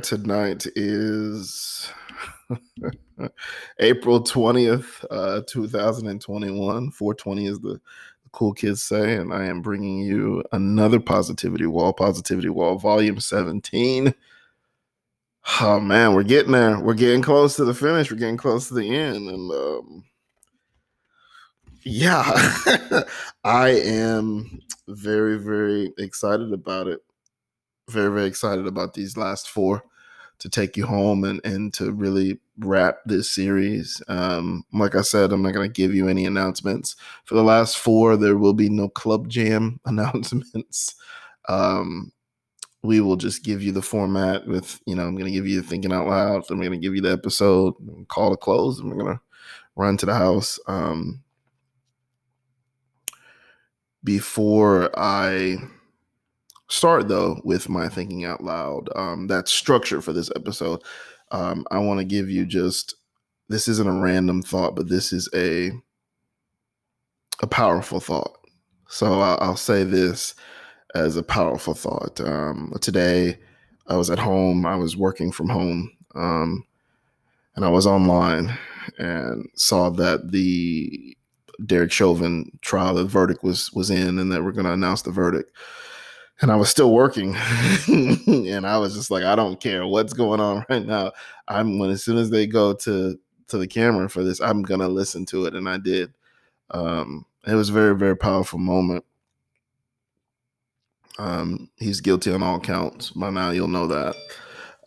Right, 0.00 0.18
tonight 0.18 0.66
is 0.76 1.92
April 3.80 4.24
20th, 4.24 5.04
uh, 5.10 5.42
2021. 5.46 6.90
420 6.90 7.46
is 7.46 7.60
the, 7.60 7.74
the 7.74 7.80
cool 8.32 8.54
kids 8.54 8.82
say, 8.82 9.16
and 9.16 9.30
I 9.30 9.44
am 9.44 9.60
bringing 9.60 9.98
you 9.98 10.42
another 10.52 11.00
Positivity 11.00 11.66
Wall, 11.66 11.92
Positivity 11.92 12.48
Wall, 12.48 12.78
Volume 12.78 13.20
17. 13.20 14.14
Oh 15.60 15.80
man, 15.80 16.14
we're 16.14 16.22
getting 16.22 16.52
there. 16.52 16.80
We're 16.80 16.94
getting 16.94 17.20
close 17.20 17.56
to 17.56 17.66
the 17.66 17.74
finish. 17.74 18.10
We're 18.10 18.16
getting 18.16 18.38
close 18.38 18.68
to 18.68 18.74
the 18.74 18.96
end, 18.96 19.28
and 19.28 19.50
um, 19.50 20.04
yeah, 21.82 22.22
I 23.44 23.68
am 23.68 24.60
very, 24.88 25.36
very 25.36 25.92
excited 25.98 26.54
about 26.54 26.86
it 26.86 27.00
very 27.90 28.12
very 28.12 28.26
excited 28.26 28.68
about 28.68 28.94
these 28.94 29.16
last 29.16 29.50
four 29.50 29.82
to 30.40 30.48
take 30.48 30.76
you 30.76 30.86
home 30.86 31.24
and 31.24 31.40
and 31.44 31.72
to 31.74 31.92
really 31.92 32.38
wrap 32.58 32.98
this 33.06 33.30
series. 33.30 34.02
Um, 34.08 34.64
like 34.72 34.94
I 34.94 35.02
said, 35.02 35.32
I'm 35.32 35.42
not 35.42 35.54
going 35.54 35.68
to 35.68 35.72
give 35.72 35.94
you 35.94 36.08
any 36.08 36.26
announcements 36.26 36.96
for 37.24 37.34
the 37.34 37.42
last 37.44 37.78
four. 37.78 38.16
There 38.16 38.36
will 38.36 38.54
be 38.54 38.68
no 38.68 38.88
club 38.88 39.28
jam 39.28 39.80
announcements. 39.86 40.94
Um, 41.48 42.12
we 42.82 43.00
will 43.00 43.16
just 43.16 43.44
give 43.44 43.62
you 43.62 43.72
the 43.72 43.82
format 43.82 44.46
with 44.46 44.80
you 44.86 44.94
know 44.94 45.06
I'm 45.06 45.14
going 45.14 45.26
to 45.26 45.32
give 45.32 45.46
you 45.46 45.62
thinking 45.62 45.92
out 45.92 46.08
loud. 46.08 46.44
I'm 46.50 46.58
going 46.58 46.72
to 46.72 46.78
give 46.78 46.94
you 46.94 47.02
the 47.02 47.12
episode, 47.12 47.74
call 48.08 48.30
to 48.30 48.36
close, 48.36 48.80
and 48.80 48.90
we're 48.90 49.02
going 49.02 49.16
to 49.16 49.20
run 49.76 49.96
to 49.98 50.06
the 50.06 50.14
house. 50.14 50.58
Um, 50.66 51.22
before 54.02 54.90
I 54.98 55.58
start 56.70 57.08
though 57.08 57.40
with 57.44 57.68
my 57.68 57.88
thinking 57.88 58.24
out 58.24 58.42
loud. 58.42 58.88
Um, 58.96 59.26
that 59.26 59.48
structure 59.48 60.00
for 60.00 60.12
this 60.12 60.30
episode. 60.34 60.82
Um, 61.30 61.66
I 61.70 61.78
want 61.78 61.98
to 62.00 62.04
give 62.04 62.30
you 62.30 62.46
just 62.46 62.94
this 63.48 63.68
isn't 63.68 63.88
a 63.88 64.00
random 64.00 64.42
thought, 64.42 64.76
but 64.76 64.88
this 64.88 65.12
is 65.12 65.28
a 65.34 65.72
a 67.42 67.46
powerful 67.46 68.00
thought. 68.00 68.38
So 68.88 69.20
I'll, 69.20 69.38
I'll 69.40 69.56
say 69.56 69.84
this 69.84 70.34
as 70.94 71.16
a 71.16 71.22
powerful 71.22 71.74
thought. 71.74 72.20
Um, 72.20 72.72
today, 72.80 73.38
I 73.86 73.96
was 73.96 74.10
at 74.10 74.18
home. 74.18 74.66
I 74.66 74.76
was 74.76 74.96
working 74.96 75.32
from 75.32 75.48
home, 75.48 75.90
um, 76.14 76.64
and 77.56 77.64
I 77.64 77.68
was 77.68 77.86
online 77.86 78.56
and 78.98 79.48
saw 79.56 79.90
that 79.90 80.30
the 80.32 81.16
Derek 81.64 81.92
Chauvin 81.92 82.50
trial, 82.62 82.94
the 82.94 83.04
verdict 83.04 83.42
was 83.42 83.72
was 83.72 83.90
in, 83.90 84.18
and 84.18 84.30
that 84.32 84.44
we're 84.44 84.52
going 84.52 84.66
to 84.66 84.72
announce 84.72 85.02
the 85.02 85.10
verdict 85.10 85.50
and 86.42 86.50
I 86.50 86.56
was 86.56 86.70
still 86.70 86.92
working, 86.92 87.36
and 87.88 88.66
I 88.66 88.78
was 88.78 88.94
just 88.94 89.10
like, 89.10 89.24
I 89.24 89.36
don't 89.36 89.60
care 89.60 89.86
what's 89.86 90.12
going 90.12 90.40
on 90.40 90.64
right 90.70 90.84
now. 90.84 91.12
I'm 91.48 91.78
when 91.78 91.90
as 91.90 92.02
soon 92.02 92.16
as 92.16 92.30
they 92.30 92.46
go 92.46 92.74
to 92.74 93.18
to 93.48 93.58
the 93.58 93.66
camera 93.66 94.08
for 94.08 94.22
this, 94.22 94.40
I'm 94.40 94.62
gonna 94.62 94.88
listen 94.88 95.26
to 95.26 95.46
it, 95.46 95.54
and 95.54 95.68
I 95.68 95.78
did. 95.78 96.12
Um, 96.70 97.26
it 97.46 97.54
was 97.54 97.68
a 97.68 97.74
very 97.74 97.96
very 97.96 98.16
powerful 98.16 98.58
moment. 98.58 99.04
Um, 101.18 101.68
he's 101.76 102.00
guilty 102.00 102.32
on 102.32 102.42
all 102.42 102.60
counts. 102.60 103.10
By 103.10 103.30
now, 103.30 103.50
you'll 103.50 103.68
know 103.68 103.86
that. 103.88 104.16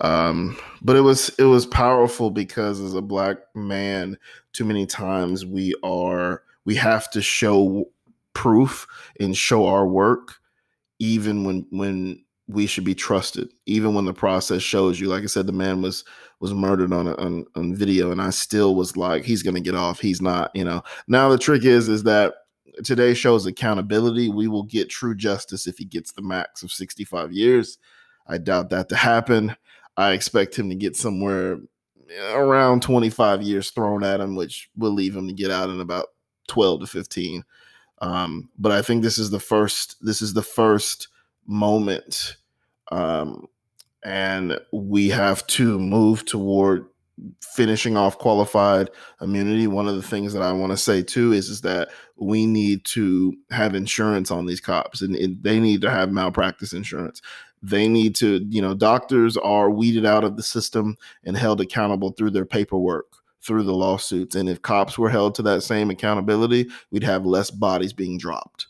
Um, 0.01 0.57
but 0.81 0.95
it 0.95 1.01
was 1.01 1.29
it 1.37 1.43
was 1.43 1.65
powerful 1.65 2.31
because 2.31 2.79
as 2.81 2.95
a 2.95 3.01
black 3.01 3.37
man, 3.53 4.17
too 4.51 4.65
many 4.65 4.85
times 4.85 5.45
we 5.45 5.75
are 5.83 6.43
we 6.65 6.75
have 6.75 7.09
to 7.11 7.21
show 7.21 7.85
proof 8.33 8.87
and 9.19 9.37
show 9.37 9.67
our 9.67 9.87
work 9.87 10.39
even 10.99 11.43
when 11.43 11.65
when 11.71 12.23
we 12.49 12.65
should 12.65 12.83
be 12.83 12.93
trusted 12.93 13.49
even 13.65 13.93
when 13.93 14.03
the 14.03 14.13
process 14.13 14.61
shows 14.61 14.99
you 14.99 15.07
like 15.07 15.23
i 15.23 15.27
said 15.27 15.47
the 15.47 15.53
man 15.53 15.81
was 15.81 16.03
was 16.41 16.53
murdered 16.53 16.91
on 16.91 17.07
a, 17.07 17.15
on, 17.15 17.45
on 17.55 17.73
video 17.73 18.11
and 18.11 18.21
i 18.21 18.29
still 18.29 18.75
was 18.75 18.97
like 18.97 19.23
he's 19.23 19.41
gonna 19.41 19.61
get 19.61 19.75
off. 19.75 19.99
He's 19.99 20.21
not 20.21 20.51
you 20.53 20.63
know. 20.63 20.83
Now 21.07 21.29
the 21.29 21.37
trick 21.37 21.63
is 21.63 21.87
is 21.87 22.03
that 22.03 22.33
today 22.83 23.13
shows 23.13 23.45
accountability. 23.45 24.29
We 24.29 24.47
will 24.47 24.63
get 24.63 24.89
true 24.89 25.15
justice 25.15 25.67
if 25.67 25.77
he 25.77 25.85
gets 25.85 26.11
the 26.11 26.21
max 26.21 26.63
of 26.63 26.71
65 26.71 27.31
years. 27.31 27.77
I 28.27 28.37
doubt 28.37 28.69
that 28.69 28.89
to 28.89 28.95
happen. 28.95 29.55
I 29.95 30.11
expect 30.11 30.57
him 30.57 30.69
to 30.69 30.75
get 30.75 30.95
somewhere 30.95 31.59
eh, 32.09 32.33
around 32.33 32.81
25 32.81 33.41
years 33.41 33.69
thrown 33.71 34.03
at 34.03 34.19
him 34.19 34.35
which 34.35 34.69
will 34.75 34.91
leave 34.91 35.15
him 35.15 35.27
to 35.27 35.33
get 35.33 35.51
out 35.51 35.69
in 35.69 35.79
about 35.79 36.07
12 36.47 36.81
to 36.81 36.87
15 36.87 37.43
um, 38.03 38.49
but 38.59 38.73
I 38.73 38.81
think 38.81 39.01
this 39.01 39.17
is 39.17 39.29
the 39.29 39.39
first. 39.39 39.95
This 40.05 40.21
is 40.21 40.33
the 40.33 40.41
first 40.41 41.07
moment, 41.47 42.35
um, 42.91 43.47
and 44.03 44.59
we 44.73 45.07
have 45.07 45.47
to 45.47 45.79
move 45.79 46.25
toward 46.25 46.85
finishing 47.41 47.95
off 47.95 48.17
qualified 48.17 48.89
immunity. 49.21 49.67
One 49.67 49.87
of 49.87 49.95
the 49.95 50.01
things 50.01 50.33
that 50.33 50.41
I 50.41 50.51
want 50.51 50.71
to 50.71 50.77
say 50.77 51.01
too 51.01 51.31
is 51.31 51.47
is 51.47 51.61
that 51.61 51.91
we 52.17 52.45
need 52.45 52.83
to 52.85 53.33
have 53.51 53.73
insurance 53.73 54.31
on 54.31 54.47
these 54.47 54.59
cops, 54.59 55.01
and, 55.01 55.15
and 55.15 55.41
they 55.41 55.61
need 55.61 55.79
to 55.83 55.89
have 55.89 56.11
malpractice 56.11 56.73
insurance. 56.73 57.21
They 57.61 57.87
need 57.87 58.15
to, 58.15 58.45
you 58.49 58.61
know, 58.61 58.73
doctors 58.73 59.37
are 59.37 59.69
weeded 59.69 60.05
out 60.05 60.25
of 60.25 60.35
the 60.35 60.43
system 60.43 60.97
and 61.23 61.37
held 61.37 61.61
accountable 61.61 62.11
through 62.11 62.31
their 62.31 62.45
paperwork 62.45 63.22
through 63.45 63.63
the 63.63 63.73
lawsuits. 63.73 64.35
And 64.35 64.47
if 64.47 64.61
cops 64.61 64.97
were 64.97 65.09
held 65.09 65.35
to 65.35 65.41
that 65.43 65.63
same 65.63 65.89
accountability, 65.89 66.69
we'd 66.91 67.03
have 67.03 67.25
less 67.25 67.51
bodies 67.51 67.93
being 67.93 68.17
dropped. 68.17 68.67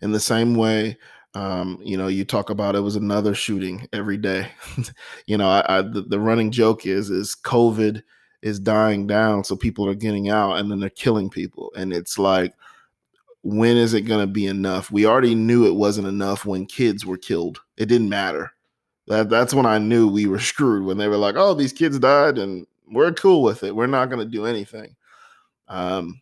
In 0.00 0.12
the 0.12 0.20
same 0.20 0.54
way, 0.54 0.98
um, 1.34 1.78
you 1.82 1.96
know, 1.96 2.08
you 2.08 2.24
talk 2.24 2.50
about 2.50 2.74
it 2.74 2.80
was 2.80 2.96
another 2.96 3.34
shooting 3.34 3.88
every 3.92 4.16
day. 4.16 4.48
you 5.26 5.38
know, 5.38 5.48
I, 5.48 5.78
I 5.78 5.82
the, 5.82 6.02
the 6.02 6.20
running 6.20 6.50
joke 6.50 6.84
is 6.86 7.08
is 7.08 7.34
COVID 7.34 8.02
is 8.42 8.58
dying 8.58 9.06
down, 9.06 9.44
so 9.44 9.56
people 9.56 9.88
are 9.88 9.94
getting 9.94 10.28
out, 10.28 10.58
and 10.58 10.70
then 10.70 10.80
they're 10.80 10.90
killing 10.90 11.30
people, 11.30 11.72
and 11.76 11.92
it's 11.92 12.18
like, 12.18 12.54
when 13.42 13.76
is 13.76 13.94
it 13.94 14.02
going 14.02 14.20
to 14.20 14.32
be 14.32 14.46
enough? 14.46 14.90
We 14.90 15.06
already 15.06 15.34
knew 15.34 15.66
it 15.66 15.74
wasn't 15.74 16.08
enough 16.08 16.44
when 16.44 16.66
kids 16.66 17.06
were 17.06 17.16
killed. 17.16 17.60
It 17.76 17.86
didn't 17.86 18.08
matter. 18.08 18.52
That 19.06 19.30
that's 19.30 19.54
when 19.54 19.66
I 19.66 19.78
knew 19.78 20.08
we 20.08 20.26
were 20.26 20.38
screwed 20.38 20.84
when 20.84 20.98
they 20.98 21.08
were 21.08 21.16
like, 21.16 21.36
"Oh, 21.36 21.54
these 21.54 21.72
kids 21.72 21.98
died," 21.98 22.38
and 22.38 22.66
we're 22.90 23.12
cool 23.12 23.42
with 23.42 23.62
it. 23.62 23.74
We're 23.74 23.86
not 23.86 24.10
going 24.10 24.24
to 24.24 24.30
do 24.30 24.46
anything. 24.46 24.96
Um, 25.68 26.20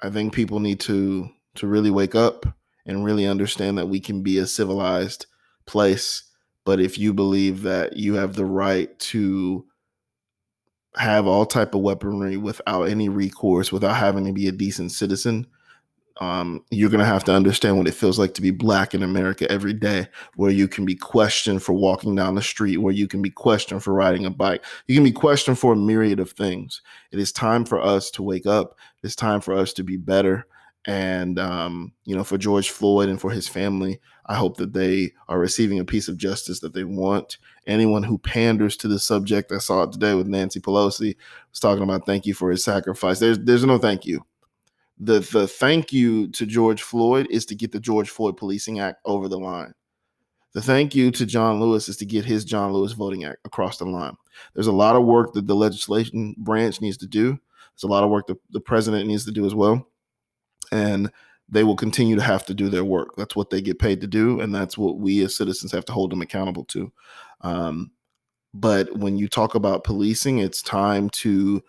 I 0.00 0.10
think 0.10 0.32
people 0.32 0.60
need 0.60 0.80
to 0.80 1.30
to 1.56 1.66
really 1.66 1.90
wake 1.90 2.14
up 2.14 2.46
and 2.86 3.04
really 3.04 3.26
understand 3.26 3.76
that 3.76 3.88
we 3.88 4.00
can 4.00 4.22
be 4.22 4.38
a 4.38 4.46
civilized 4.46 5.26
place. 5.66 6.22
But 6.64 6.80
if 6.80 6.98
you 6.98 7.12
believe 7.12 7.62
that 7.62 7.96
you 7.96 8.14
have 8.14 8.34
the 8.34 8.44
right 8.44 8.96
to 9.00 9.64
have 10.96 11.26
all 11.26 11.46
type 11.46 11.74
of 11.74 11.80
weaponry 11.80 12.36
without 12.36 12.84
any 12.84 13.08
recourse, 13.08 13.72
without 13.72 13.96
having 13.96 14.24
to 14.26 14.32
be 14.32 14.48
a 14.48 14.52
decent 14.52 14.92
citizen, 14.92 15.46
um, 16.20 16.62
you're 16.70 16.90
going 16.90 17.00
to 17.00 17.06
have 17.06 17.24
to 17.24 17.34
understand 17.34 17.78
what 17.78 17.88
it 17.88 17.94
feels 17.94 18.18
like 18.18 18.34
to 18.34 18.42
be 18.42 18.50
black 18.50 18.94
in 18.94 19.02
America 19.02 19.50
every 19.50 19.72
day, 19.72 20.06
where 20.36 20.50
you 20.50 20.68
can 20.68 20.84
be 20.84 20.94
questioned 20.94 21.62
for 21.62 21.72
walking 21.72 22.14
down 22.14 22.34
the 22.34 22.42
street, 22.42 22.76
where 22.76 22.92
you 22.92 23.08
can 23.08 23.22
be 23.22 23.30
questioned 23.30 23.82
for 23.82 23.94
riding 23.94 24.26
a 24.26 24.30
bike. 24.30 24.62
You 24.86 24.94
can 24.94 25.04
be 25.04 25.12
questioned 25.12 25.58
for 25.58 25.72
a 25.72 25.76
myriad 25.76 26.20
of 26.20 26.32
things. 26.32 26.82
It 27.10 27.18
is 27.18 27.32
time 27.32 27.64
for 27.64 27.80
us 27.80 28.10
to 28.12 28.22
wake 28.22 28.46
up. 28.46 28.76
It's 29.02 29.16
time 29.16 29.40
for 29.40 29.54
us 29.54 29.72
to 29.74 29.82
be 29.82 29.96
better. 29.96 30.46
And, 30.86 31.38
um, 31.38 31.92
you 32.04 32.14
know, 32.14 32.24
for 32.24 32.38
George 32.38 32.70
Floyd 32.70 33.08
and 33.08 33.20
for 33.20 33.30
his 33.30 33.48
family, 33.48 33.98
I 34.26 34.34
hope 34.34 34.58
that 34.58 34.74
they 34.74 35.12
are 35.28 35.38
receiving 35.38 35.78
a 35.78 35.84
piece 35.84 36.08
of 36.08 36.18
justice 36.18 36.60
that 36.60 36.74
they 36.74 36.84
want. 36.84 37.38
Anyone 37.66 38.02
who 38.02 38.18
panders 38.18 38.76
to 38.78 38.88
the 38.88 38.98
subject, 38.98 39.52
I 39.52 39.58
saw 39.58 39.84
it 39.84 39.92
today 39.92 40.14
with 40.14 40.26
Nancy 40.26 40.60
Pelosi, 40.60 41.16
was 41.50 41.60
talking 41.60 41.82
about 41.82 42.04
thank 42.04 42.26
you 42.26 42.34
for 42.34 42.50
his 42.50 42.62
sacrifice. 42.62 43.20
There's, 43.20 43.38
there's 43.38 43.64
no 43.64 43.78
thank 43.78 44.04
you 44.04 44.24
the 45.00 45.20
the 45.20 45.48
thank 45.48 45.92
you 45.92 46.28
to 46.28 46.46
George 46.46 46.82
Floyd 46.82 47.26
is 47.30 47.46
to 47.46 47.54
get 47.54 47.72
the 47.72 47.80
George 47.80 48.10
Floyd 48.10 48.36
Policing 48.36 48.78
Act 48.80 49.00
over 49.06 49.28
the 49.28 49.38
line. 49.38 49.72
The 50.52 50.60
thank 50.60 50.94
you 50.94 51.10
to 51.12 51.24
John 51.24 51.58
Lewis 51.58 51.88
is 51.88 51.96
to 51.98 52.04
get 52.04 52.24
his 52.24 52.44
John 52.44 52.72
Lewis 52.72 52.92
Voting 52.92 53.24
Act 53.24 53.38
across 53.44 53.78
the 53.78 53.86
line. 53.86 54.16
There's 54.54 54.66
a 54.66 54.72
lot 54.72 54.96
of 54.96 55.04
work 55.04 55.32
that 55.32 55.46
the 55.46 55.54
legislation 55.54 56.34
branch 56.38 56.80
needs 56.80 56.98
to 56.98 57.06
do. 57.06 57.30
There's 57.30 57.84
a 57.84 57.92
lot 57.92 58.04
of 58.04 58.10
work 58.10 58.26
that 58.26 58.38
the 58.50 58.60
president 58.60 59.06
needs 59.06 59.24
to 59.24 59.32
do 59.32 59.46
as 59.46 59.54
well. 59.54 59.86
And 60.72 61.10
they 61.48 61.64
will 61.64 61.76
continue 61.76 62.16
to 62.16 62.22
have 62.22 62.44
to 62.46 62.54
do 62.54 62.68
their 62.68 62.84
work. 62.84 63.16
That's 63.16 63.34
what 63.34 63.50
they 63.50 63.60
get 63.60 63.78
paid 63.78 64.00
to 64.02 64.06
do, 64.06 64.40
and 64.40 64.54
that's 64.54 64.76
what 64.76 64.98
we 64.98 65.24
as 65.24 65.36
citizens 65.36 65.72
have 65.72 65.84
to 65.86 65.92
hold 65.92 66.12
them 66.12 66.22
accountable 66.22 66.64
to. 66.66 66.92
Um, 67.40 67.90
but 68.52 68.96
when 68.96 69.16
you 69.16 69.28
talk 69.28 69.54
about 69.54 69.84
policing, 69.84 70.38
it's 70.38 70.62
time 70.62 71.10
to 71.10 71.62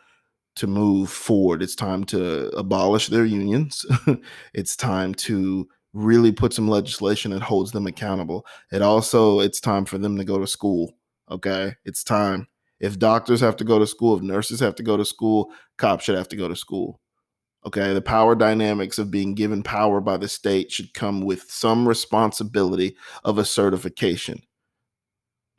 to 0.56 0.68
move 0.68 1.10
forward. 1.10 1.62
It's 1.62 1.76
time 1.76 2.04
to 2.06 2.50
abolish 2.58 3.08
their 3.08 3.26
unions. 3.26 3.86
it's 4.54 4.76
time 4.76 5.14
to 5.16 5.68
really 5.94 6.32
put 6.32 6.54
some 6.54 6.68
legislation 6.68 7.32
that 7.32 7.42
holds 7.42 7.72
them 7.72 7.88
accountable. 7.88 8.46
It 8.72 8.82
also 8.82 9.40
it's 9.40 9.60
time 9.60 9.86
for 9.86 9.98
them 9.98 10.18
to 10.18 10.24
go 10.24 10.40
to 10.40 10.48
school. 10.48 10.94
Okay? 11.30 11.76
It's 11.86 12.04
time. 12.04 12.48
If 12.80 13.00
doctors 13.00 13.42
have 13.42 13.56
to 13.58 13.64
go 13.64 13.80
to 13.80 13.88
school, 13.88 14.18
if 14.18 14.24
nurses 14.24 14.60
have 14.60 14.76
to 14.76 14.84
go 14.84 14.98
to 14.98 15.06
school, 15.06 15.52
cops 15.78 16.04
should 16.04 16.18
have 16.18 16.30
to 16.30 16.36
go 16.36 16.48
to 16.48 16.56
school. 16.56 17.00
Okay? 17.66 17.94
The 17.94 18.02
power 18.02 18.36
dynamics 18.36 18.98
of 18.98 19.12
being 19.12 19.36
given 19.36 19.64
power 19.64 20.02
by 20.02 20.18
the 20.18 20.28
state 20.28 20.72
should 20.72 20.94
come 20.94 21.22
with 21.22 21.50
some 21.50 21.88
responsibility 21.88 22.96
of 23.24 23.38
a 23.38 23.46
certification. 23.46 24.42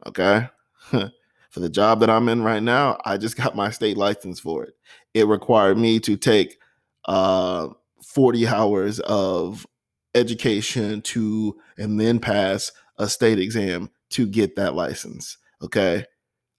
Okay. 0.06 0.48
for 1.52 1.60
the 1.60 1.68
job 1.68 2.00
that 2.00 2.10
I'm 2.10 2.30
in 2.30 2.42
right 2.42 2.62
now, 2.62 2.98
I 3.04 3.18
just 3.18 3.36
got 3.36 3.54
my 3.54 3.70
state 3.70 3.98
license 3.98 4.40
for 4.40 4.64
it. 4.64 4.74
It 5.12 5.26
required 5.26 5.76
me 5.76 6.00
to 6.00 6.16
take 6.16 6.58
uh, 7.04 7.68
40 8.02 8.48
hours 8.48 9.00
of 9.00 9.66
education 10.14 11.02
to 11.02 11.54
and 11.76 12.00
then 12.00 12.18
pass 12.18 12.72
a 12.98 13.06
state 13.06 13.38
exam 13.38 13.90
to 14.10 14.26
get 14.26 14.56
that 14.56 14.74
license. 14.74 15.36
Okay. 15.62 16.06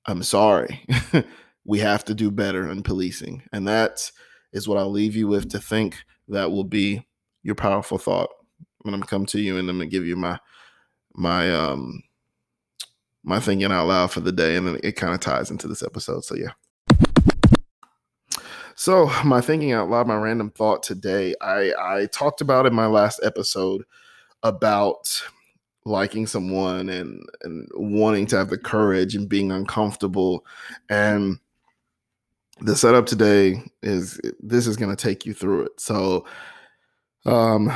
I'm 0.06 0.22
sorry. 0.22 0.86
we 1.66 1.80
have 1.80 2.06
to 2.06 2.14
do 2.14 2.30
better 2.30 2.70
in 2.70 2.84
policing. 2.84 3.44
And 3.52 3.68
that 3.68 4.12
is 4.52 4.68
what 4.68 4.78
I'll 4.78 4.92
leave 4.92 5.16
you 5.16 5.28
with 5.28 5.50
to 5.50 5.60
think 5.60 5.98
that 6.28 6.52
will 6.52 6.66
be 6.66 7.08
your 7.42 7.56
powerful 7.56 7.98
thought. 7.98 8.30
When 8.82 8.94
I'm 8.94 9.02
come 9.02 9.26
to 9.28 9.40
you 9.40 9.58
and 9.58 9.70
I'm 9.70 9.78
gonna 9.78 9.90
give 9.90 10.06
you 10.06 10.18
my 10.18 10.38
my 11.16 11.54
um 11.54 12.04
my 13.24 13.40
thinking 13.40 13.72
out 13.72 13.88
loud 13.88 14.12
for 14.12 14.20
the 14.20 14.32
day, 14.32 14.56
and 14.56 14.68
then 14.68 14.80
it 14.84 14.94
kind 14.94 15.14
of 15.14 15.20
ties 15.20 15.52
into 15.52 15.68
this 15.68 15.84
episode. 15.84 16.26
So 16.26 16.36
yeah. 16.36 16.52
So 18.76 19.12
my 19.24 19.42
thinking 19.42 19.72
out 19.72 19.90
loud, 19.90 20.08
my 20.08 20.16
random 20.16 20.50
thought 20.50 20.84
today, 20.84 21.36
I 21.42 21.74
I 21.80 22.08
talked 22.08 22.42
about 22.42 22.66
in 22.66 22.74
my 22.74 22.88
last 22.88 23.20
episode 23.24 23.84
about 24.42 25.24
liking 25.86 26.28
someone 26.28 26.90
and 26.90 27.22
and 27.44 27.68
wanting 27.74 28.26
to 28.28 28.38
have 28.38 28.50
the 28.50 28.58
courage 28.58 29.16
and 29.16 29.28
being 29.28 29.52
uncomfortable 29.52 30.46
and 30.90 31.38
the 32.62 32.76
setup 32.76 33.06
today 33.06 33.62
is 33.82 34.20
this 34.40 34.66
is 34.66 34.78
going 34.78 34.96
to 34.96 35.02
take 35.02 35.26
you 35.26 35.34
through 35.34 35.64
it 35.64 35.80
so 35.80 36.26
um 37.26 37.70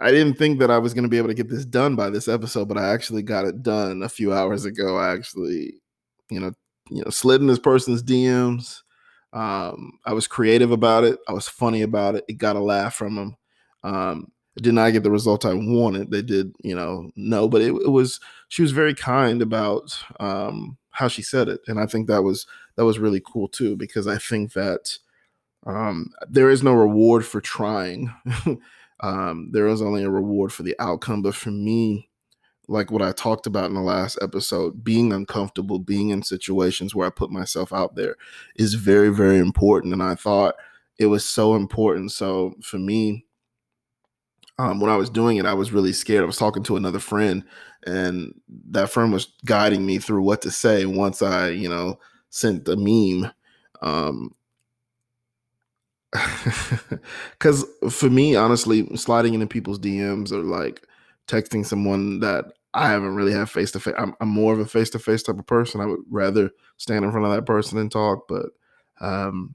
I 0.00 0.10
didn't 0.10 0.38
think 0.38 0.58
that 0.58 0.70
I 0.70 0.78
was 0.78 0.94
going 0.94 1.04
to 1.04 1.08
be 1.08 1.18
able 1.18 1.28
to 1.28 1.34
get 1.34 1.48
this 1.48 1.64
done 1.64 1.96
by 1.96 2.10
this 2.10 2.28
episode, 2.28 2.68
but 2.68 2.78
I 2.78 2.92
actually 2.92 3.22
got 3.22 3.44
it 3.44 3.62
done 3.62 4.02
a 4.02 4.08
few 4.08 4.32
hours 4.32 4.64
ago. 4.64 4.96
I 4.96 5.12
actually, 5.12 5.74
you 6.30 6.40
know, 6.40 6.52
you 6.90 7.02
know, 7.04 7.10
slid 7.10 7.40
in 7.40 7.46
this 7.46 7.58
person's 7.58 8.02
DMs. 8.02 8.82
Um, 9.32 9.92
I 10.04 10.12
was 10.12 10.26
creative 10.26 10.70
about 10.70 11.04
it. 11.04 11.18
I 11.28 11.32
was 11.32 11.48
funny 11.48 11.82
about 11.82 12.16
it. 12.16 12.24
It 12.28 12.34
got 12.34 12.56
a 12.56 12.60
laugh 12.60 12.94
from 12.94 13.14
them. 13.16 13.36
Um, 13.82 14.32
did 14.60 14.74
not 14.74 14.90
get 14.90 15.02
the 15.02 15.10
result 15.10 15.46
I 15.46 15.54
wanted. 15.54 16.10
They 16.10 16.20
did, 16.20 16.54
you 16.62 16.74
know, 16.74 17.10
no, 17.16 17.48
but 17.48 17.62
it, 17.62 17.72
it 17.72 17.90
was. 17.90 18.20
She 18.48 18.60
was 18.60 18.72
very 18.72 18.94
kind 18.94 19.40
about 19.40 19.98
um, 20.20 20.76
how 20.90 21.08
she 21.08 21.22
said 21.22 21.48
it, 21.48 21.60
and 21.66 21.80
I 21.80 21.86
think 21.86 22.06
that 22.08 22.22
was 22.22 22.46
that 22.76 22.84
was 22.84 22.98
really 22.98 23.22
cool 23.24 23.48
too 23.48 23.76
because 23.76 24.06
I 24.06 24.18
think 24.18 24.52
that 24.52 24.98
um, 25.66 26.10
there 26.28 26.50
is 26.50 26.62
no 26.62 26.74
reward 26.74 27.24
for 27.24 27.40
trying. 27.40 28.12
um, 29.02 29.48
there 29.52 29.66
is 29.66 29.82
only 29.82 30.04
a 30.04 30.10
reward 30.10 30.52
for 30.52 30.62
the 30.62 30.76
outcome. 30.78 31.22
But 31.22 31.34
for 31.34 31.50
me, 31.50 32.08
like 32.68 32.90
what 32.90 33.02
I 33.02 33.12
talked 33.12 33.46
about 33.46 33.66
in 33.66 33.74
the 33.74 33.80
last 33.80 34.18
episode, 34.22 34.84
being 34.84 35.12
uncomfortable, 35.12 35.78
being 35.78 36.10
in 36.10 36.22
situations 36.22 36.94
where 36.94 37.06
I 37.06 37.10
put 37.10 37.30
myself 37.30 37.72
out 37.72 37.96
there 37.96 38.16
is 38.56 38.74
very, 38.74 39.10
very 39.10 39.38
important. 39.38 39.92
And 39.92 40.02
I 40.02 40.14
thought 40.14 40.54
it 40.98 41.06
was 41.06 41.24
so 41.24 41.54
important. 41.56 42.12
So 42.12 42.54
for 42.62 42.78
me, 42.78 43.26
um, 44.58 44.80
when 44.80 44.90
I 44.90 44.96
was 44.96 45.10
doing 45.10 45.38
it, 45.38 45.46
I 45.46 45.54
was 45.54 45.72
really 45.72 45.92
scared. 45.92 46.22
I 46.22 46.26
was 46.26 46.36
talking 46.36 46.62
to 46.64 46.76
another 46.76 47.00
friend, 47.00 47.42
and 47.86 48.32
that 48.70 48.90
friend 48.90 49.12
was 49.12 49.32
guiding 49.44 49.84
me 49.84 49.98
through 49.98 50.22
what 50.22 50.42
to 50.42 50.50
say 50.50 50.86
once 50.86 51.22
I, 51.22 51.48
you 51.48 51.68
know, 51.68 51.98
sent 52.30 52.66
the 52.66 52.76
meme. 52.76 53.32
Um, 53.80 54.34
because 57.32 57.64
for 57.90 58.10
me, 58.10 58.36
honestly, 58.36 58.86
sliding 58.96 59.34
into 59.34 59.46
people's 59.46 59.78
DMs 59.78 60.30
or 60.32 60.42
like 60.42 60.86
texting 61.26 61.64
someone 61.64 62.20
that 62.20 62.44
I 62.74 62.88
haven't 62.88 63.14
really 63.14 63.32
had 63.32 63.50
face 63.50 63.70
to 63.72 63.80
face. 63.80 63.94
I'm 63.98 64.28
more 64.28 64.52
of 64.52 64.60
a 64.60 64.66
face 64.66 64.90
to 64.90 64.98
face 64.98 65.22
type 65.22 65.38
of 65.38 65.46
person. 65.46 65.80
I 65.80 65.86
would 65.86 66.00
rather 66.10 66.50
stand 66.76 67.04
in 67.04 67.12
front 67.12 67.26
of 67.26 67.32
that 67.32 67.46
person 67.46 67.78
and 67.78 67.90
talk, 67.90 68.26
but 68.28 68.46
um, 69.00 69.54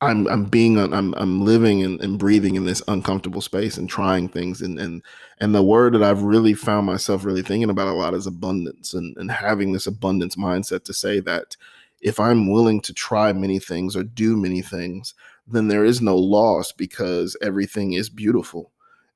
I'm 0.00 0.26
I'm 0.28 0.44
being 0.44 0.78
I'm 0.78 1.14
I'm 1.14 1.44
living 1.44 1.82
and, 1.82 2.00
and 2.00 2.18
breathing 2.18 2.56
in 2.56 2.64
this 2.64 2.82
uncomfortable 2.88 3.40
space 3.40 3.76
and 3.78 3.88
trying 3.88 4.28
things 4.28 4.60
and 4.60 4.78
and 4.78 5.02
and 5.40 5.54
the 5.54 5.62
word 5.62 5.94
that 5.94 6.02
I've 6.02 6.22
really 6.22 6.54
found 6.54 6.86
myself 6.86 7.24
really 7.24 7.42
thinking 7.42 7.70
about 7.70 7.88
a 7.88 7.92
lot 7.92 8.14
is 8.14 8.26
abundance 8.26 8.94
and 8.94 9.16
and 9.16 9.30
having 9.30 9.72
this 9.72 9.86
abundance 9.86 10.36
mindset 10.36 10.84
to 10.84 10.92
say 10.92 11.20
that 11.20 11.56
if 12.00 12.20
I'm 12.20 12.50
willing 12.50 12.80
to 12.82 12.92
try 12.92 13.32
many 13.32 13.58
things 13.58 13.96
or 13.96 14.02
do 14.02 14.36
many 14.36 14.60
things, 14.60 15.14
then 15.46 15.68
there 15.68 15.84
is 15.84 16.00
no 16.00 16.16
loss 16.16 16.72
because 16.72 17.36
everything 17.42 17.92
is 17.92 18.08
beautiful. 18.08 18.72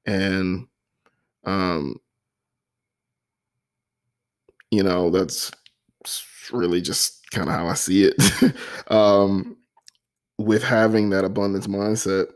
And 0.06 0.66
um 1.44 1.96
you 4.70 4.82
know, 4.82 5.10
that's 5.10 5.50
really 6.52 6.80
just 6.80 7.30
kind 7.30 7.48
of 7.48 7.54
how 7.54 7.66
I 7.66 7.74
see 7.74 8.04
it. 8.04 8.54
um 8.88 9.56
with 10.38 10.62
having 10.62 11.10
that 11.10 11.24
abundance 11.24 11.66
mindset, 11.66 12.26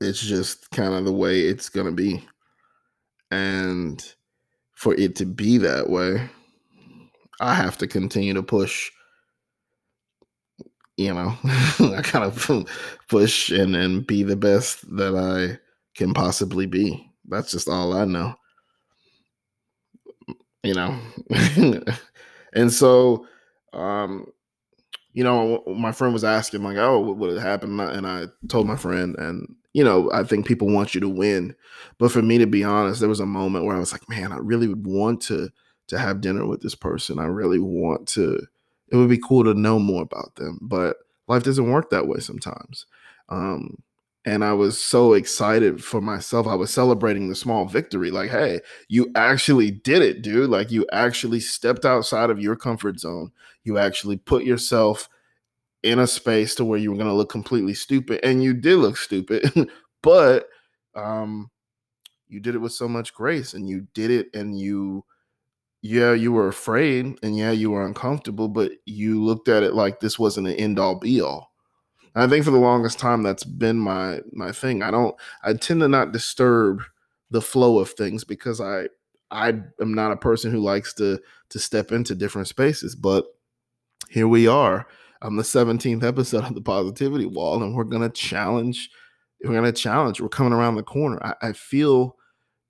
it's 0.00 0.20
just 0.20 0.70
kind 0.70 0.94
of 0.94 1.04
the 1.04 1.12
way 1.12 1.40
it's 1.40 1.68
going 1.68 1.86
to 1.86 1.92
be. 1.92 2.26
And 3.30 4.02
for 4.74 4.94
it 4.94 5.14
to 5.16 5.26
be 5.26 5.58
that 5.58 5.90
way, 5.90 6.28
I 7.40 7.54
have 7.54 7.76
to 7.78 7.86
continue 7.86 8.34
to 8.34 8.42
push 8.42 8.90
you 11.00 11.14
know, 11.14 11.34
I 11.44 12.02
kind 12.02 12.26
of 12.26 12.68
push 13.08 13.50
and, 13.50 13.74
and 13.74 14.06
be 14.06 14.22
the 14.22 14.36
best 14.36 14.84
that 14.96 15.14
I 15.16 15.58
can 15.96 16.12
possibly 16.12 16.66
be. 16.66 17.10
That's 17.26 17.50
just 17.50 17.68
all 17.68 17.94
I 17.94 18.04
know. 18.04 18.34
You 20.62 20.74
know. 20.74 20.98
and 22.52 22.70
so 22.70 23.26
um 23.72 24.26
you 25.12 25.24
know, 25.24 25.64
my 25.66 25.90
friend 25.90 26.12
was 26.12 26.22
asking 26.22 26.62
like, 26.62 26.76
"Oh, 26.76 27.00
what 27.00 27.16
would 27.16 27.42
happen?" 27.42 27.80
And 27.80 28.06
I 28.06 28.26
told 28.48 28.68
my 28.68 28.76
friend, 28.76 29.16
and 29.18 29.52
you 29.72 29.82
know, 29.82 30.08
I 30.12 30.22
think 30.22 30.46
people 30.46 30.72
want 30.72 30.94
you 30.94 31.00
to 31.00 31.08
win, 31.08 31.56
but 31.98 32.12
for 32.12 32.22
me 32.22 32.38
to 32.38 32.46
be 32.46 32.62
honest, 32.62 33.00
there 33.00 33.08
was 33.08 33.18
a 33.20 33.26
moment 33.26 33.64
where 33.64 33.74
I 33.74 33.80
was 33.80 33.90
like, 33.90 34.08
"Man, 34.08 34.32
I 34.32 34.36
really 34.36 34.68
would 34.68 34.86
want 34.86 35.22
to 35.22 35.50
to 35.88 35.98
have 35.98 36.20
dinner 36.20 36.46
with 36.46 36.60
this 36.60 36.76
person. 36.76 37.18
I 37.18 37.24
really 37.24 37.58
want 37.58 38.06
to 38.08 38.46
it 38.90 38.96
would 38.96 39.10
be 39.10 39.18
cool 39.18 39.44
to 39.44 39.54
know 39.54 39.78
more 39.78 40.02
about 40.02 40.34
them. 40.36 40.58
But 40.60 40.96
life 41.28 41.42
doesn't 41.42 41.70
work 41.70 41.90
that 41.90 42.06
way 42.06 42.20
sometimes. 42.20 42.86
Um, 43.28 43.82
and 44.24 44.44
I 44.44 44.52
was 44.52 44.76
so 44.82 45.14
excited 45.14 45.82
for 45.82 46.00
myself. 46.00 46.46
I 46.46 46.54
was 46.54 46.72
celebrating 46.72 47.28
the 47.28 47.34
small 47.34 47.64
victory. 47.64 48.10
Like, 48.10 48.30
hey, 48.30 48.60
you 48.88 49.10
actually 49.14 49.70
did 49.70 50.02
it, 50.02 50.22
dude. 50.22 50.50
Like, 50.50 50.70
you 50.70 50.84
actually 50.92 51.40
stepped 51.40 51.86
outside 51.86 52.28
of 52.28 52.40
your 52.40 52.54
comfort 52.54 53.00
zone. 53.00 53.32
You 53.64 53.78
actually 53.78 54.18
put 54.18 54.44
yourself 54.44 55.08
in 55.82 55.98
a 55.98 56.06
space 56.06 56.54
to 56.56 56.64
where 56.64 56.78
you 56.78 56.90
were 56.90 56.96
going 56.96 57.08
to 57.08 57.14
look 57.14 57.30
completely 57.30 57.72
stupid. 57.72 58.20
And 58.22 58.42
you 58.42 58.52
did 58.52 58.76
look 58.76 58.98
stupid, 58.98 59.50
but 60.02 60.48
um, 60.94 61.50
you 62.28 62.40
did 62.40 62.54
it 62.54 62.58
with 62.58 62.72
so 62.72 62.88
much 62.88 63.14
grace 63.14 63.54
and 63.54 63.68
you 63.68 63.86
did 63.94 64.10
it 64.10 64.28
and 64.34 64.58
you 64.58 65.04
yeah, 65.82 66.12
you 66.12 66.32
were 66.32 66.48
afraid 66.48 67.18
and 67.22 67.36
yeah, 67.36 67.50
you 67.50 67.70
were 67.70 67.86
uncomfortable, 67.86 68.48
but 68.48 68.72
you 68.84 69.22
looked 69.22 69.48
at 69.48 69.62
it 69.62 69.74
like 69.74 70.00
this 70.00 70.18
wasn't 70.18 70.48
an 70.48 70.54
end 70.54 70.78
all 70.78 70.98
be 70.98 71.20
all. 71.20 71.52
I 72.14 72.26
think 72.26 72.44
for 72.44 72.50
the 72.50 72.58
longest 72.58 72.98
time 72.98 73.22
that's 73.22 73.44
been 73.44 73.78
my 73.78 74.20
my 74.32 74.52
thing. 74.52 74.82
I 74.82 74.90
don't 74.90 75.14
I 75.42 75.54
tend 75.54 75.80
to 75.80 75.88
not 75.88 76.12
disturb 76.12 76.82
the 77.30 77.40
flow 77.40 77.78
of 77.78 77.90
things 77.90 78.24
because 78.24 78.60
I 78.60 78.88
I 79.30 79.48
am 79.80 79.94
not 79.94 80.12
a 80.12 80.16
person 80.16 80.50
who 80.50 80.58
likes 80.58 80.92
to 80.94 81.20
to 81.50 81.58
step 81.58 81.92
into 81.92 82.14
different 82.14 82.48
spaces, 82.48 82.94
but 82.96 83.26
here 84.08 84.28
we 84.28 84.48
are 84.48 84.86
on 85.22 85.36
the 85.36 85.42
17th 85.42 86.02
episode 86.02 86.44
of 86.44 86.54
the 86.54 86.60
positivity 86.60 87.26
wall 87.26 87.62
and 87.62 87.74
we're 87.74 87.84
going 87.84 88.02
to 88.02 88.08
challenge 88.08 88.90
we're 89.44 89.52
going 89.52 89.64
to 89.64 89.72
challenge 89.72 90.20
we're 90.20 90.28
coming 90.28 90.52
around 90.52 90.76
the 90.76 90.82
corner 90.82 91.18
I, 91.22 91.48
I 91.48 91.52
feel 91.52 92.16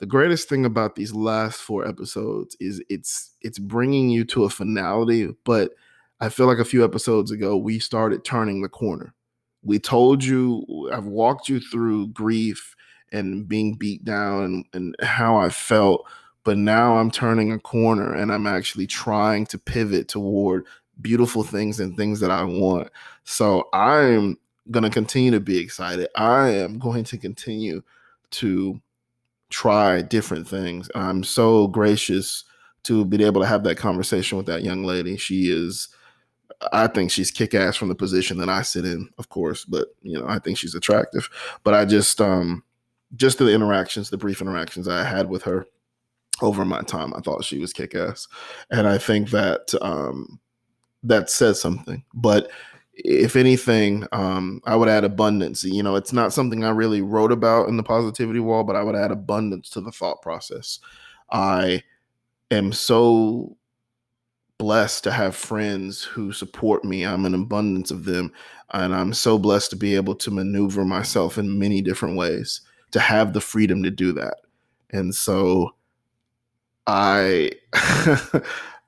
the 0.01 0.07
greatest 0.07 0.49
thing 0.49 0.65
about 0.65 0.97
these 0.97 1.15
last 1.15 1.61
four 1.61 1.87
episodes 1.87 2.57
is 2.59 2.83
it's 2.89 3.37
it's 3.43 3.59
bringing 3.59 4.11
you 4.11 4.25
to 4.25 4.45
a 4.45 4.51
finality 4.51 5.29
but 5.45 5.73
i 6.21 6.29
feel 6.29 6.47
like 6.47 6.59
a 6.59 6.65
few 6.65 6.85
episodes 6.85 7.31
ago 7.31 7.57
we 7.57 7.79
started 7.79 8.25
turning 8.25 8.63
the 8.63 8.69
corner. 8.69 9.15
We 9.63 9.79
told 9.79 10.25
you 10.25 10.91
i've 10.93 11.07
walked 11.07 11.49
you 11.49 11.61
through 11.61 12.09
grief 12.09 12.75
and 13.13 13.47
being 13.47 13.75
beat 13.75 14.05
down 14.05 14.45
and, 14.45 14.65
and 14.73 14.97
how 15.01 15.37
i 15.37 15.51
felt 15.51 16.07
but 16.45 16.57
now 16.57 16.97
i'm 16.97 17.11
turning 17.11 17.53
a 17.53 17.59
corner 17.59 18.15
and 18.15 18.33
i'm 18.33 18.47
actually 18.47 18.87
trying 18.87 19.47
to 19.47 19.59
pivot 19.59 20.09
toward 20.09 20.67
beautiful 21.01 21.43
things 21.43 21.81
and 21.81 21.97
things 21.97 22.21
that 22.21 22.31
i 22.31 22.43
want. 22.43 22.91
So 23.25 23.69
i'm 23.73 24.39
going 24.71 24.85
to 24.85 24.91
continue 24.91 25.31
to 25.33 25.41
be 25.41 25.59
excited. 25.59 26.09
I 26.17 26.51
am 26.51 26.79
going 26.79 27.05
to 27.05 27.19
continue 27.19 27.83
to 28.33 28.81
try 29.51 30.03
different 30.03 30.49
things. 30.49 30.91
I'm 30.95 31.23
so 31.23 31.69
gracious 31.69 32.45
to 32.85 33.05
be 33.05 33.23
able 33.25 33.41
to 33.43 33.47
have 33.47 33.63
that 33.65 33.77
conversation 33.77 34.39
with 34.39 34.47
that 34.47 34.63
young 34.63 34.85
lady. 34.85 35.17
She 35.17 35.51
is, 35.51 35.89
I 36.73 36.87
think 36.87 37.11
she's 37.11 37.31
kick 37.31 37.55
ass 37.55 37.77
from 37.77 37.89
the 37.89 37.95
position 37.95 38.39
that 38.39 38.49
I 38.49 38.63
sit 38.63 38.85
in, 38.85 39.11
of 39.19 39.29
course, 39.29 39.65
but 39.65 39.89
you 40.03 40.19
know, 40.19 40.27
I 40.27 40.39
think 40.39 40.57
she's 40.57 40.75
attractive. 40.75 41.29
But 41.63 41.75
I 41.75 41.85
just, 41.85 42.21
um, 42.21 42.65
just 43.17 43.39
the 43.39 43.53
interactions, 43.53 44.09
the 44.09 44.17
brief 44.17 44.41
interactions 44.41 44.89
I 44.89 45.05
had 45.05 45.29
with 45.29 45.43
her, 45.43 45.67
over 46.43 46.65
my 46.65 46.81
time. 46.83 47.13
I 47.15 47.21
thought 47.21 47.45
she 47.45 47.59
was 47.59 47.73
kick 47.73 47.95
ass. 47.95 48.27
And 48.71 48.89
I 48.89 48.99
think 48.99 49.31
that 49.31 49.75
um, 49.83 50.41
that 51.03 51.31
says 51.31 51.61
something. 51.61 52.05
But 52.15 52.51
if 53.05 53.37
anything, 53.37 54.07
um, 54.13 54.61
I 54.67 54.77
would 54.77 54.89
add 54.89 55.05
abundance. 55.05 55.65
You 55.65 55.83
know, 55.83 55.97
it's 55.97 56.13
not 56.13 56.33
something 56.33 56.65
I 56.65 56.71
really 56.71 57.03
wrote 57.03 57.33
about 57.33 57.69
in 57.69 57.77
the 57.77 57.83
positivity 57.83 58.41
wall, 58.41 58.65
but 58.65 58.77
I 58.77 58.83
would 58.83 58.97
add 58.97 59.11
abundance 59.11 59.71
to 59.71 59.81
the 59.81 59.93
thought 59.93 60.23
process. 60.23 60.79
I 61.31 61.83
am 62.51 62.73
so 62.73 63.57
blessed 64.59 65.05
to 65.05 65.11
have 65.11 65.35
friends 65.35 66.03
who 66.03 66.33
support 66.33 66.85
me. 66.85 67.05
I'm 67.05 67.25
an 67.25 67.35
abundance 67.35 67.91
of 67.91 68.05
them. 68.05 68.33
And 68.73 68.95
I'm 68.95 69.15
so 69.15 69.39
blessed 69.39 69.71
to 69.71 69.77
be 69.77 69.97
able 69.97 70.15
to 70.17 70.31
maneuver 70.31 70.85
myself 70.85 71.39
in 71.39 71.59
many 71.59 71.81
different 71.81 72.17
ways, 72.17 72.61
to 72.91 73.01
have 73.01 73.33
the 73.33 73.41
freedom 73.41 73.83
to 73.83 73.91
do 73.91 74.13
that. 74.13 74.37
And 74.91 75.15
so 75.15 75.75
I 76.87 77.53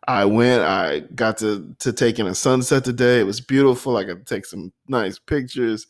I 0.09 0.25
went, 0.25 0.63
I 0.63 1.01
got 1.15 1.39
to 1.39 1.75
to 1.79 1.93
take 1.93 2.19
in 2.19 2.27
a 2.27 2.35
sunset 2.35 2.85
today. 2.85 3.21
It 3.21 3.27
was 3.27 3.41
beautiful. 3.41 3.97
I 3.97 4.05
got 4.05 4.19
to 4.19 4.35
take 4.35 4.47
some 4.47 4.73
nice 4.89 5.19
pictures. 5.19 5.87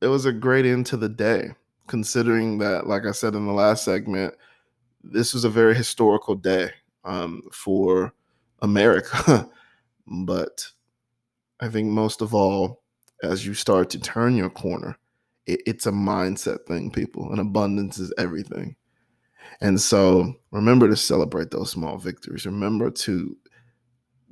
It 0.00 0.06
was 0.06 0.24
a 0.24 0.32
great 0.32 0.64
end 0.64 0.86
to 0.86 0.96
the 0.96 1.08
day, 1.08 1.50
considering 1.86 2.58
that, 2.58 2.86
like 2.86 3.04
I 3.06 3.12
said 3.12 3.34
in 3.34 3.46
the 3.46 3.52
last 3.52 3.84
segment, 3.84 4.34
this 5.04 5.34
was 5.34 5.44
a 5.44 5.50
very 5.50 5.74
historical 5.74 6.34
day 6.34 6.70
um, 7.04 7.42
for 7.52 8.14
America. 8.62 9.48
but 10.06 10.66
I 11.60 11.68
think 11.68 11.88
most 11.88 12.22
of 12.22 12.34
all, 12.34 12.82
as 13.22 13.46
you 13.46 13.54
start 13.54 13.90
to 13.90 14.00
turn 14.00 14.36
your 14.36 14.50
corner, 14.50 14.96
it, 15.46 15.60
it's 15.66 15.86
a 15.86 15.92
mindset 15.92 16.66
thing, 16.66 16.90
people, 16.90 17.30
and 17.30 17.40
abundance 17.40 17.98
is 17.98 18.12
everything. 18.16 18.76
And 19.60 19.80
so 19.80 20.34
remember 20.50 20.88
to 20.88 20.96
celebrate 20.96 21.50
those 21.50 21.70
small 21.70 21.96
victories. 21.98 22.46
Remember 22.46 22.90
to, 22.90 23.36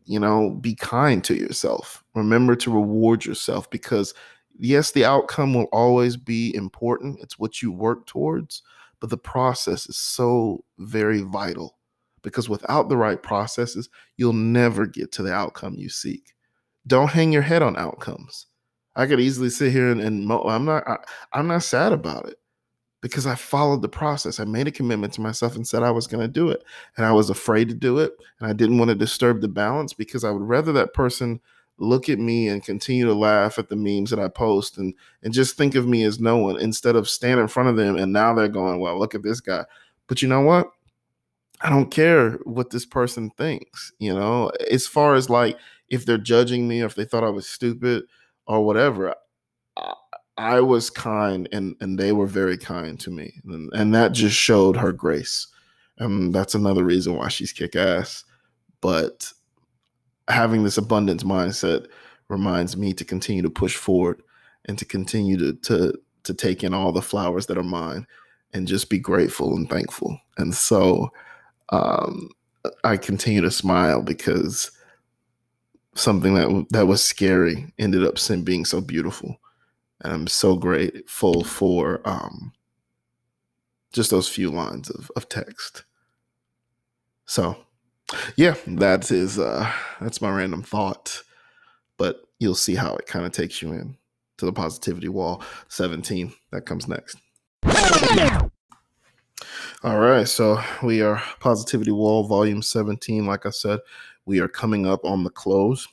you 0.05 0.19
know, 0.19 0.51
be 0.51 0.75
kind 0.75 1.23
to 1.25 1.35
yourself. 1.35 2.03
Remember 2.15 2.57
to 2.57 2.73
reward 2.73 3.25
yourself 3.25 3.71
because, 3.71 4.13
yes, 4.59 4.91
the 4.91 5.05
outcome 5.05 5.55
will 5.55 5.69
always 5.73 6.17
be 6.17 6.55
important. 6.55 7.21
It's 7.21 7.39
what 7.39 7.63
you 7.63 7.71
work 7.71 8.07
towards, 8.07 8.63
but 9.01 9.11
the 9.11 9.19
process 9.19 9.89
is 9.89 9.97
so 9.97 10.65
very 10.79 11.21
vital 11.23 11.79
because 12.23 12.49
without 12.49 12.89
the 12.89 12.97
right 12.97 13.23
processes, 13.23 13.89
you'll 14.17 14.33
never 14.33 14.87
get 14.87 15.13
to 15.13 15.23
the 15.23 15.33
outcome 15.33 15.75
you 15.77 15.89
seek. 15.89 16.35
Don't 16.87 17.11
hang 17.11 17.33
your 17.33 17.43
head 17.43 17.63
on 17.63 17.77
outcomes. 17.77 18.47
I 18.97 19.07
could 19.07 19.21
easily 19.21 19.51
sit 19.51 19.73
here 19.73 19.91
and, 19.91 20.01
and 20.01 20.31
I'm 20.31 20.65
not 20.65 20.89
I, 20.89 20.97
I'm 21.33 21.47
not 21.47 21.63
sad 21.63 21.93
about 21.93 22.29
it 22.29 22.37
because 23.01 23.27
I 23.27 23.35
followed 23.35 23.83
the 23.83 23.89
process. 23.89 24.41
I 24.41 24.45
made 24.45 24.69
a 24.69 24.73
commitment 24.73 25.13
to 25.15 25.21
myself 25.21 25.57
and 25.57 25.67
said 25.67 25.83
I 25.83 25.91
was 25.91 26.07
going 26.07 26.23
to 26.23 26.29
do 26.29 26.51
it. 26.51 26.63
And 26.97 27.07
I 27.07 27.13
was 27.13 27.31
afraid 27.31 27.69
to 27.69 27.75
do 27.75 27.99
it. 27.99 28.13
And 28.39 28.49
I 28.49 28.53
didn't 28.53 28.79
want 28.79 28.91
to 28.91 28.95
disturb 28.95 29.41
the 29.41 29.49
balance 29.49 29.93
because 29.93 30.25
I 30.25 30.31
would 30.31 30.43
rather 30.43 30.73
that 30.73 30.95
person 30.95 31.41
look 31.79 32.11
at 32.11 32.19
me 32.19 32.49
and 32.49 32.63
continue 32.63 33.07
to 33.07 33.15
laugh 33.15 33.59
at 33.59 33.71
the 33.71 33.77
memes 33.77 34.11
that 34.11 34.19
I 34.19 34.29
post 34.29 34.77
and 34.77 34.93
and 35.23 35.33
just 35.33 35.57
think 35.57 35.75
of 35.75 35.89
me 35.89 36.05
as 36.05 36.21
no 36.21 36.37
one 36.37 36.61
instead 36.61 36.95
of 36.95 37.09
stand 37.09 37.41
in 37.41 37.49
front 37.49 37.71
of 37.71 37.77
them 37.77 37.97
and 37.97 38.13
now 38.13 38.35
they're 38.35 38.49
going, 38.49 38.81
well, 38.81 38.99
look 38.99 39.15
at 39.15 39.23
this 39.23 39.41
guy. 39.41 39.65
But 40.07 40.21
you 40.21 40.29
know 40.29 40.43
what? 40.43 40.71
I 41.63 41.71
don't 41.71 41.91
care 41.91 42.33
what 42.45 42.71
this 42.71 42.87
person 42.87 43.31
thinks, 43.31 43.93
you 43.99 44.15
know, 44.15 44.51
as 44.71 44.87
far 44.87 45.15
as 45.15 45.31
like 45.31 45.59
if 45.89 46.07
they're 46.07 46.19
judging 46.19 46.69
me 46.69 46.83
or 46.83 46.87
if 46.87 46.95
they 46.95 47.05
thought 47.05 47.25
I 47.25 47.31
was 47.31 47.49
stupid 47.49 48.05
or 48.47 48.65
whatever. 48.65 49.15
I 50.41 50.61
was 50.63 50.89
kind 50.89 51.47
and 51.53 51.77
and 51.81 51.99
they 51.99 52.13
were 52.13 52.27
very 52.27 52.57
kind 52.57 52.99
to 53.01 53.11
me. 53.11 53.35
And, 53.45 53.71
and 53.75 53.95
that 53.95 54.13
just 54.13 54.35
showed 54.35 54.75
her 54.79 54.91
grace. 54.91 55.47
And 55.99 56.35
that's 56.35 56.55
another 56.55 56.83
reason 56.83 57.15
why 57.15 57.29
she's 57.29 57.53
kick 57.53 57.77
ass. 57.77 58.25
But 58.81 59.31
having 60.29 60.65
this 60.65 60.79
abundance 60.79 61.25
mindset 61.25 61.89
reminds 62.29 62.75
me 62.75 62.95
to 62.95 63.05
continue 63.05 63.43
to 63.43 63.51
push 63.51 63.77
forward 63.77 64.23
and 64.65 64.79
to 64.79 64.87
continue 64.87 65.37
to 65.37 65.53
to 65.57 65.99
to 66.23 66.33
take 66.33 66.65
in 66.65 66.73
all 66.73 66.91
the 66.91 67.03
flowers 67.03 67.45
that 67.47 67.59
are 67.59 67.63
mine 67.63 68.07
and 68.55 68.67
just 68.67 68.89
be 68.89 68.99
grateful 68.99 69.55
and 69.55 69.69
thankful. 69.69 70.19
And 70.39 70.55
so 70.55 71.11
um, 71.69 72.31
I 72.83 72.97
continue 72.97 73.43
to 73.43 73.51
smile 73.51 74.01
because 74.01 74.71
something 75.95 76.33
that 76.33 76.67
that 76.71 76.87
was 76.87 77.05
scary 77.05 77.75
ended 77.79 78.05
up 78.07 78.17
being 78.45 78.65
so 78.65 78.81
beautiful. 78.81 79.40
And 80.03 80.13
I'm 80.13 80.27
so 80.27 80.57
grateful 80.57 81.45
for 81.45 82.01
um, 82.05 82.53
just 83.93 84.11
those 84.11 84.29
few 84.29 84.51
lines 84.51 84.91
of, 84.91 85.11
of 85.17 85.29
text. 85.29 85.85
So, 87.27 87.57
yeah, 88.37 88.55
that 88.67 89.11
is 89.11 89.39
uh, 89.39 89.71
that's 90.01 90.21
my 90.21 90.31
random 90.31 90.63
thought, 90.63 91.23
but 91.97 92.23
you'll 92.39 92.55
see 92.55 92.75
how 92.75 92.97
it 92.97 93.07
kind 93.07 93.25
of 93.25 93.33
takes 93.33 93.63
you 93.63 93.73
in 93.73 93.97
to 94.39 94.47
the 94.47 94.53
positivity 94.53 95.09
wall 95.09 95.43
17 95.69 96.33
that 96.51 96.63
comes 96.63 96.89
next. 96.89 97.19
All 99.83 99.99
right, 99.99 100.27
so 100.27 100.63
we 100.83 101.03
are 101.03 101.23
positivity 101.39 101.91
wall 101.91 102.25
volume 102.25 102.63
17 102.63 103.27
like 103.27 103.47
I 103.47 103.51
said, 103.51 103.81
we 104.27 104.41
are 104.41 104.49
coming 104.49 104.87
up 104.87 105.05
on 105.05 105.25
the 105.25 105.31
close. 105.31 105.87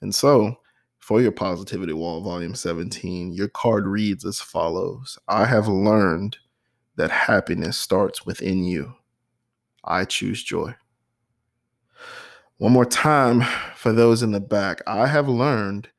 And 0.00 0.14
so, 0.14 0.58
for 1.06 1.20
your 1.22 1.30
Positivity 1.30 1.92
Wall, 1.92 2.20
Volume 2.20 2.56
17, 2.56 3.32
your 3.32 3.46
card 3.46 3.86
reads 3.86 4.24
as 4.24 4.40
follows 4.40 5.16
I 5.28 5.44
have 5.44 5.68
learned 5.68 6.38
that 6.96 7.12
happiness 7.12 7.78
starts 7.78 8.26
within 8.26 8.64
you. 8.64 8.92
I 9.84 10.04
choose 10.04 10.42
joy. 10.42 10.74
One 12.56 12.72
more 12.72 12.84
time 12.84 13.42
for 13.76 13.92
those 13.92 14.24
in 14.24 14.32
the 14.32 14.40
back. 14.40 14.82
I 14.84 15.06
have 15.06 15.28
learned 15.28 15.90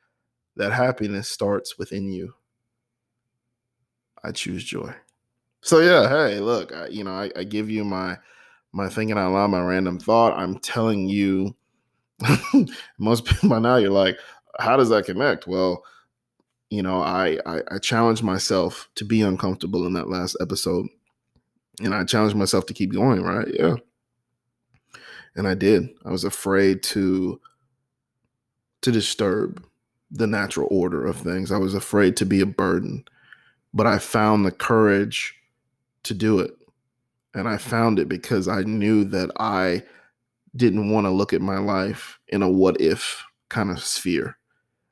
that 0.57 0.73
happiness 0.73 1.29
starts 1.29 1.77
within 1.77 2.11
you. 2.11 2.33
I 4.25 4.33
choose 4.33 4.65
joy. 4.65 4.93
So 5.61 5.79
yeah, 5.79 6.09
hey, 6.09 6.41
look, 6.41 6.73
I, 6.73 6.87
you 6.87 7.05
know, 7.05 7.13
I, 7.13 7.31
I 7.33 7.45
give 7.45 7.69
you 7.69 7.85
my 7.85 8.17
my 8.73 8.89
thinking 8.89 9.17
out 9.17 9.31
loud, 9.31 9.51
my 9.51 9.61
random 9.61 9.99
thought. 9.99 10.37
I'm 10.37 10.59
telling 10.59 11.07
you, 11.07 11.55
most 12.99 13.23
people 13.23 13.47
by 13.47 13.59
now, 13.59 13.77
you're 13.77 13.89
like, 13.89 14.17
how 14.59 14.77
does 14.77 14.89
that 14.89 15.05
connect? 15.05 15.47
Well, 15.47 15.83
you 16.69 16.83
know, 16.83 17.01
I, 17.01 17.39
I 17.45 17.61
I 17.71 17.77
challenged 17.79 18.23
myself 18.23 18.89
to 18.95 19.05
be 19.05 19.21
uncomfortable 19.21 19.85
in 19.85 19.93
that 19.93 20.09
last 20.09 20.35
episode, 20.41 20.87
and 21.81 21.93
I 21.93 22.03
challenged 22.03 22.35
myself 22.35 22.65
to 22.67 22.73
keep 22.73 22.93
going. 22.93 23.23
Right? 23.23 23.47
Yeah, 23.53 23.75
and 25.35 25.47
I 25.47 25.53
did. 25.53 25.89
I 26.05 26.11
was 26.11 26.23
afraid 26.23 26.83
to 26.83 27.39
to 28.81 28.91
disturb 28.91 29.63
the 30.11 30.27
natural 30.27 30.67
order 30.71 31.05
of 31.05 31.17
things. 31.17 31.51
I 31.51 31.57
was 31.57 31.73
afraid 31.73 32.17
to 32.17 32.25
be 32.25 32.41
a 32.41 32.45
burden, 32.45 33.05
but 33.73 33.87
I 33.87 33.97
found 33.99 34.45
the 34.45 34.51
courage 34.51 35.35
to 36.03 36.13
do 36.13 36.39
it, 36.39 36.51
and 37.33 37.47
I 37.47 37.57
found 37.57 37.99
it 37.99 38.09
because 38.09 38.47
I 38.47 38.61
knew 38.61 39.03
that 39.05 39.31
I 39.39 39.83
didn't 40.55 40.89
want 40.89 41.05
to 41.05 41.11
look 41.11 41.33
at 41.33 41.41
my 41.41 41.59
life 41.59 42.19
in 42.27 42.41
a 42.41 42.49
what 42.49 42.81
if 42.81 43.23
kind 43.49 43.69
of 43.69 43.83
sphere. 43.83 44.36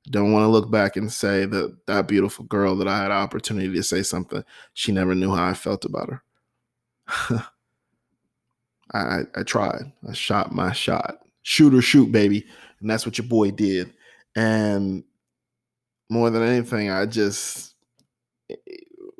Don't 0.10 0.32
want 0.32 0.44
to 0.44 0.48
look 0.48 0.70
back 0.70 0.98
and 0.98 1.12
say 1.12 1.46
that 1.46 1.88
that 1.88 2.08
beautiful 2.08 2.46
girl 2.46 2.76
that 2.76 2.88
I 2.88 3.02
had 3.02 3.12
opportunity 3.12 3.74
to 3.74 3.84
say 3.84 4.04
something, 4.04 4.44
she 4.74 4.92
never 4.92 5.16
knew 5.16 5.34
how 5.34 5.46
I 5.46 5.54
felt 5.54 5.84
about 5.86 6.10
her. 6.10 6.22
I, 8.94 9.22
I 9.36 9.44
tried. 9.44 9.92
I 10.08 10.14
shot 10.14 10.54
my 10.54 10.72
shot. 10.74 11.18
Shoot 11.44 11.74
or 11.74 11.82
shoot, 11.82 12.12
baby. 12.12 12.46
And 12.80 12.90
that's 12.90 13.06
what 13.06 13.18
your 13.18 13.28
boy 13.28 13.52
did. 13.52 13.94
And 14.36 15.04
more 16.10 16.30
than 16.30 16.44
anything, 16.44 16.92
I 16.92 17.06
just, 17.06 17.74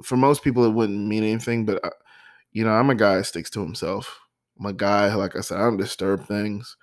for 0.04 0.18
most 0.18 0.44
people, 0.44 0.66
it 0.66 0.74
wouldn't 0.74 1.08
mean 1.08 1.24
anything, 1.24 1.66
but, 1.66 1.84
I, 1.84 1.88
uh, 1.88 1.92
you 2.52 2.64
know, 2.64 2.72
I'm 2.72 2.90
a 2.90 2.96
guy 2.96 3.18
that 3.18 3.26
sticks 3.26 3.50
to 3.52 3.60
himself. 3.60 4.20
I'm 4.60 4.68
a 4.68 4.74
guy, 4.74 5.14
like 5.14 5.36
I 5.36 5.42
said, 5.42 5.58
I 5.58 5.64
don't 5.64 5.78
disturb 5.78 6.26
things. 6.26 6.78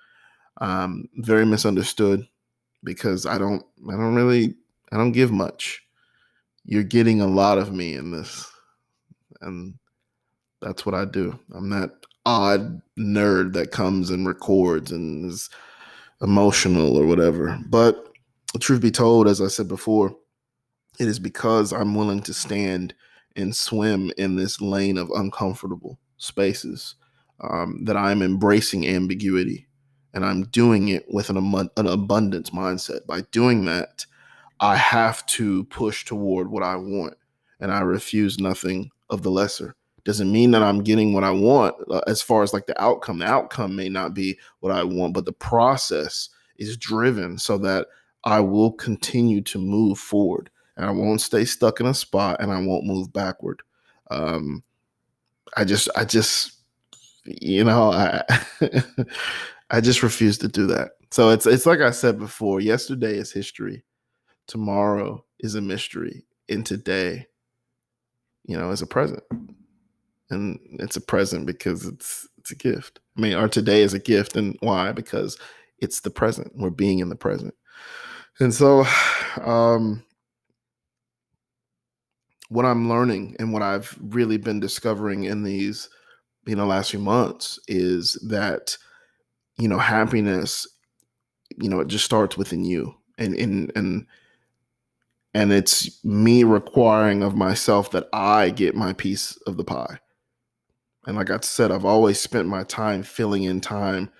Um, 0.60 1.08
very 1.16 1.46
misunderstood 1.46 2.26
because 2.84 3.26
I 3.26 3.38
don't 3.38 3.64
I 3.88 3.92
don't 3.92 4.14
really 4.14 4.54
I 4.90 4.96
don't 4.96 5.12
give 5.12 5.32
much. 5.32 5.82
You're 6.64 6.82
getting 6.82 7.20
a 7.20 7.26
lot 7.26 7.58
of 7.58 7.72
me 7.72 7.94
in 7.94 8.12
this. 8.12 8.50
And 9.40 9.74
that's 10.60 10.86
what 10.86 10.94
I 10.94 11.04
do. 11.04 11.38
I'm 11.54 11.70
that 11.70 11.90
odd 12.24 12.80
nerd 12.98 13.52
that 13.54 13.72
comes 13.72 14.10
and 14.10 14.26
records 14.26 14.92
and 14.92 15.24
is 15.26 15.50
emotional 16.20 16.96
or 16.96 17.06
whatever. 17.06 17.58
But 17.66 18.12
truth 18.60 18.80
be 18.80 18.90
told, 18.90 19.26
as 19.26 19.40
I 19.40 19.48
said 19.48 19.66
before, 19.66 20.14
it 21.00 21.08
is 21.08 21.18
because 21.18 21.72
I'm 21.72 21.94
willing 21.94 22.22
to 22.22 22.34
stand 22.34 22.94
and 23.34 23.56
swim 23.56 24.12
in 24.18 24.36
this 24.36 24.60
lane 24.60 24.98
of 24.98 25.10
uncomfortable 25.10 25.98
spaces 26.18 26.94
um, 27.40 27.84
that 27.86 27.96
I'm 27.96 28.22
embracing 28.22 28.86
ambiguity 28.86 29.66
and 30.14 30.24
I'm 30.24 30.44
doing 30.44 30.88
it 30.88 31.06
with 31.08 31.30
an, 31.30 31.36
an 31.76 31.86
abundance 31.86 32.50
mindset. 32.50 33.06
By 33.06 33.22
doing 33.32 33.64
that, 33.66 34.06
I 34.60 34.76
have 34.76 35.24
to 35.26 35.64
push 35.64 36.04
toward 36.04 36.50
what 36.50 36.62
I 36.62 36.76
want, 36.76 37.14
and 37.60 37.72
I 37.72 37.80
refuse 37.80 38.38
nothing 38.38 38.90
of 39.10 39.22
the 39.22 39.30
lesser 39.30 39.74
doesn't 40.04 40.32
mean 40.32 40.50
that 40.50 40.62
I'm 40.62 40.82
getting 40.82 41.12
what 41.12 41.24
I 41.24 41.30
want 41.30 41.76
uh, 41.90 42.00
as 42.06 42.20
far 42.20 42.42
as 42.42 42.52
like 42.52 42.66
the 42.66 42.80
outcome. 42.82 43.18
The 43.18 43.26
outcome 43.26 43.76
may 43.76 43.88
not 43.88 44.14
be 44.14 44.38
what 44.60 44.72
I 44.72 44.82
want, 44.82 45.14
but 45.14 45.24
the 45.24 45.32
process 45.32 46.28
is 46.56 46.76
driven 46.76 47.38
so 47.38 47.58
that 47.58 47.86
I 48.24 48.40
will 48.40 48.72
continue 48.72 49.42
to 49.42 49.58
move 49.58 49.98
forward 49.98 50.50
and 50.76 50.86
I 50.86 50.90
won't 50.90 51.20
stay 51.20 51.44
stuck 51.44 51.80
in 51.80 51.86
a 51.86 51.94
spot 51.94 52.40
and 52.40 52.50
I 52.50 52.60
won't 52.60 52.86
move 52.86 53.12
backward. 53.12 53.62
Um, 54.10 54.62
I 55.56 55.64
just, 55.64 55.88
I 55.96 56.04
just, 56.04 56.52
you 57.24 57.62
know, 57.64 57.92
I, 57.92 58.22
I 59.72 59.80
just 59.80 60.02
refuse 60.02 60.38
to 60.38 60.48
do 60.48 60.66
that. 60.68 60.92
So 61.10 61.30
it's, 61.30 61.46
it's 61.46 61.66
like 61.66 61.80
I 61.80 61.90
said 61.90 62.18
before. 62.18 62.60
Yesterday 62.60 63.16
is 63.16 63.32
history. 63.32 63.82
Tomorrow 64.46 65.24
is 65.40 65.54
a 65.54 65.60
mystery, 65.60 66.24
and 66.48 66.64
today, 66.64 67.26
you 68.44 68.58
know, 68.58 68.70
is 68.70 68.82
a 68.82 68.86
present 68.86 69.22
and 70.32 70.58
it's 70.80 70.96
a 70.96 71.00
present 71.00 71.46
because 71.46 71.86
it's 71.86 72.26
it's 72.38 72.50
a 72.50 72.56
gift. 72.56 72.98
I 73.16 73.20
mean, 73.20 73.34
our 73.34 73.48
today 73.48 73.82
is 73.82 73.94
a 73.94 74.00
gift, 74.00 74.36
and 74.36 74.56
why? 74.60 74.90
Because 74.92 75.38
it's 75.78 76.00
the 76.00 76.10
present. 76.10 76.52
We're 76.56 76.70
being 76.70 76.98
in 76.98 77.08
the 77.08 77.14
present, 77.14 77.54
and 78.40 78.52
so, 78.52 78.84
um, 79.44 80.02
what 82.48 82.64
I'm 82.64 82.88
learning 82.88 83.36
and 83.38 83.52
what 83.52 83.62
I've 83.62 83.96
really 84.00 84.38
been 84.38 84.60
discovering 84.60 85.24
in 85.24 85.42
these, 85.42 85.88
you 86.46 86.56
know, 86.56 86.66
last 86.66 86.90
few 86.90 87.00
months 87.00 87.58
is 87.68 88.14
that, 88.28 88.76
you 89.58 89.68
know, 89.68 89.78
happiness, 89.78 90.66
you 91.58 91.68
know, 91.68 91.80
it 91.80 91.88
just 91.88 92.04
starts 92.04 92.36
within 92.36 92.64
you, 92.64 92.94
and 93.18 93.34
and 93.34 93.72
and 93.76 94.06
and 95.34 95.52
it's 95.52 96.04
me 96.04 96.44
requiring 96.44 97.22
of 97.22 97.36
myself 97.36 97.90
that 97.92 98.08
I 98.12 98.50
get 98.50 98.74
my 98.74 98.92
piece 98.92 99.36
of 99.46 99.56
the 99.56 99.64
pie 99.64 99.98
and 101.06 101.16
like 101.16 101.30
I 101.30 101.38
said, 101.40 101.70
I've 101.70 101.84
always 101.84 102.20
spent 102.20 102.48
my 102.48 102.64
time 102.64 103.02
filling 103.02 103.42
in 103.44 103.60
time 103.60 104.10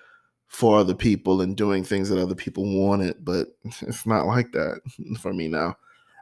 for 0.47 0.77
other 0.77 0.93
people 0.93 1.41
and 1.41 1.55
doing 1.57 1.83
things 1.83 2.09
that 2.09 2.21
other 2.21 2.35
people 2.35 2.65
wanted, 2.65 3.23
but 3.23 3.47
it's 3.81 4.05
not 4.05 4.27
like 4.27 4.51
that 4.51 4.81
for 5.19 5.33
me 5.33 5.47
now. 5.47 5.75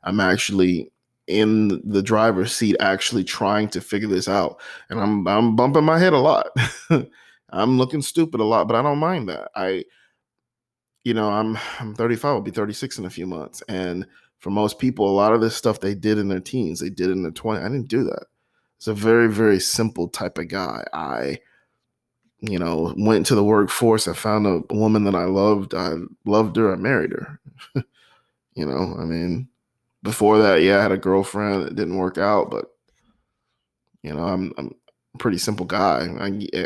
I'm 0.03 0.19
actually 0.19 0.91
in 1.27 1.81
the 1.89 2.01
driver's 2.01 2.53
seat 2.53 2.75
actually 2.79 3.23
trying 3.23 3.69
to 3.69 3.79
figure 3.79 4.07
this 4.07 4.27
out 4.27 4.59
and 4.89 4.99
I'm 4.99 5.25
I'm 5.27 5.55
bumping 5.55 5.83
my 5.85 5.97
head 5.99 6.13
a 6.13 6.17
lot. 6.17 6.47
I'm 7.51 7.77
looking 7.77 8.01
stupid 8.01 8.39
a 8.39 8.45
lot, 8.45 8.67
but 8.67 8.75
I 8.75 8.81
don't 8.81 8.99
mind 8.99 9.29
that. 9.29 9.49
I 9.55 9.85
you 11.03 11.13
know, 11.13 11.29
I'm 11.29 11.57
I'm 11.79 11.95
35, 11.95 12.25
I'll 12.25 12.41
be 12.41 12.51
36 12.51 12.99
in 12.99 13.05
a 13.05 13.09
few 13.09 13.27
months 13.27 13.61
and 13.67 14.05
for 14.39 14.49
most 14.49 14.79
people 14.79 15.07
a 15.07 15.11
lot 15.11 15.33
of 15.33 15.41
this 15.41 15.55
stuff 15.55 15.79
they 15.79 15.93
did 15.93 16.17
in 16.17 16.27
their 16.27 16.39
teens, 16.39 16.79
they 16.79 16.89
did 16.89 17.11
in 17.11 17.21
their 17.21 17.31
20s. 17.31 17.59
I 17.59 17.69
didn't 17.69 17.87
do 17.87 18.03
that. 18.05 18.25
It's 18.77 18.87
a 18.87 18.93
very, 18.95 19.29
very 19.29 19.59
simple 19.59 20.07
type 20.07 20.39
of 20.39 20.47
guy. 20.47 20.83
I, 20.91 21.37
you 22.39 22.57
know, 22.57 22.95
went 22.97 23.27
to 23.27 23.35
the 23.35 23.43
workforce. 23.43 24.07
I 24.07 24.13
found 24.13 24.47
a 24.47 24.63
woman 24.73 25.03
that 25.03 25.13
I 25.13 25.25
loved. 25.25 25.75
I 25.75 25.93
loved 26.25 26.55
her. 26.55 26.73
I 26.73 26.77
married 26.77 27.11
her. 27.11 27.39
you 28.55 28.65
know, 28.65 28.95
I 28.99 29.05
mean, 29.05 29.49
before 30.01 30.39
that, 30.39 30.63
yeah, 30.63 30.79
I 30.79 30.81
had 30.81 30.91
a 30.91 30.97
girlfriend. 30.97 31.67
It 31.67 31.75
didn't 31.75 31.97
work 31.97 32.17
out, 32.17 32.49
but 32.49 32.71
you 34.01 34.15
know, 34.15 34.23
I'm 34.23 34.51
I'm 34.57 34.73
pretty 35.19 35.37
simple 35.37 35.65
guy. 35.65 36.07
I 36.19 36.47
eh, 36.53 36.65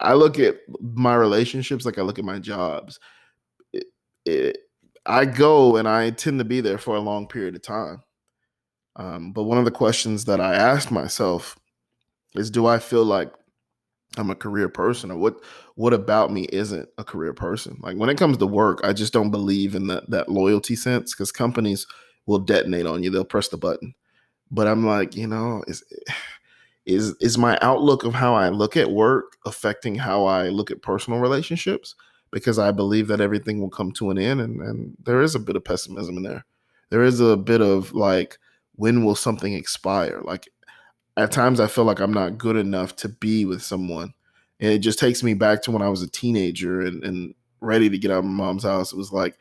I 0.00 0.14
look 0.14 0.38
at 0.38 0.56
my 0.80 1.14
relationships 1.14 1.84
like 1.84 1.98
I 1.98 2.02
look 2.02 2.18
at 2.18 2.24
my 2.24 2.38
jobs. 2.38 2.98
It, 3.72 3.86
it, 4.24 4.58
I 5.06 5.24
go 5.24 5.76
and 5.76 5.88
I 5.88 6.10
tend 6.10 6.38
to 6.38 6.44
be 6.44 6.60
there 6.60 6.78
for 6.78 6.96
a 6.96 7.00
long 7.00 7.26
period 7.26 7.54
of 7.54 7.62
time. 7.62 8.02
Um, 8.96 9.32
but 9.32 9.44
one 9.44 9.58
of 9.58 9.64
the 9.64 9.70
questions 9.70 10.24
that 10.26 10.40
I 10.40 10.54
ask 10.54 10.90
myself 10.90 11.56
is 12.34 12.50
do 12.50 12.66
I 12.66 12.78
feel 12.78 13.04
like 13.04 13.32
I'm 14.16 14.30
a 14.30 14.34
career 14.34 14.68
person 14.68 15.10
or 15.10 15.16
what 15.16 15.36
what 15.76 15.94
about 15.94 16.32
me 16.32 16.46
isn't 16.52 16.88
a 16.98 17.04
career 17.04 17.32
person? 17.32 17.78
Like 17.80 17.96
when 17.96 18.10
it 18.10 18.18
comes 18.18 18.38
to 18.38 18.46
work, 18.46 18.80
I 18.82 18.92
just 18.92 19.12
don't 19.12 19.30
believe 19.30 19.74
in 19.74 19.86
that 19.86 20.10
that 20.10 20.28
loyalty 20.28 20.76
sense 20.76 21.14
because 21.14 21.32
companies 21.32 21.86
will 22.26 22.40
detonate 22.40 22.86
on 22.86 23.02
you. 23.02 23.10
They'll 23.10 23.24
press 23.24 23.48
the 23.48 23.56
button. 23.56 23.94
But 24.50 24.66
I'm 24.66 24.84
like, 24.86 25.14
you 25.14 25.26
know, 25.26 25.62
is 25.66 25.82
is 26.88 27.14
is 27.20 27.36
my 27.38 27.58
outlook 27.60 28.02
of 28.02 28.14
how 28.14 28.34
I 28.34 28.48
look 28.48 28.76
at 28.76 28.90
work 28.90 29.36
affecting 29.44 29.94
how 29.94 30.24
I 30.24 30.48
look 30.48 30.70
at 30.70 30.82
personal 30.82 31.20
relationships? 31.20 31.94
Because 32.30 32.58
I 32.58 32.72
believe 32.72 33.08
that 33.08 33.20
everything 33.20 33.60
will 33.60 33.70
come 33.70 33.92
to 33.92 34.10
an 34.10 34.18
end 34.18 34.40
and, 34.40 34.60
and 34.60 34.96
there 35.04 35.20
is 35.20 35.34
a 35.34 35.40
bit 35.40 35.56
of 35.56 35.64
pessimism 35.64 36.16
in 36.16 36.22
there. 36.22 36.44
There 36.90 37.02
is 37.02 37.20
a 37.20 37.36
bit 37.36 37.60
of 37.60 37.92
like 37.92 38.38
when 38.76 39.04
will 39.04 39.14
something 39.14 39.52
expire? 39.52 40.20
Like 40.24 40.48
at 41.16 41.30
times 41.30 41.60
I 41.60 41.66
feel 41.66 41.84
like 41.84 42.00
I'm 42.00 42.12
not 42.12 42.38
good 42.38 42.56
enough 42.56 42.96
to 42.96 43.08
be 43.08 43.44
with 43.44 43.62
someone. 43.62 44.14
And 44.60 44.72
it 44.72 44.78
just 44.78 44.98
takes 44.98 45.22
me 45.22 45.34
back 45.34 45.62
to 45.62 45.70
when 45.70 45.82
I 45.82 45.88
was 45.88 46.02
a 46.02 46.10
teenager 46.10 46.80
and, 46.80 47.04
and 47.04 47.34
ready 47.60 47.90
to 47.90 47.98
get 47.98 48.10
out 48.10 48.18
of 48.18 48.24
my 48.24 48.44
mom's 48.44 48.64
house. 48.64 48.92
It 48.92 48.96
was 48.96 49.12
like 49.12 49.36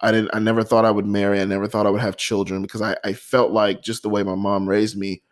I 0.00 0.12
didn't 0.12 0.30
I 0.34 0.38
never 0.38 0.62
thought 0.62 0.84
I 0.84 0.90
would 0.90 1.06
marry. 1.06 1.40
I 1.40 1.46
never 1.46 1.66
thought 1.66 1.86
I 1.86 1.90
would 1.90 2.02
have 2.02 2.16
children 2.16 2.60
because 2.60 2.82
I, 2.82 2.96
I 3.04 3.14
felt 3.14 3.52
like 3.52 3.82
just 3.82 4.02
the 4.02 4.10
way 4.10 4.22
my 4.22 4.34
mom 4.34 4.68
raised 4.68 4.98
me, 4.98 5.22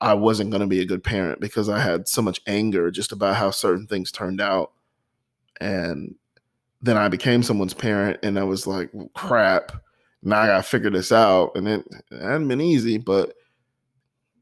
I 0.00 0.14
wasn't 0.14 0.50
gonna 0.50 0.66
be 0.66 0.80
a 0.80 0.86
good 0.86 1.04
parent 1.04 1.40
because 1.40 1.68
I 1.68 1.80
had 1.80 2.08
so 2.08 2.22
much 2.22 2.40
anger 2.46 2.90
just 2.90 3.12
about 3.12 3.36
how 3.36 3.50
certain 3.50 3.86
things 3.86 4.10
turned 4.12 4.40
out. 4.40 4.72
And 5.60 6.14
then 6.82 6.96
I 6.96 7.08
became 7.08 7.42
someone's 7.42 7.74
parent 7.74 8.18
and 8.22 8.38
I 8.38 8.44
was 8.44 8.66
like, 8.66 8.90
well, 8.92 9.10
crap 9.14 9.72
now 10.22 10.40
I 10.40 10.46
gotta 10.46 10.62
figure 10.62 10.90
this 10.90 11.12
out. 11.12 11.52
And 11.54 11.68
it, 11.68 11.86
it 12.10 12.22
hadn't 12.22 12.48
been 12.48 12.60
easy, 12.60 12.98
but 12.98 13.34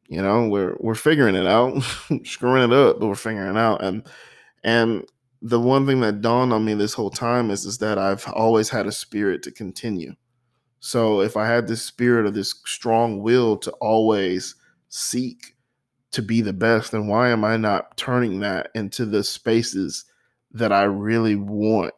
you 0.08 0.22
know, 0.22 0.48
we're 0.48 0.76
we're 0.80 0.94
figuring 0.94 1.34
it 1.34 1.46
out, 1.46 1.82
screwing 2.24 2.70
it 2.70 2.72
up, 2.72 2.98
but 2.98 3.06
we're 3.06 3.14
figuring 3.14 3.50
it 3.50 3.58
out. 3.58 3.82
And 3.82 4.06
and 4.64 5.04
the 5.40 5.60
one 5.60 5.86
thing 5.86 6.00
that 6.00 6.20
dawned 6.20 6.52
on 6.52 6.64
me 6.64 6.74
this 6.74 6.94
whole 6.94 7.10
time 7.10 7.50
is 7.50 7.64
is 7.64 7.78
that 7.78 7.98
I've 7.98 8.26
always 8.32 8.68
had 8.68 8.86
a 8.86 8.92
spirit 8.92 9.42
to 9.44 9.52
continue. 9.52 10.14
So 10.80 11.20
if 11.20 11.36
I 11.36 11.46
had 11.46 11.66
this 11.66 11.82
spirit 11.82 12.26
of 12.26 12.34
this 12.34 12.54
strong 12.64 13.22
will 13.22 13.56
to 13.58 13.70
always 13.72 14.54
seek 14.88 15.56
to 16.12 16.22
be 16.22 16.40
the 16.40 16.52
best, 16.52 16.94
and 16.94 17.08
why 17.08 17.30
am 17.30 17.44
I 17.44 17.56
not 17.56 17.96
turning 17.96 18.40
that 18.40 18.70
into 18.74 19.04
the 19.04 19.22
spaces 19.22 20.04
that 20.52 20.72
I 20.72 20.84
really 20.84 21.36
want 21.36 21.92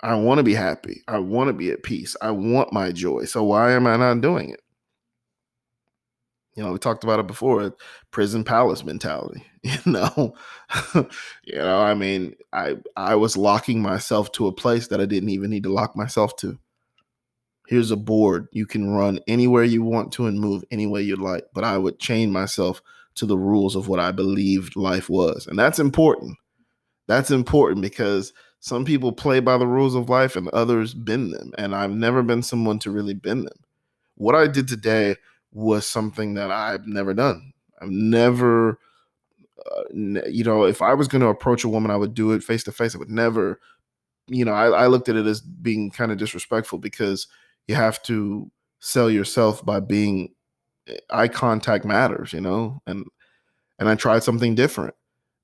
I 0.00 0.14
want 0.14 0.38
to 0.38 0.44
be 0.44 0.54
happy. 0.54 1.02
I 1.08 1.18
want 1.18 1.48
to 1.48 1.52
be 1.52 1.70
at 1.70 1.82
peace. 1.82 2.16
I 2.22 2.30
want 2.30 2.72
my 2.72 2.92
joy. 2.92 3.24
So 3.24 3.42
why 3.42 3.72
am 3.72 3.86
I 3.86 3.96
not 3.96 4.20
doing 4.20 4.50
it? 4.50 4.60
You 6.54 6.64
know, 6.64 6.72
we 6.72 6.78
talked 6.78 7.04
about 7.04 7.20
it 7.20 7.26
before, 7.26 7.74
prison 8.10 8.44
palace 8.44 8.84
mentality. 8.84 9.44
You 9.64 9.92
know, 9.92 10.34
you 10.94 11.58
know, 11.58 11.80
I 11.80 11.92
mean, 11.94 12.36
I 12.52 12.76
I 12.96 13.16
was 13.16 13.36
locking 13.36 13.82
myself 13.82 14.30
to 14.32 14.46
a 14.46 14.52
place 14.52 14.86
that 14.86 15.00
I 15.00 15.04
didn't 15.04 15.30
even 15.30 15.50
need 15.50 15.64
to 15.64 15.72
lock 15.72 15.96
myself 15.96 16.36
to. 16.36 16.58
Here's 17.68 17.90
a 17.90 17.96
board. 17.96 18.48
You 18.50 18.64
can 18.64 18.88
run 18.88 19.20
anywhere 19.28 19.62
you 19.62 19.82
want 19.82 20.10
to 20.12 20.26
and 20.26 20.40
move 20.40 20.64
any 20.70 20.86
way 20.86 21.02
you'd 21.02 21.18
like, 21.18 21.44
but 21.52 21.64
I 21.64 21.76
would 21.76 21.98
chain 21.98 22.32
myself 22.32 22.80
to 23.16 23.26
the 23.26 23.36
rules 23.36 23.76
of 23.76 23.88
what 23.88 24.00
I 24.00 24.10
believed 24.10 24.74
life 24.74 25.10
was. 25.10 25.46
And 25.46 25.58
that's 25.58 25.78
important. 25.78 26.38
That's 27.08 27.30
important 27.30 27.82
because 27.82 28.32
some 28.60 28.86
people 28.86 29.12
play 29.12 29.40
by 29.40 29.58
the 29.58 29.66
rules 29.66 29.94
of 29.94 30.08
life 30.08 30.34
and 30.34 30.48
others 30.48 30.94
bend 30.94 31.34
them. 31.34 31.52
And 31.58 31.74
I've 31.74 31.90
never 31.90 32.22
been 32.22 32.42
someone 32.42 32.78
to 32.78 32.90
really 32.90 33.12
bend 33.12 33.44
them. 33.44 33.58
What 34.14 34.34
I 34.34 34.46
did 34.46 34.66
today 34.66 35.16
was 35.52 35.84
something 35.84 36.34
that 36.34 36.50
I've 36.50 36.86
never 36.86 37.12
done. 37.12 37.52
I've 37.82 37.90
never, 37.90 38.78
uh, 39.58 39.82
you 39.92 40.42
know, 40.42 40.64
if 40.64 40.80
I 40.80 40.94
was 40.94 41.06
going 41.06 41.20
to 41.20 41.28
approach 41.28 41.64
a 41.64 41.68
woman, 41.68 41.90
I 41.90 41.96
would 41.96 42.14
do 42.14 42.32
it 42.32 42.42
face 42.42 42.64
to 42.64 42.72
face. 42.72 42.94
I 42.94 42.98
would 42.98 43.10
never, 43.10 43.60
you 44.26 44.46
know, 44.46 44.52
I, 44.52 44.68
I 44.68 44.86
looked 44.86 45.10
at 45.10 45.16
it 45.16 45.26
as 45.26 45.42
being 45.42 45.90
kind 45.90 46.10
of 46.10 46.16
disrespectful 46.16 46.78
because 46.78 47.26
you 47.68 47.74
have 47.74 48.02
to 48.04 48.50
sell 48.80 49.10
yourself 49.10 49.64
by 49.64 49.80
being 49.80 50.34
eh, 50.88 50.96
eye 51.10 51.28
contact 51.28 51.84
matters, 51.84 52.32
you 52.32 52.40
know, 52.40 52.80
and 52.86 53.04
and 53.78 53.88
I 53.88 53.94
tried 53.94 54.24
something 54.24 54.54
different. 54.54 54.94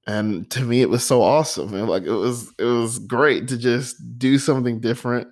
And 0.07 0.51
to 0.53 0.63
me 0.63 0.83
it 0.83 0.91
was 0.91 1.05
so 1.05 1.23
awesome 1.23 1.75
and 1.75 1.89
like 1.89 2.05
it 2.05 2.13
was 2.13 2.53
it 2.59 2.65
was 2.65 2.99
great 2.99 3.49
to 3.49 3.59
just 3.59 3.97
do 4.19 4.39
something 4.39 4.81
different 4.81 5.29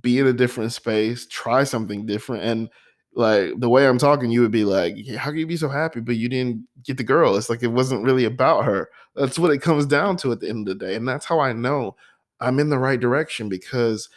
be 0.00 0.18
in 0.18 0.26
a 0.26 0.32
different 0.32 0.72
space 0.72 1.26
try 1.28 1.64
something 1.64 2.04
different 2.06 2.42
and 2.42 2.68
like 3.14 3.52
the 3.58 3.68
way 3.68 3.86
i'm 3.86 3.98
talking 3.98 4.30
you 4.30 4.40
would 4.42 4.50
be 4.50 4.64
like 4.64 4.96
how 5.16 5.30
can 5.30 5.38
you 5.38 5.46
be 5.46 5.56
so 5.56 5.68
happy? 5.68 6.00
But 6.00 6.16
you 6.16 6.28
didn't 6.28 6.66
get 6.82 6.96
the 6.96 7.04
girl. 7.04 7.36
It's 7.36 7.48
like 7.48 7.62
it 7.62 7.68
wasn't 7.68 8.04
really 8.04 8.24
about 8.24 8.64
her. 8.64 8.90
That's 9.14 9.38
what 9.38 9.52
it 9.52 9.62
comes 9.62 9.86
down 9.86 10.16
to 10.18 10.32
at 10.32 10.40
the 10.40 10.48
end 10.48 10.68
of 10.68 10.78
the 10.78 10.84
day 10.84 10.94
and 10.96 11.08
that's 11.08 11.24
how 11.24 11.40
i 11.40 11.52
know 11.52 11.96
i'm 12.40 12.58
in 12.58 12.68
the 12.68 12.78
right 12.78 13.00
direction 13.00 13.48
because 13.48 14.08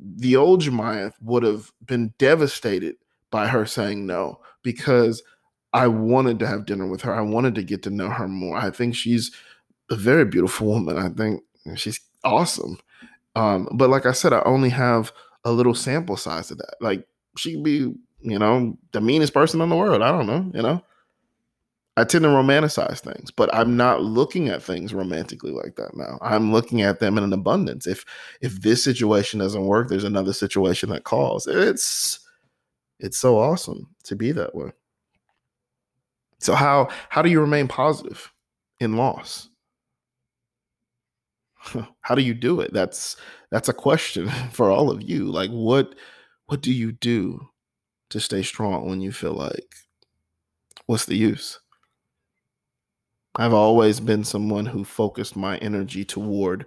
the 0.00 0.36
old 0.36 0.62
Jemiah 0.62 1.12
would 1.20 1.42
have 1.42 1.72
been 1.84 2.14
devastated 2.18 2.96
by 3.30 3.48
her 3.48 3.66
saying 3.66 4.06
no 4.06 4.40
because 4.62 5.22
I 5.72 5.86
wanted 5.86 6.38
to 6.40 6.46
have 6.46 6.66
dinner 6.66 6.86
with 6.86 7.02
her. 7.02 7.14
I 7.14 7.20
wanted 7.20 7.54
to 7.56 7.62
get 7.62 7.82
to 7.84 7.90
know 7.90 8.08
her 8.08 8.26
more. 8.26 8.56
I 8.56 8.70
think 8.70 8.94
she's 8.94 9.30
a 9.90 9.96
very 9.96 10.24
beautiful 10.24 10.66
woman. 10.68 10.96
I 10.96 11.08
think 11.10 11.42
she's 11.76 12.00
awesome. 12.24 12.78
Um, 13.36 13.68
but 13.72 13.90
like 13.90 14.06
I 14.06 14.12
said, 14.12 14.32
I 14.32 14.42
only 14.44 14.70
have 14.70 15.12
a 15.44 15.52
little 15.52 15.74
sample 15.74 16.16
size 16.16 16.50
of 16.50 16.58
that. 16.58 16.74
Like 16.80 17.06
she 17.36 17.56
would 17.56 17.64
be, 17.64 17.92
you 18.22 18.38
know, 18.38 18.76
the 18.92 19.00
meanest 19.00 19.32
person 19.32 19.60
in 19.60 19.68
the 19.68 19.76
world. 19.76 20.02
I 20.02 20.10
don't 20.10 20.26
know, 20.26 20.50
you 20.54 20.62
know. 20.62 20.82
I 22.00 22.04
tend 22.04 22.22
to 22.22 22.30
romanticize 22.30 23.00
things, 23.00 23.30
but 23.30 23.54
I'm 23.54 23.76
not 23.76 24.02
looking 24.02 24.48
at 24.48 24.62
things 24.62 24.94
romantically 24.94 25.50
like 25.50 25.76
that 25.76 25.94
now. 25.94 26.18
I'm 26.22 26.50
looking 26.50 26.80
at 26.80 26.98
them 26.98 27.18
in 27.18 27.24
an 27.24 27.32
abundance. 27.32 27.86
If 27.86 28.06
if 28.40 28.62
this 28.62 28.82
situation 28.82 29.40
doesn't 29.40 29.66
work, 29.66 29.88
there's 29.88 30.04
another 30.04 30.32
situation 30.32 30.88
that 30.90 31.04
calls. 31.04 31.46
It's 31.46 32.20
it's 33.00 33.18
so 33.18 33.38
awesome 33.38 33.88
to 34.04 34.16
be 34.16 34.32
that 34.32 34.54
way. 34.54 34.72
So 36.38 36.54
how 36.54 36.88
how 37.10 37.20
do 37.20 37.30
you 37.30 37.40
remain 37.40 37.68
positive 37.68 38.32
in 38.80 38.96
loss? 38.96 39.48
How 42.00 42.14
do 42.14 42.22
you 42.22 42.32
do 42.32 42.60
it? 42.60 42.72
That's 42.72 43.16
that's 43.50 43.68
a 43.68 43.74
question 43.74 44.28
for 44.52 44.70
all 44.70 44.90
of 44.90 45.02
you. 45.02 45.26
Like 45.26 45.50
what 45.50 45.94
what 46.46 46.62
do 46.62 46.72
you 46.72 46.92
do 46.92 47.46
to 48.08 48.20
stay 48.20 48.42
strong 48.42 48.88
when 48.88 49.02
you 49.02 49.12
feel 49.12 49.34
like 49.34 49.74
what's 50.86 51.04
the 51.04 51.16
use? 51.16 51.60
I've 53.36 53.52
always 53.52 54.00
been 54.00 54.24
someone 54.24 54.66
who 54.66 54.84
focused 54.84 55.36
my 55.36 55.56
energy 55.58 56.04
toward 56.04 56.66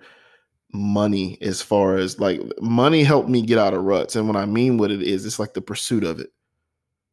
money 0.73 1.37
as 1.41 1.61
far 1.61 1.97
as 1.97 2.19
like 2.19 2.41
money 2.61 3.03
helped 3.03 3.29
me 3.29 3.41
get 3.41 3.59
out 3.59 3.73
of 3.73 3.83
ruts. 3.83 4.15
And 4.15 4.27
what 4.27 4.37
I 4.37 4.45
mean 4.45 4.77
what 4.77 4.91
it 4.91 5.01
is, 5.03 5.25
it's 5.25 5.39
like 5.39 5.53
the 5.53 5.61
pursuit 5.61 6.03
of 6.03 6.19
it 6.19 6.31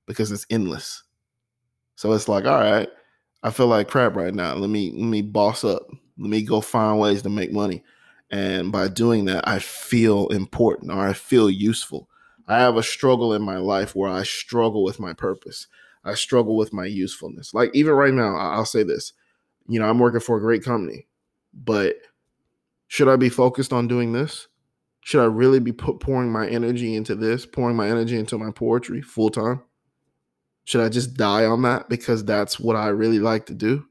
because 0.06 0.32
it's 0.32 0.46
endless. 0.50 1.02
So 1.96 2.12
it's 2.12 2.28
like, 2.28 2.44
all 2.46 2.60
right, 2.60 2.88
I 3.42 3.50
feel 3.50 3.66
like 3.66 3.88
crap 3.88 4.16
right 4.16 4.34
now. 4.34 4.54
Let 4.54 4.70
me 4.70 4.90
let 4.92 5.06
me 5.06 5.22
boss 5.22 5.64
up. 5.64 5.86
Let 6.18 6.30
me 6.30 6.42
go 6.42 6.60
find 6.60 6.98
ways 6.98 7.22
to 7.22 7.30
make 7.30 7.52
money. 7.52 7.82
And 8.30 8.72
by 8.72 8.88
doing 8.88 9.24
that, 9.26 9.46
I 9.48 9.58
feel 9.58 10.28
important 10.28 10.92
or 10.92 11.00
I 11.06 11.12
feel 11.12 11.50
useful. 11.50 12.08
I 12.46 12.58
have 12.58 12.76
a 12.76 12.82
struggle 12.82 13.34
in 13.34 13.42
my 13.42 13.58
life 13.58 13.94
where 13.94 14.10
I 14.10 14.22
struggle 14.24 14.82
with 14.84 15.00
my 15.00 15.12
purpose. 15.12 15.66
I 16.04 16.14
struggle 16.14 16.56
with 16.56 16.72
my 16.72 16.86
usefulness. 16.86 17.54
Like 17.54 17.70
even 17.74 17.92
right 17.94 18.14
now, 18.14 18.36
I'll 18.36 18.64
say 18.64 18.82
this. 18.82 19.12
You 19.70 19.78
know, 19.78 19.88
I'm 19.88 20.00
working 20.00 20.20
for 20.20 20.36
a 20.36 20.40
great 20.40 20.64
company, 20.64 21.06
but 21.54 21.94
should 22.88 23.06
I 23.06 23.14
be 23.14 23.28
focused 23.28 23.72
on 23.72 23.86
doing 23.86 24.12
this? 24.12 24.48
Should 25.02 25.22
I 25.22 25.26
really 25.26 25.60
be 25.60 25.70
put, 25.70 26.00
pouring 26.00 26.32
my 26.32 26.48
energy 26.48 26.96
into 26.96 27.14
this, 27.14 27.46
pouring 27.46 27.76
my 27.76 27.88
energy 27.88 28.18
into 28.18 28.36
my 28.36 28.50
poetry 28.50 29.00
full 29.00 29.30
time? 29.30 29.62
Should 30.64 30.80
I 30.80 30.88
just 30.88 31.14
die 31.14 31.44
on 31.46 31.62
that 31.62 31.88
because 31.88 32.24
that's 32.24 32.58
what 32.58 32.74
I 32.74 32.88
really 32.88 33.20
like 33.20 33.46
to 33.46 33.54
do? 33.54 33.86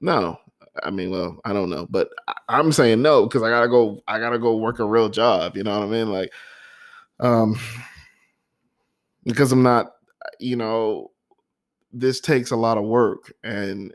No. 0.00 0.40
I 0.82 0.90
mean, 0.90 1.12
well, 1.12 1.38
I 1.44 1.52
don't 1.52 1.70
know, 1.70 1.86
but 1.88 2.08
I'm 2.48 2.72
saying 2.72 3.00
no 3.00 3.26
because 3.26 3.44
I 3.44 3.50
gotta 3.50 3.68
go. 3.68 4.02
I 4.08 4.18
gotta 4.18 4.40
go 4.40 4.56
work 4.56 4.80
a 4.80 4.84
real 4.84 5.08
job. 5.08 5.56
You 5.56 5.62
know 5.62 5.78
what 5.78 5.86
I 5.86 5.90
mean? 5.90 6.10
Like, 6.10 6.32
um, 7.20 7.56
because 9.22 9.52
I'm 9.52 9.62
not. 9.62 9.92
You 10.40 10.56
know, 10.56 11.12
this 11.92 12.18
takes 12.18 12.50
a 12.50 12.56
lot 12.56 12.76
of 12.76 12.82
work, 12.82 13.32
and 13.44 13.94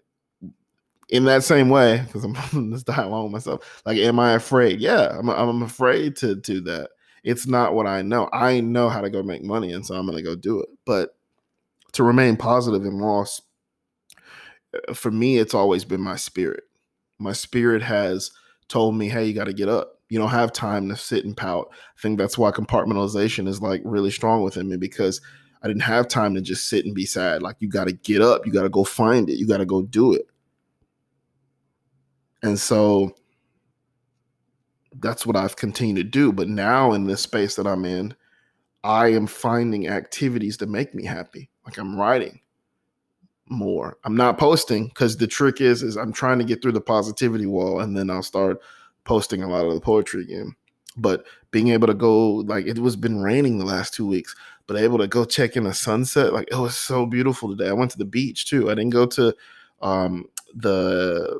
in 1.09 1.25
that 1.25 1.43
same 1.43 1.69
way, 1.69 2.03
because 2.05 2.23
I'm 2.53 2.71
just 2.71 2.85
dying 2.85 3.07
along 3.07 3.25
with 3.25 3.33
myself. 3.33 3.81
Like, 3.85 3.97
am 3.97 4.19
I 4.19 4.33
afraid? 4.33 4.79
Yeah, 4.79 5.17
I'm. 5.17 5.29
I'm 5.29 5.61
afraid 5.61 6.15
to 6.17 6.35
do 6.35 6.61
that. 6.61 6.91
It's 7.23 7.47
not 7.47 7.73
what 7.73 7.87
I 7.87 8.01
know. 8.01 8.29
I 8.31 8.61
know 8.61 8.89
how 8.89 9.01
to 9.01 9.09
go 9.09 9.23
make 9.23 9.43
money, 9.43 9.73
and 9.73 9.85
so 9.85 9.95
I'm 9.95 10.05
gonna 10.05 10.21
go 10.21 10.35
do 10.35 10.61
it. 10.61 10.69
But 10.85 11.15
to 11.93 12.03
remain 12.03 12.37
positive 12.37 12.85
in 12.85 12.99
loss, 12.99 13.41
uh, 14.73 14.93
for 14.93 15.11
me, 15.11 15.37
it's 15.37 15.53
always 15.53 15.83
been 15.83 16.01
my 16.01 16.15
spirit. 16.15 16.63
My 17.17 17.33
spirit 17.33 17.81
has 17.81 18.31
told 18.67 18.95
me, 18.95 19.09
hey, 19.09 19.25
you 19.25 19.33
got 19.33 19.45
to 19.45 19.53
get 19.53 19.67
up. 19.67 19.99
You 20.09 20.19
don't 20.19 20.29
have 20.29 20.53
time 20.53 20.89
to 20.89 20.95
sit 20.95 21.25
and 21.25 21.35
pout. 21.35 21.69
I 21.71 22.01
think 22.01 22.17
that's 22.17 22.37
why 22.37 22.51
compartmentalization 22.51 23.47
is 23.47 23.61
like 23.61 23.81
really 23.83 24.11
strong 24.11 24.43
within 24.43 24.69
me 24.69 24.77
because 24.77 25.21
I 25.61 25.67
didn't 25.67 25.83
have 25.83 26.07
time 26.07 26.33
to 26.35 26.41
just 26.41 26.69
sit 26.69 26.85
and 26.85 26.95
be 26.95 27.05
sad. 27.05 27.43
Like, 27.43 27.57
you 27.59 27.67
got 27.67 27.87
to 27.87 27.93
get 27.93 28.21
up. 28.21 28.45
You 28.45 28.51
got 28.53 28.63
to 28.63 28.69
go 28.69 28.83
find 28.83 29.29
it. 29.29 29.37
You 29.37 29.47
got 29.47 29.57
to 29.57 29.65
go 29.65 29.81
do 29.81 30.13
it. 30.13 30.27
And 32.43 32.59
so 32.59 33.15
that's 34.99 35.25
what 35.25 35.35
I've 35.35 35.55
continued 35.55 35.97
to 35.97 36.09
do. 36.09 36.31
But 36.31 36.47
now 36.47 36.93
in 36.93 37.05
this 37.05 37.21
space 37.21 37.55
that 37.55 37.67
I'm 37.67 37.85
in, 37.85 38.15
I 38.83 39.07
am 39.07 39.27
finding 39.27 39.87
activities 39.87 40.57
to 40.57 40.65
make 40.65 40.95
me 40.95 41.05
happy. 41.05 41.49
Like 41.65 41.77
I'm 41.77 41.99
writing 41.99 42.39
more. 43.49 43.97
I'm 44.03 44.15
not 44.15 44.37
posting 44.37 44.87
because 44.87 45.17
the 45.17 45.27
trick 45.27 45.59
is 45.59 45.83
is 45.83 45.97
I'm 45.97 46.13
trying 46.13 46.39
to 46.39 46.45
get 46.45 46.61
through 46.61 46.73
the 46.73 46.81
positivity 46.81 47.45
wall 47.45 47.81
and 47.81 47.97
then 47.97 48.09
I'll 48.09 48.23
start 48.23 48.61
posting 49.03 49.43
a 49.43 49.49
lot 49.49 49.65
of 49.65 49.73
the 49.73 49.81
poetry 49.81 50.23
again. 50.23 50.55
But 50.97 51.25
being 51.51 51.69
able 51.69 51.87
to 51.87 51.93
go 51.93 52.35
like 52.35 52.65
it 52.65 52.79
was 52.79 52.95
been 52.95 53.21
raining 53.21 53.57
the 53.57 53.65
last 53.65 53.93
two 53.93 54.07
weeks, 54.07 54.35
but 54.67 54.77
able 54.77 54.97
to 54.99 55.07
go 55.07 55.25
check 55.25 55.55
in 55.55 55.65
a 55.65 55.73
sunset, 55.73 56.33
like 56.33 56.47
it 56.51 56.57
was 56.57 56.75
so 56.77 57.05
beautiful 57.05 57.49
today. 57.49 57.69
I 57.69 57.73
went 57.73 57.91
to 57.91 57.97
the 57.97 58.05
beach 58.05 58.45
too. 58.45 58.69
I 58.69 58.75
didn't 58.75 58.91
go 58.91 59.05
to 59.07 59.35
um 59.81 60.25
the 60.53 61.39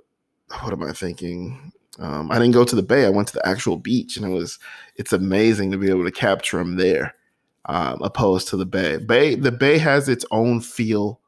what 0.62 0.74
am 0.74 0.84
I 0.84 0.92
thinking? 0.94 1.72
Um, 2.00 2.32
I 2.32 2.36
didn't 2.36 2.54
go 2.54 2.64
to 2.64 2.76
the 2.76 2.84
bay. 2.84 3.06
I 3.06 3.10
went 3.10 3.28
to 3.30 3.34
the 3.34 3.48
actual 3.48 3.78
beach, 3.78 4.18
and 4.18 4.26
it 4.26 4.30
was 4.30 4.58
it's 4.96 5.14
amazing 5.14 5.72
to 5.72 5.78
be 5.78 5.90
able 5.90 6.06
to 6.06 6.12
capture 6.12 6.58
them 6.58 6.78
there 6.78 7.14
um, 7.66 8.02
opposed 8.02 8.48
to 8.50 8.58
the 8.58 8.66
bay. 8.66 8.98
Bay 8.98 9.36
the 9.36 9.52
bay 9.52 9.78
has 9.78 10.10
its 10.10 10.26
own 10.32 10.62
feel, 10.62 11.20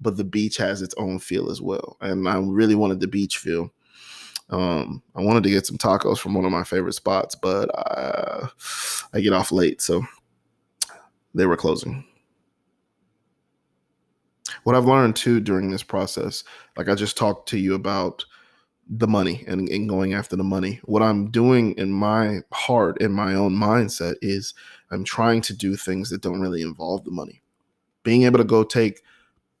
but 0.00 0.16
the 0.16 0.24
beach 0.24 0.56
has 0.58 0.82
its 0.82 0.94
own 0.98 1.18
feel 1.18 1.50
as 1.50 1.60
well. 1.60 1.96
And 2.00 2.28
I 2.28 2.38
really 2.38 2.74
wanted 2.74 3.00
the 3.00 3.08
beach 3.08 3.38
feel. 3.38 3.72
Um, 4.50 5.02
I 5.16 5.22
wanted 5.22 5.42
to 5.44 5.50
get 5.50 5.66
some 5.66 5.78
tacos 5.78 6.18
from 6.18 6.34
one 6.34 6.44
of 6.44 6.52
my 6.52 6.64
favorite 6.64 6.92
spots, 6.92 7.34
but 7.34 7.70
uh, 7.74 8.48
I 9.12 9.20
get 9.20 9.32
off 9.32 9.50
late, 9.50 9.80
so 9.80 10.04
they 11.34 11.46
were 11.46 11.56
closing. 11.56 12.04
What 14.64 14.76
I've 14.76 14.84
learned 14.84 15.16
too 15.16 15.40
during 15.40 15.70
this 15.70 15.82
process, 15.82 16.44
like 16.76 16.88
I 16.88 16.94
just 16.94 17.16
talked 17.16 17.48
to 17.50 17.58
you 17.58 17.74
about 17.74 18.24
the 18.88 19.06
money 19.06 19.44
and, 19.46 19.68
and 19.68 19.88
going 19.88 20.14
after 20.14 20.36
the 20.36 20.44
money. 20.44 20.80
What 20.84 21.02
I'm 21.02 21.30
doing 21.30 21.72
in 21.76 21.90
my 21.90 22.40
heart, 22.52 23.00
in 23.00 23.12
my 23.12 23.34
own 23.34 23.54
mindset, 23.54 24.16
is 24.20 24.54
I'm 24.90 25.04
trying 25.04 25.40
to 25.42 25.56
do 25.56 25.76
things 25.76 26.10
that 26.10 26.20
don't 26.20 26.40
really 26.40 26.62
involve 26.62 27.04
the 27.04 27.10
money. 27.10 27.42
Being 28.02 28.24
able 28.24 28.38
to 28.38 28.44
go 28.44 28.62
take, 28.62 29.02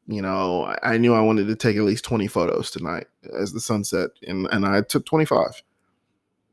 you 0.06 0.20
know, 0.20 0.74
I 0.82 0.98
knew 0.98 1.14
I 1.14 1.20
wanted 1.20 1.46
to 1.46 1.56
take 1.56 1.76
at 1.76 1.82
least 1.82 2.04
20 2.04 2.26
photos 2.26 2.70
tonight 2.70 3.06
as 3.38 3.52
the 3.52 3.60
sunset, 3.60 4.10
and, 4.26 4.46
and 4.52 4.66
I 4.66 4.82
took 4.82 5.06
25. 5.06 5.62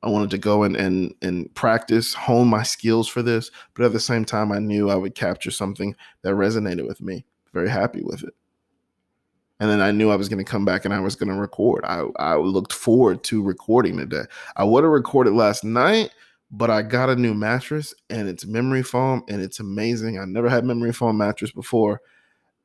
I 0.03 0.09
wanted 0.09 0.31
to 0.31 0.39
go 0.39 0.63
and, 0.63 0.75
and 0.75 1.13
and 1.21 1.53
practice, 1.53 2.15
hone 2.15 2.47
my 2.47 2.63
skills 2.63 3.07
for 3.07 3.21
this, 3.21 3.51
but 3.75 3.85
at 3.85 3.93
the 3.93 3.99
same 3.99 4.25
time, 4.25 4.51
I 4.51 4.57
knew 4.57 4.89
I 4.89 4.95
would 4.95 5.13
capture 5.13 5.51
something 5.51 5.95
that 6.23 6.33
resonated 6.33 6.87
with 6.87 7.01
me. 7.01 7.25
Very 7.53 7.69
happy 7.69 8.01
with 8.01 8.23
it 8.23 8.33
and 9.61 9.69
then 9.69 9.79
I 9.79 9.91
knew 9.91 10.09
I 10.09 10.15
was 10.15 10.27
going 10.27 10.43
to 10.43 10.51
come 10.51 10.65
back 10.65 10.85
and 10.85 10.93
I 10.93 10.99
was 10.99 11.15
going 11.15 11.29
to 11.29 11.35
record. 11.35 11.85
I 11.85 12.05
I 12.17 12.35
looked 12.35 12.73
forward 12.73 13.23
to 13.25 13.43
recording 13.43 13.95
today. 13.95 14.23
I 14.57 14.63
would 14.63 14.83
have 14.83 14.91
recorded 14.91 15.33
last 15.33 15.63
night, 15.63 16.09
but 16.49 16.71
I 16.71 16.81
got 16.81 17.11
a 17.11 17.15
new 17.15 17.35
mattress 17.35 17.93
and 18.09 18.27
it's 18.27 18.43
memory 18.47 18.81
foam 18.81 19.23
and 19.29 19.39
it's 19.39 19.59
amazing. 19.59 20.17
I 20.17 20.25
never 20.25 20.49
had 20.49 20.65
memory 20.65 20.91
foam 20.91 21.17
mattress 21.17 21.51
before 21.51 22.01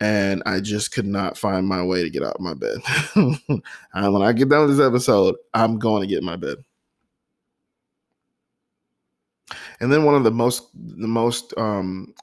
and 0.01 0.43
I 0.47 0.61
just 0.61 0.91
could 0.93 1.07
not 1.07 1.37
find 1.37 1.69
my 1.69 1.83
way 1.83 2.03
to 2.03 2.09
get 2.09 2.23
out 2.23 2.37
of 2.37 2.41
my 2.41 2.55
bed. 2.55 2.79
and 3.15 4.13
when 4.15 4.23
I 4.23 4.33
get 4.33 4.49
done 4.49 4.67
with 4.67 4.79
this 4.79 4.87
episode, 4.87 5.37
I'm 5.53 5.79
going 5.79 6.01
to 6.01 6.09
get 6.09 6.21
in 6.21 6.25
my 6.25 6.37
bed. 6.37 6.57
And 9.81 9.93
then 9.93 10.05
one 10.05 10.15
of 10.15 10.25
the 10.25 10.31
most 10.31 10.71
the 10.75 11.09
most 11.09 11.53
um 11.59 12.15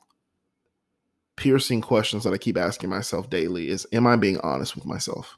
piercing 1.35 1.81
questions 1.81 2.23
that 2.23 2.33
I 2.33 2.37
keep 2.37 2.57
asking 2.57 2.89
myself 2.89 3.29
daily 3.29 3.69
is 3.69 3.87
Am 3.91 4.07
I 4.07 4.15
being 4.15 4.39
honest 4.41 4.75
with 4.75 4.85
myself? 4.85 5.37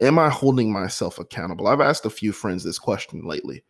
Am 0.00 0.18
I 0.18 0.28
holding 0.28 0.72
myself 0.72 1.18
accountable? 1.18 1.68
I've 1.68 1.80
asked 1.80 2.04
a 2.04 2.10
few 2.10 2.32
friends 2.32 2.62
this 2.62 2.78
question 2.78 3.26
lately 3.26 3.64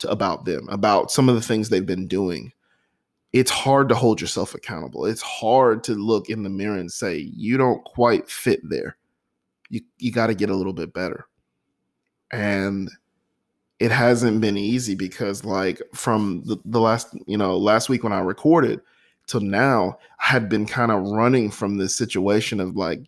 to, 0.00 0.10
about 0.10 0.44
them, 0.44 0.68
about 0.68 1.10
some 1.10 1.28
of 1.28 1.34
the 1.34 1.40
things 1.40 1.68
they've 1.68 1.86
been 1.86 2.08
doing. 2.08 2.52
It's 3.32 3.50
hard 3.50 3.88
to 3.90 3.94
hold 3.94 4.20
yourself 4.20 4.54
accountable. 4.54 5.04
It's 5.04 5.22
hard 5.22 5.84
to 5.84 5.94
look 5.94 6.30
in 6.30 6.42
the 6.42 6.50
mirror 6.50 6.78
and 6.78 6.90
say, 6.90 7.18
You 7.34 7.58
don't 7.58 7.84
quite 7.84 8.28
fit 8.28 8.60
there. 8.64 8.96
You, 9.68 9.82
you 9.98 10.10
got 10.10 10.28
to 10.28 10.34
get 10.34 10.50
a 10.50 10.54
little 10.54 10.72
bit 10.72 10.94
better. 10.94 11.26
And 12.32 12.90
it 13.78 13.92
hasn't 13.92 14.40
been 14.40 14.56
easy 14.56 14.94
because, 14.94 15.44
like, 15.44 15.80
from 15.94 16.42
the, 16.44 16.56
the 16.64 16.80
last, 16.80 17.14
you 17.26 17.36
know, 17.36 17.56
last 17.56 17.88
week 17.88 18.02
when 18.02 18.12
I 18.12 18.20
recorded, 18.20 18.80
till 19.28 19.40
now, 19.40 19.98
I 20.20 20.26
had 20.26 20.48
been 20.48 20.66
kind 20.66 20.90
of 20.90 21.02
running 21.02 21.50
from 21.50 21.76
this 21.76 21.96
situation 21.96 22.58
of 22.58 22.76
like, 22.76 23.02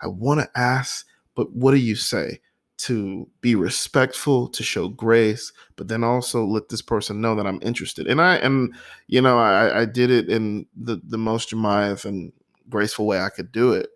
I 0.00 0.06
want 0.06 0.40
to 0.40 0.48
ask, 0.54 1.06
but 1.34 1.50
what 1.52 1.72
do 1.72 1.78
you 1.78 1.96
say? 1.96 2.40
To 2.82 3.28
be 3.40 3.56
respectful, 3.56 4.46
to 4.50 4.62
show 4.62 4.86
grace, 4.86 5.52
but 5.74 5.88
then 5.88 6.04
also 6.04 6.44
let 6.44 6.68
this 6.68 6.82
person 6.82 7.20
know 7.20 7.34
that 7.34 7.46
I'm 7.46 7.58
interested. 7.60 8.06
And 8.06 8.20
I 8.20 8.36
and 8.36 8.72
you 9.08 9.20
know, 9.20 9.36
I, 9.36 9.80
I 9.80 9.84
did 9.84 10.10
it 10.12 10.28
in 10.28 10.66
the 10.76 11.00
the 11.02 11.18
most 11.18 11.50
Jemiah 11.50 12.04
and 12.04 12.32
graceful 12.68 13.06
way 13.06 13.20
I 13.20 13.30
could 13.30 13.50
do 13.50 13.72
it. 13.72 13.88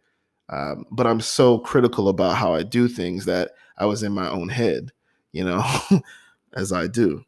Um, 0.49 0.85
but 0.91 1.07
I'm 1.07 1.21
so 1.21 1.59
critical 1.61 2.09
about 2.09 2.37
how 2.37 2.55
I 2.55 2.65
do 2.65 2.88
things 2.88 3.25
that 3.27 3.53
I 3.79 3.87
was 3.87 4.03
in 4.03 4.12
my 4.12 4.29
own 4.29 4.49
head, 4.49 4.91
you 5.31 5.45
know, 5.45 5.65
as 6.55 6.73
I 6.73 6.88
do. 6.88 7.25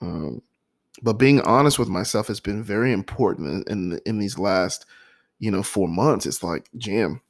Um, 0.00 0.42
but 1.02 1.14
being 1.14 1.40
honest 1.42 1.78
with 1.78 1.88
myself 1.88 2.28
has 2.28 2.40
been 2.40 2.62
very 2.62 2.92
important 2.92 3.68
in, 3.68 4.00
in 4.06 4.18
these 4.18 4.38
last 4.38 4.86
you 5.38 5.50
know 5.50 5.62
four 5.62 5.88
months 5.88 6.26
it's 6.26 6.42
like 6.42 6.68
jam 6.76 7.20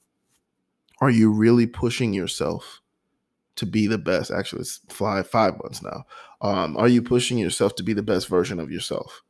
Are 1.01 1.11
you 1.11 1.31
really 1.33 1.67
pushing 1.67 2.15
yourself 2.15 2.81
to 3.57 3.67
be 3.67 3.87
the 3.87 3.99
best? 3.99 4.31
Actually, 4.31 4.63
it's 4.63 4.81
five 4.89 5.29
five 5.29 5.55
months 5.63 5.83
now. 5.83 6.05
Um, 6.41 6.77
are 6.77 6.89
you 6.89 7.03
pushing 7.03 7.39
yourself 7.39 7.75
to 7.77 7.83
be 7.83 7.93
the 7.93 8.03
best 8.03 8.29
version 8.29 8.61
of 8.61 8.71
yourself? 8.71 9.23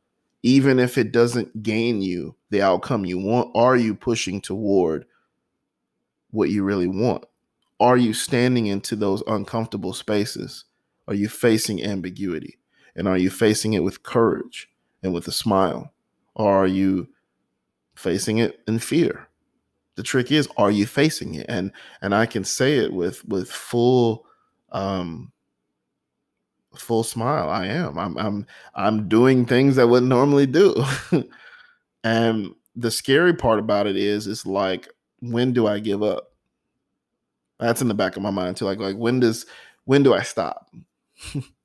Even 0.43 0.79
if 0.79 0.97
it 0.97 1.11
doesn't 1.11 1.63
gain 1.63 2.01
you 2.01 2.35
the 2.49 2.61
outcome 2.61 3.05
you 3.05 3.17
want, 3.17 3.51
are 3.55 3.75
you 3.75 3.95
pushing 3.95 4.39
toward 4.41 5.05
what 6.31 6.49
you 6.49 6.63
really 6.63 6.87
want? 6.87 7.25
Are 7.79 7.97
you 7.97 8.13
standing 8.13 8.67
into 8.67 8.95
those 8.95 9.23
uncomfortable 9.27 9.93
spaces? 9.93 10.65
Are 11.07 11.13
you 11.13 11.29
facing 11.29 11.83
ambiguity? 11.83 12.57
And 12.97 13.07
are 13.07 13.17
you 13.17 13.29
facing 13.29 13.73
it 13.73 13.83
with 13.83 14.03
courage 14.03 14.69
and 15.03 15.13
with 15.13 15.27
a 15.27 15.31
smile? 15.31 15.93
Or 16.35 16.51
are 16.51 16.67
you 16.67 17.07
facing 17.95 18.39
it 18.39 18.59
in 18.67 18.79
fear? 18.79 19.27
The 19.95 20.03
trick 20.03 20.31
is, 20.31 20.47
are 20.57 20.71
you 20.71 20.85
facing 20.85 21.35
it? 21.35 21.45
And 21.47 21.71
and 22.01 22.13
I 22.13 22.25
can 22.25 22.43
say 22.43 22.77
it 22.77 22.93
with 22.93 23.23
with 23.25 23.49
full 23.49 24.25
um 24.71 25.31
full 26.75 27.03
smile. 27.03 27.49
I 27.49 27.65
am. 27.67 27.97
I'm 27.97 28.17
I'm 28.17 28.45
I'm 28.75 29.07
doing 29.07 29.45
things 29.45 29.77
I 29.77 29.83
wouldn't 29.83 30.09
normally 30.09 30.45
do. 30.45 30.75
and 32.03 32.53
the 32.75 32.91
scary 32.91 33.33
part 33.33 33.59
about 33.59 33.87
it 33.87 33.95
is 33.97 34.27
it's 34.27 34.45
like 34.45 34.87
when 35.19 35.53
do 35.53 35.65
I 35.67 35.79
give 35.79 36.03
up? 36.03 36.31
That's 37.59 37.81
in 37.81 37.87
the 37.87 37.95
back 37.95 38.15
of 38.15 38.21
my 38.21 38.29
mind 38.29 38.57
too. 38.57 38.65
Like 38.65 38.79
like 38.79 38.95
when 38.95 39.19
does 39.19 39.45
when 39.85 40.03
do 40.03 40.13
I 40.13 40.21
stop? 40.21 40.69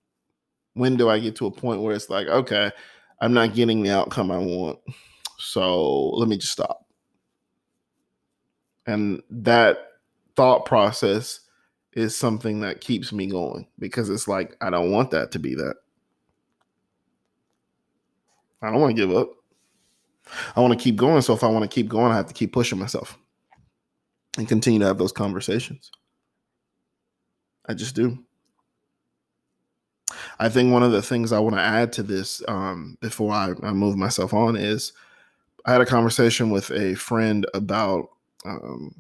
when 0.75 0.97
do 0.97 1.09
I 1.09 1.19
get 1.19 1.37
to 1.37 1.47
a 1.47 1.51
point 1.51 1.83
where 1.83 1.95
it's 1.95 2.11
like, 2.11 2.27
okay, 2.29 2.71
I'm 3.21 3.35
not 3.35 3.55
getting 3.55 3.83
the 3.83 3.91
outcome 3.91 4.31
I 4.31 4.39
want. 4.39 4.79
So 5.39 6.11
let 6.11 6.29
me 6.29 6.37
just 6.37 6.53
stop. 6.53 6.87
And 8.87 9.23
that 9.31 9.79
thought 10.35 10.65
process 10.65 11.41
is 11.93 12.17
something 12.17 12.61
that 12.61 12.81
keeps 12.81 13.13
me 13.13 13.27
going 13.27 13.67
because 13.79 14.09
it's 14.11 14.27
like, 14.27 14.57
I 14.61 14.71
don't 14.71 14.91
want 14.91 15.11
that 15.11 15.31
to 15.33 15.39
be 15.39 15.55
that. 15.55 15.77
I 18.63 18.71
don't 18.71 18.81
want 18.81 18.97
to 18.97 19.07
give 19.07 19.15
up. 19.15 19.31
I 20.57 20.61
want 20.61 20.73
to 20.73 20.83
keep 20.83 20.97
going. 20.97 21.21
So 21.23 21.35
if 21.35 21.45
I 21.45 21.49
want 21.49 21.69
to 21.69 21.75
keep 21.75 21.89
going, 21.89 22.13
I 22.13 22.17
have 22.17 22.29
to 22.29 22.35
keep 22.35 22.53
pushing 22.53 22.79
myself 22.79 23.19
and 24.39 24.49
continue 24.49 24.81
to 24.81 24.87
have 24.87 24.99
those 24.99 25.13
conversations. 25.13 25.91
I 27.67 27.75
just 27.75 27.95
do. 27.95 28.19
I 30.43 30.49
think 30.49 30.73
one 30.73 30.83
of 30.83 30.91
the 30.91 31.03
things 31.03 31.31
I 31.31 31.39
want 31.39 31.55
to 31.55 31.63
add 31.63 31.93
to 31.93 32.03
this 32.03 32.43
um, 32.49 32.99
before 33.01 33.33
I, 33.33 33.53
I, 33.63 33.73
move 33.73 33.97
myself 33.97 34.35
on 34.35 34.57
is 34.57 34.93
I 35.65 35.71
had 35.71 35.81
a 35.81 35.87
conversation 35.87 36.51
with 36.51 36.73
a 36.73 36.97
friend 36.97 37.47
about 37.55 38.09
um, 38.45 38.93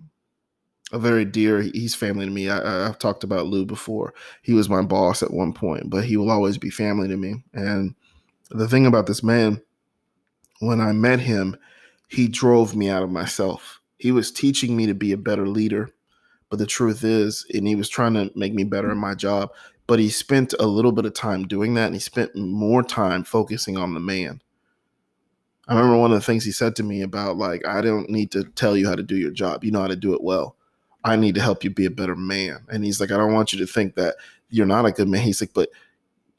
a 0.93 1.01
very 1.01 1.25
dear, 1.25 1.63
he's 1.63 1.97
family 1.97 2.27
to 2.27 2.31
me. 2.31 2.49
I, 2.49 2.87
I've 2.87 3.01
talked 3.01 3.25
about 3.25 3.49
Lou 3.49 3.67
before. 3.67 4.15
He 4.43 4.53
was 4.53 4.69
my 4.69 4.83
boss 4.83 5.21
at 5.21 5.33
one 5.33 5.53
point, 5.53 5.91
but 5.91 6.05
he 6.05 6.17
will 6.17 6.31
always 6.31 6.59
be 6.59 6.71
family 6.71 7.09
to 7.09 7.17
me. 7.17 7.43
And 7.53 7.97
the 8.53 8.69
thing 8.69 8.87
about 8.87 9.07
this 9.07 9.25
man, 9.25 9.61
when 10.61 10.81
I 10.81 10.93
met 10.93 11.19
him, 11.19 11.57
he 12.07 12.29
drove 12.29 12.77
me 12.77 12.89
out 12.89 13.03
of 13.03 13.11
myself. 13.11 13.81
He 13.99 14.13
was 14.13 14.31
teaching 14.31 14.77
me 14.77 14.87
to 14.87 14.95
be 14.95 15.11
a 15.11 15.17
better 15.17 15.49
leader. 15.49 15.91
But 16.51 16.59
the 16.59 16.67
truth 16.67 17.03
is, 17.03 17.47
and 17.53 17.67
he 17.67 17.75
was 17.75 17.89
trying 17.89 18.13
to 18.13 18.31
make 18.37 18.53
me 18.53 18.63
better 18.63 18.93
in 18.93 18.99
my 18.99 19.15
job 19.15 19.51
but 19.87 19.99
he 19.99 20.09
spent 20.09 20.55
a 20.59 20.67
little 20.67 20.93
bit 20.93 21.05
of 21.05 21.15
time 21.15 21.47
doing 21.47 21.75
that 21.75 21.87
and 21.87 21.95
he 21.95 22.01
spent 22.01 22.35
more 22.37 22.83
time 22.83 23.25
focusing 23.25 23.77
on 23.77 23.95
the 23.95 24.01
man. 24.01 24.41
I 25.69 25.75
remember 25.75 25.99
one 25.99 26.13
of 26.13 26.19
the 26.19 26.25
things 26.25 26.45
he 26.45 26.53
said 26.53 26.77
to 26.77 26.83
me 26.83 27.03
about 27.03 27.37
like 27.37 27.67
I 27.67 27.81
don't 27.81 28.11
need 28.11 28.31
to 28.33 28.45
tell 28.45 28.77
you 28.77 28.89
how 28.89 28.95
to 28.95 29.03
do 29.03 29.17
your 29.17 29.31
job. 29.31 29.65
You 29.65 29.71
know 29.71 29.81
how 29.81 29.89
to 29.89 29.97
do 29.97 30.15
it 30.15 30.23
well. 30.23 30.57
I 31.05 31.17
need 31.17 31.35
to 31.35 31.43
help 31.43 31.65
you 31.65 31.71
be 31.71 31.87
a 31.87 31.91
better 31.91 32.17
man. 32.17 32.61
And 32.69 32.85
he's 32.85 33.01
like, 33.01 33.11
I 33.11 33.17
don't 33.17 33.33
want 33.33 33.53
you 33.53 33.59
to 33.61 33.67
think 33.67 33.95
that 33.97 34.17
you're 34.51 34.67
not 34.67 34.87
a 34.87 34.93
good 34.93 35.09
man. 35.09 35.23
He's 35.23 35.41
like, 35.41 35.53
but 35.53 35.69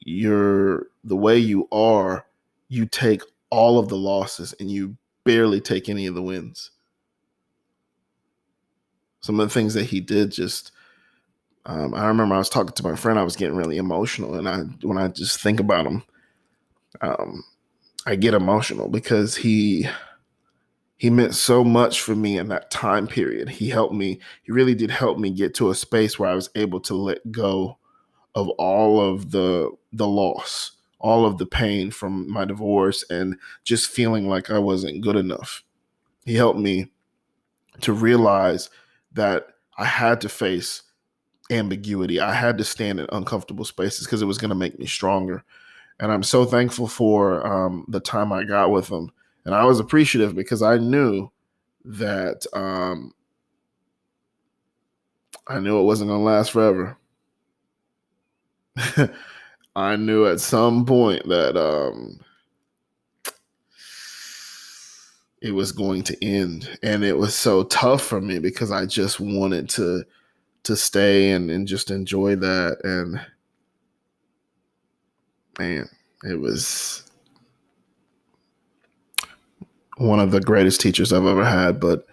you're 0.00 0.86
the 1.02 1.16
way 1.16 1.38
you 1.38 1.68
are, 1.72 2.26
you 2.68 2.86
take 2.86 3.22
all 3.50 3.78
of 3.78 3.88
the 3.88 3.96
losses 3.96 4.54
and 4.58 4.70
you 4.70 4.96
barely 5.24 5.60
take 5.60 5.88
any 5.88 6.06
of 6.06 6.14
the 6.14 6.22
wins. 6.22 6.70
Some 9.20 9.40
of 9.40 9.48
the 9.48 9.54
things 9.54 9.74
that 9.74 9.86
he 9.86 10.00
did 10.00 10.30
just 10.30 10.70
um, 11.66 11.94
I 11.94 12.06
remember 12.06 12.34
I 12.34 12.38
was 12.38 12.48
talking 12.48 12.74
to 12.74 12.82
my 12.82 12.96
friend. 12.96 13.18
I 13.18 13.22
was 13.24 13.36
getting 13.36 13.56
really 13.56 13.78
emotional, 13.78 14.34
and 14.34 14.48
I 14.48 14.58
when 14.86 14.98
I 14.98 15.08
just 15.08 15.40
think 15.40 15.60
about 15.60 15.86
him, 15.86 16.02
um, 17.00 17.44
I 18.06 18.16
get 18.16 18.34
emotional 18.34 18.88
because 18.88 19.36
he 19.36 19.86
he 20.96 21.10
meant 21.10 21.34
so 21.34 21.64
much 21.64 22.00
for 22.00 22.14
me 22.14 22.38
in 22.38 22.48
that 22.48 22.70
time 22.70 23.06
period. 23.06 23.48
He 23.48 23.68
helped 23.68 23.94
me. 23.94 24.20
He 24.42 24.52
really 24.52 24.74
did 24.74 24.90
help 24.90 25.18
me 25.18 25.30
get 25.30 25.54
to 25.54 25.70
a 25.70 25.74
space 25.74 26.18
where 26.18 26.30
I 26.30 26.34
was 26.34 26.50
able 26.54 26.80
to 26.80 26.94
let 26.94 27.32
go 27.32 27.78
of 28.34 28.48
all 28.50 29.00
of 29.00 29.30
the 29.30 29.70
the 29.92 30.06
loss, 30.06 30.72
all 30.98 31.24
of 31.24 31.38
the 31.38 31.46
pain 31.46 31.90
from 31.90 32.30
my 32.30 32.44
divorce, 32.44 33.04
and 33.08 33.36
just 33.64 33.90
feeling 33.90 34.28
like 34.28 34.50
I 34.50 34.58
wasn't 34.58 35.02
good 35.02 35.16
enough. 35.16 35.62
He 36.26 36.34
helped 36.34 36.58
me 36.58 36.90
to 37.80 37.92
realize 37.92 38.70
that 39.12 39.48
I 39.76 39.86
had 39.86 40.20
to 40.22 40.28
face 40.28 40.82
ambiguity. 41.50 42.20
I 42.20 42.32
had 42.32 42.58
to 42.58 42.64
stand 42.64 43.00
in 43.00 43.06
uncomfortable 43.12 43.64
spaces 43.64 44.06
because 44.06 44.22
it 44.22 44.26
was 44.26 44.38
going 44.38 44.50
to 44.50 44.54
make 44.54 44.78
me 44.78 44.86
stronger. 44.86 45.44
And 46.00 46.10
I'm 46.10 46.22
so 46.22 46.44
thankful 46.44 46.88
for 46.88 47.46
um, 47.46 47.84
the 47.88 48.00
time 48.00 48.32
I 48.32 48.44
got 48.44 48.70
with 48.70 48.88
him. 48.88 49.10
And 49.44 49.54
I 49.54 49.64
was 49.64 49.78
appreciative 49.78 50.34
because 50.34 50.62
I 50.62 50.78
knew 50.78 51.30
that 51.84 52.46
um, 52.54 53.12
I 55.46 55.58
knew 55.60 55.78
it 55.78 55.84
wasn't 55.84 56.08
going 56.08 56.20
to 56.20 56.24
last 56.24 56.52
forever. 56.52 56.96
I 59.76 59.96
knew 59.96 60.26
at 60.26 60.40
some 60.40 60.86
point 60.86 61.28
that 61.28 61.56
um, 61.56 62.18
it 65.42 65.52
was 65.52 65.72
going 65.72 66.02
to 66.04 66.24
end. 66.24 66.78
And 66.82 67.04
it 67.04 67.18
was 67.18 67.34
so 67.34 67.64
tough 67.64 68.02
for 68.02 68.20
me 68.20 68.38
because 68.38 68.70
I 68.70 68.86
just 68.86 69.20
wanted 69.20 69.68
to 69.70 70.04
to 70.64 70.76
stay 70.76 71.30
and, 71.30 71.50
and 71.50 71.68
just 71.68 71.90
enjoy 71.90 72.36
that. 72.36 72.78
And 72.84 73.20
man, 75.58 75.88
it 76.24 76.40
was 76.40 77.08
one 79.96 80.20
of 80.20 80.30
the 80.32 80.40
greatest 80.40 80.80
teachers 80.80 81.12
I've 81.12 81.26
ever 81.26 81.44
had, 81.44 81.78
but 81.78 82.06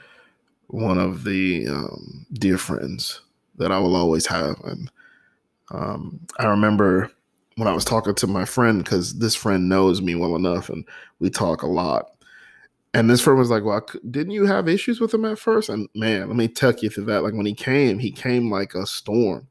one 0.67 0.99
of 0.99 1.23
the 1.23 1.67
um, 1.67 2.25
dear 2.33 2.57
friends 2.57 3.21
that 3.57 3.71
I 3.71 3.79
will 3.79 3.95
always 3.95 4.25
have. 4.27 4.59
And 4.63 4.91
um, 5.71 6.19
I 6.37 6.45
remember 6.45 7.11
when 7.55 7.67
I 7.67 7.73
was 7.73 7.85
talking 7.85 8.15
to 8.15 8.27
my 8.27 8.45
friend, 8.45 8.83
because 8.83 9.19
this 9.19 9.35
friend 9.35 9.67
knows 9.67 10.01
me 10.01 10.15
well 10.15 10.35
enough 10.35 10.69
and 10.69 10.85
we 11.19 11.29
talk 11.29 11.61
a 11.63 11.67
lot. 11.67 12.11
And 12.93 13.09
this 13.09 13.21
friend 13.21 13.39
was 13.39 13.49
like, 13.49 13.63
"Well, 13.63 13.85
didn't 14.09 14.33
you 14.33 14.45
have 14.45 14.67
issues 14.67 14.99
with 14.99 15.13
him 15.13 15.25
at 15.25 15.39
first? 15.39 15.69
And 15.69 15.87
man, 15.95 16.27
let 16.27 16.35
me 16.35 16.47
take 16.47 16.83
you 16.83 16.89
through 16.89 17.05
that. 17.05 17.23
Like 17.23 17.33
when 17.33 17.45
he 17.45 17.53
came, 17.53 17.99
he 17.99 18.11
came 18.11 18.51
like 18.51 18.75
a 18.75 18.85
storm. 18.85 19.47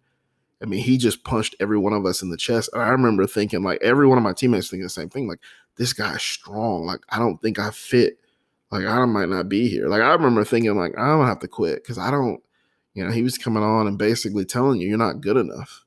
I 0.63 0.67
mean, 0.67 0.83
he 0.83 0.99
just 0.99 1.25
punched 1.25 1.57
every 1.59 1.79
one 1.79 1.95
of 1.95 2.05
us 2.05 2.21
in 2.23 2.29
the 2.31 2.37
chest. 2.37 2.69
And 2.75 2.83
I 2.83 2.89
remember 2.89 3.27
thinking, 3.27 3.63
like 3.63 3.81
every 3.83 4.07
one 4.07 4.19
of 4.19 4.25
my 4.25 4.35
teammates 4.35 4.69
thinking 4.69 4.85
the 4.85 4.91
same 4.91 5.09
thing. 5.09 5.27
Like 5.27 5.41
this 5.77 5.93
guy's 5.95 6.23
strong. 6.23 6.85
Like 6.85 7.01
I 7.09 7.19
don't 7.19 7.41
think 7.41 7.59
I 7.59 7.71
fit. 7.71 8.19
Like 8.71 8.85
I 8.85 9.05
might 9.07 9.31
not 9.31 9.49
be 9.49 9.69
here. 9.69 9.89
Like 9.89 10.03
I 10.03 10.13
remember 10.13 10.45
thinking, 10.45 10.77
like 10.77 10.93
I'm 10.99 11.19
gonna 11.19 11.27
have 11.27 11.41
to 11.41 11.49
quit 11.49 11.83
because 11.83 11.99
I 11.99 12.11
don't. 12.11 12.43
You 12.95 13.05
know, 13.05 13.13
he 13.13 13.23
was 13.23 13.39
coming 13.39 13.63
on 13.63 13.87
and 13.87 13.97
basically 13.97 14.45
telling 14.45 14.81
you 14.81 14.89
you're 14.89 14.99
not 14.99 15.21
good 15.21 15.37
enough. 15.37 15.85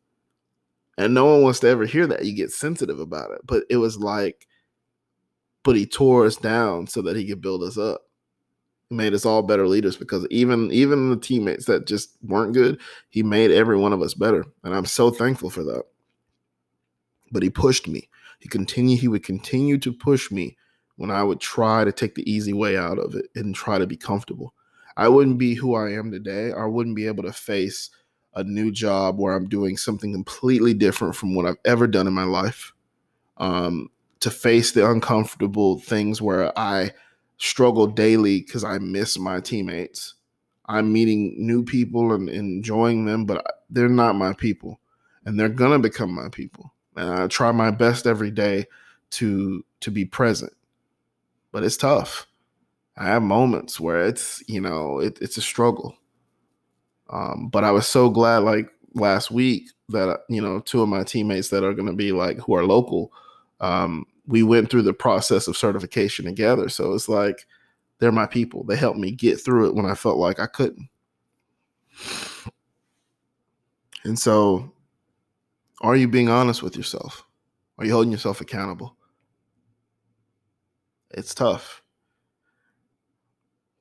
And 0.98 1.14
no 1.14 1.26
one 1.26 1.42
wants 1.44 1.60
to 1.60 1.68
ever 1.68 1.86
hear 1.86 2.08
that. 2.08 2.26
You 2.26 2.34
get 2.34 2.52
sensitive 2.52 3.00
about 3.00 3.32
it. 3.32 3.42
But 3.46 3.64
it 3.70 3.78
was 3.78 3.98
like 3.98 4.48
but 5.64 5.76
he 5.76 5.86
tore 5.86 6.26
us 6.26 6.36
down 6.36 6.88
so 6.88 7.02
that 7.02 7.16
he 7.16 7.28
could 7.28 7.42
build 7.42 7.64
us 7.64 7.78
up. 7.78 8.02
Made 8.90 9.14
us 9.14 9.26
all 9.26 9.42
better 9.42 9.68
leaders 9.68 9.98
because 9.98 10.28
even 10.30 10.72
even 10.72 11.10
the 11.10 11.18
teammates 11.18 11.66
that 11.66 11.88
just 11.88 12.12
weren't 12.22 12.54
good, 12.54 12.80
he 13.10 13.24
made 13.24 13.50
every 13.50 13.78
one 13.78 13.94
of 13.94 14.02
us 14.02 14.14
better, 14.14 14.46
and 14.64 14.76
I'm 14.76 14.86
so 14.86 15.10
thankful 15.10 15.50
for 15.50 15.64
that. 15.64 15.84
But 17.32 17.42
he 17.42 17.50
pushed 17.50 17.88
me. 17.88 18.10
He 18.40 18.50
continued. 18.50 19.00
He 19.00 19.08
would 19.08 19.24
continue 19.24 19.80
to 19.80 19.92
push 19.92 20.30
me 20.30 20.58
when 20.98 21.10
I 21.10 21.24
would 21.24 21.40
try 21.40 21.84
to 21.84 21.92
take 21.92 22.14
the 22.14 22.30
easy 22.30 22.54
way 22.54 22.78
out 22.78 23.00
of 23.00 23.16
it 23.16 23.26
and 23.36 23.56
try 23.56 23.80
to 23.80 23.88
be 23.88 23.98
comfortable. 23.98 24.54
I 24.96 25.08
wouldn't 25.08 25.40
be 25.40 25.56
who 25.56 25.74
I 25.74 25.94
am 25.94 26.12
today. 26.12 26.52
I 26.52 26.66
wouldn't 26.66 26.96
be 26.96 27.08
able 27.08 27.24
to 27.24 27.34
face 27.34 27.90
a 28.36 28.44
new 28.44 28.72
job 28.72 29.20
where 29.20 29.34
I'm 29.34 29.50
doing 29.50 29.78
something 29.78 30.12
completely 30.12 30.74
different 30.74 31.16
from 31.16 31.36
what 31.36 31.46
I've 31.46 31.58
ever 31.66 31.88
done 31.88 32.08
in 32.08 32.14
my 32.14 32.24
life. 32.24 32.74
Um, 33.38 33.90
to 34.24 34.32
face 34.32 34.74
the 34.74 34.90
uncomfortable 34.90 35.80
things 35.80 36.22
where 36.22 36.58
I 36.58 36.92
struggle 37.40 37.88
daily 37.88 38.42
because 38.42 38.64
I 38.66 38.80
miss 38.80 39.20
my 39.20 39.42
teammates. 39.42 40.16
I'm 40.68 40.94
meeting 40.94 41.36
new 41.38 41.64
people 41.66 42.14
and 42.14 42.30
enjoying 42.30 43.06
them, 43.06 43.26
but 43.26 43.46
they're 43.70 43.90
not 43.90 44.16
my 44.16 44.34
people, 44.34 44.80
and 45.26 45.40
they're 45.40 45.50
gonna 45.50 45.80
become 45.80 46.14
my 46.14 46.30
people. 46.30 46.74
And 46.96 47.10
I 47.12 47.28
try 47.28 47.52
my 47.52 47.72
best 47.72 48.08
every 48.08 48.32
day 48.32 48.68
to 49.12 49.66
to 49.82 49.92
be 49.92 50.06
present, 50.06 50.54
but 51.52 51.64
it's 51.64 51.78
tough. 51.78 52.28
I 52.98 53.08
have 53.08 53.24
moments 53.24 53.80
where 53.80 54.06
it's 54.06 54.44
you 54.48 54.62
know 54.62 55.00
it, 55.00 55.20
it's 55.22 55.38
a 55.38 55.42
struggle, 55.42 55.98
Um, 57.10 57.50
but 57.50 57.64
I 57.64 57.72
was 57.72 57.88
so 57.88 58.10
glad, 58.10 58.40
like 58.40 58.70
last 58.94 59.32
week, 59.32 59.70
that 59.90 60.22
you 60.30 60.42
know 60.42 60.60
two 60.60 60.82
of 60.82 60.90
my 60.90 61.04
teammates 61.04 61.50
that 61.50 61.64
are 61.64 61.74
going 61.74 61.88
to 61.88 61.94
be 61.96 62.12
like 62.12 62.38
who 62.40 62.56
are 62.56 62.66
local. 62.66 63.12
Um, 63.60 64.06
we 64.26 64.44
went 64.44 64.70
through 64.70 64.84
the 64.84 64.94
process 64.94 65.48
of 65.48 65.58
certification 65.58 66.26
together, 66.26 66.70
so 66.70 66.94
it's 66.94 67.10
like 67.10 67.46
they're 68.00 68.12
my 68.12 68.26
people. 68.26 68.64
They 68.64 68.76
helped 68.76 69.00
me 69.00 69.12
get 69.12 69.40
through 69.40 69.68
it 69.68 69.76
when 69.76 69.86
I 69.86 69.96
felt 69.96 70.18
like 70.18 70.40
I 70.40 70.48
couldn't. 70.48 70.90
And 74.04 74.18
so, 74.20 74.74
are 75.82 75.96
you 75.96 76.08
being 76.08 76.30
honest 76.30 76.62
with 76.62 76.76
yourself? 76.76 77.26
Are 77.78 77.86
you 77.86 77.94
holding 77.94 78.12
yourself 78.12 78.42
accountable? 78.42 78.96
It's 81.12 81.34
tough, 81.34 81.82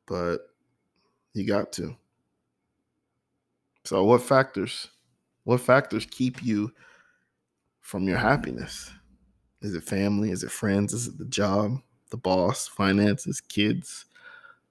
but 0.07 0.39
you 1.35 1.47
got 1.47 1.73
to. 1.73 1.97
So, 3.85 4.05
what 4.05 4.23
factors? 4.23 4.89
What 5.45 5.61
factors 5.61 6.07
keep 6.07 6.43
you 6.43 6.73
from 7.81 8.07
your 8.07 8.19
happiness? 8.19 8.93
Is 9.63 9.75
it 9.75 9.85
family? 9.85 10.31
Is 10.31 10.43
it 10.43 10.51
friends? 10.51 10.93
Is 10.93 11.07
it 11.07 11.19
the 11.19 11.25
job, 11.25 11.81
the 12.11 12.17
boss, 12.17 12.67
finances, 12.67 13.41
kids, 13.41 14.05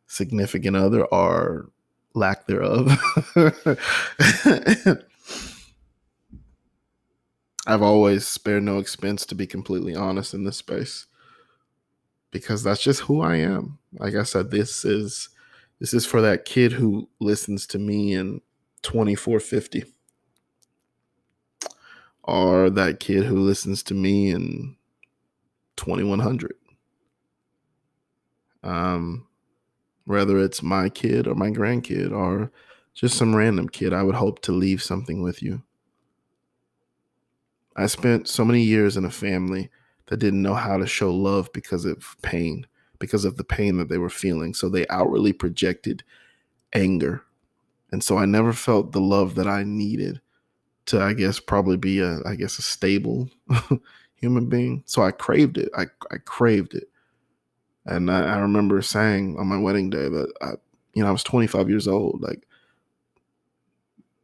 significant 0.08 0.75
other, 0.75 1.06
or 1.06 1.69
lack 2.13 2.45
thereof? 2.45 2.91
I've 7.67 7.82
always 7.82 8.27
spared 8.27 8.63
no 8.63 8.80
expense 8.80 9.25
to 9.27 9.36
be 9.36 9.47
completely 9.47 9.95
honest 9.95 10.34
in 10.34 10.43
this 10.43 10.58
space 10.58 11.06
because 12.32 12.63
that's 12.63 12.82
just 12.82 13.01
who 13.01 13.21
I 13.21 13.36
am. 13.38 13.77
Like 13.93 14.15
I 14.15 14.23
said, 14.23 14.51
this 14.51 14.84
is 14.84 15.30
this 15.80 15.93
is 15.93 16.06
for 16.06 16.21
that 16.21 16.45
kid 16.45 16.73
who 16.73 17.08
listens 17.19 17.65
to 17.67 17.80
me 17.80 18.13
in 18.13 18.41
2450 18.82 19.86
or 22.23 22.69
that 22.69 22.99
kid 22.99 23.25
who 23.25 23.39
listens 23.39 23.84
to 23.84 23.93
me 23.93 24.32
in 24.32 24.75
2100. 25.82 26.54
Um 28.63 29.28
whether 30.06 30.39
it's 30.39 30.62
my 30.62 30.89
kid 30.89 31.28
or 31.28 31.36
my 31.36 31.50
grandkid 31.50 32.12
or 32.12 32.52
just 32.94 33.17
some 33.17 33.36
random 33.36 33.70
kid, 33.70 33.94
I 33.94 34.04
would 34.04 34.15
hope 34.15 34.41
to 34.44 34.52
leave 34.52 34.84
something 34.84 35.22
with 35.22 35.41
you. 35.41 35.63
I 37.76 37.86
spent 37.86 38.28
so 38.28 38.44
many 38.44 38.62
years 38.62 38.98
in 38.98 39.06
a 39.06 39.12
family 39.12 39.70
that 40.08 40.17
didn't 40.17 40.41
know 40.41 40.56
how 40.56 40.78
to 40.78 40.86
show 40.86 41.13
love 41.13 41.50
because 41.54 41.86
of 41.86 42.17
pain, 42.22 42.67
because 43.00 43.24
of 43.24 43.38
the 43.38 43.44
pain 43.44 43.78
that 43.78 43.88
they 43.89 43.98
were 43.98 44.10
feeling. 44.10 44.54
So 44.54 44.67
they 44.67 44.86
outwardly 44.89 45.34
projected 45.34 46.04
anger. 46.74 47.24
And 47.91 48.04
so 48.04 48.17
I 48.17 48.26
never 48.26 48.54
felt 48.54 48.91
the 48.91 49.02
love 49.02 49.36
that 49.36 49.48
I 49.48 49.63
needed 49.63 50.22
to, 50.88 51.02
I 51.02 51.13
guess, 51.13 51.39
probably 51.39 51.78
be 51.78 52.00
a, 52.00 52.20
I 52.26 52.36
guess, 52.36 52.60
a 52.60 52.63
stable 52.63 53.30
human 54.22 54.48
being. 54.48 54.84
So 54.86 55.02
I 55.02 55.12
craved 55.12 55.58
it. 55.58 55.70
I, 55.76 55.88
I 56.12 56.18
craved 56.18 56.74
it. 56.76 56.90
And 57.86 58.12
I, 58.12 58.36
I 58.36 58.38
remember 58.38 58.82
saying 58.82 59.38
on 59.40 59.48
my 59.48 59.58
wedding 59.58 59.90
day 59.90 60.08
that 60.08 60.32
I, 60.42 60.52
you 60.94 61.04
know, 61.04 61.10
I 61.10 61.12
was 61.12 61.24
25 61.24 61.70
years 61.70 61.88
old. 61.88 62.22
Like 62.22 62.46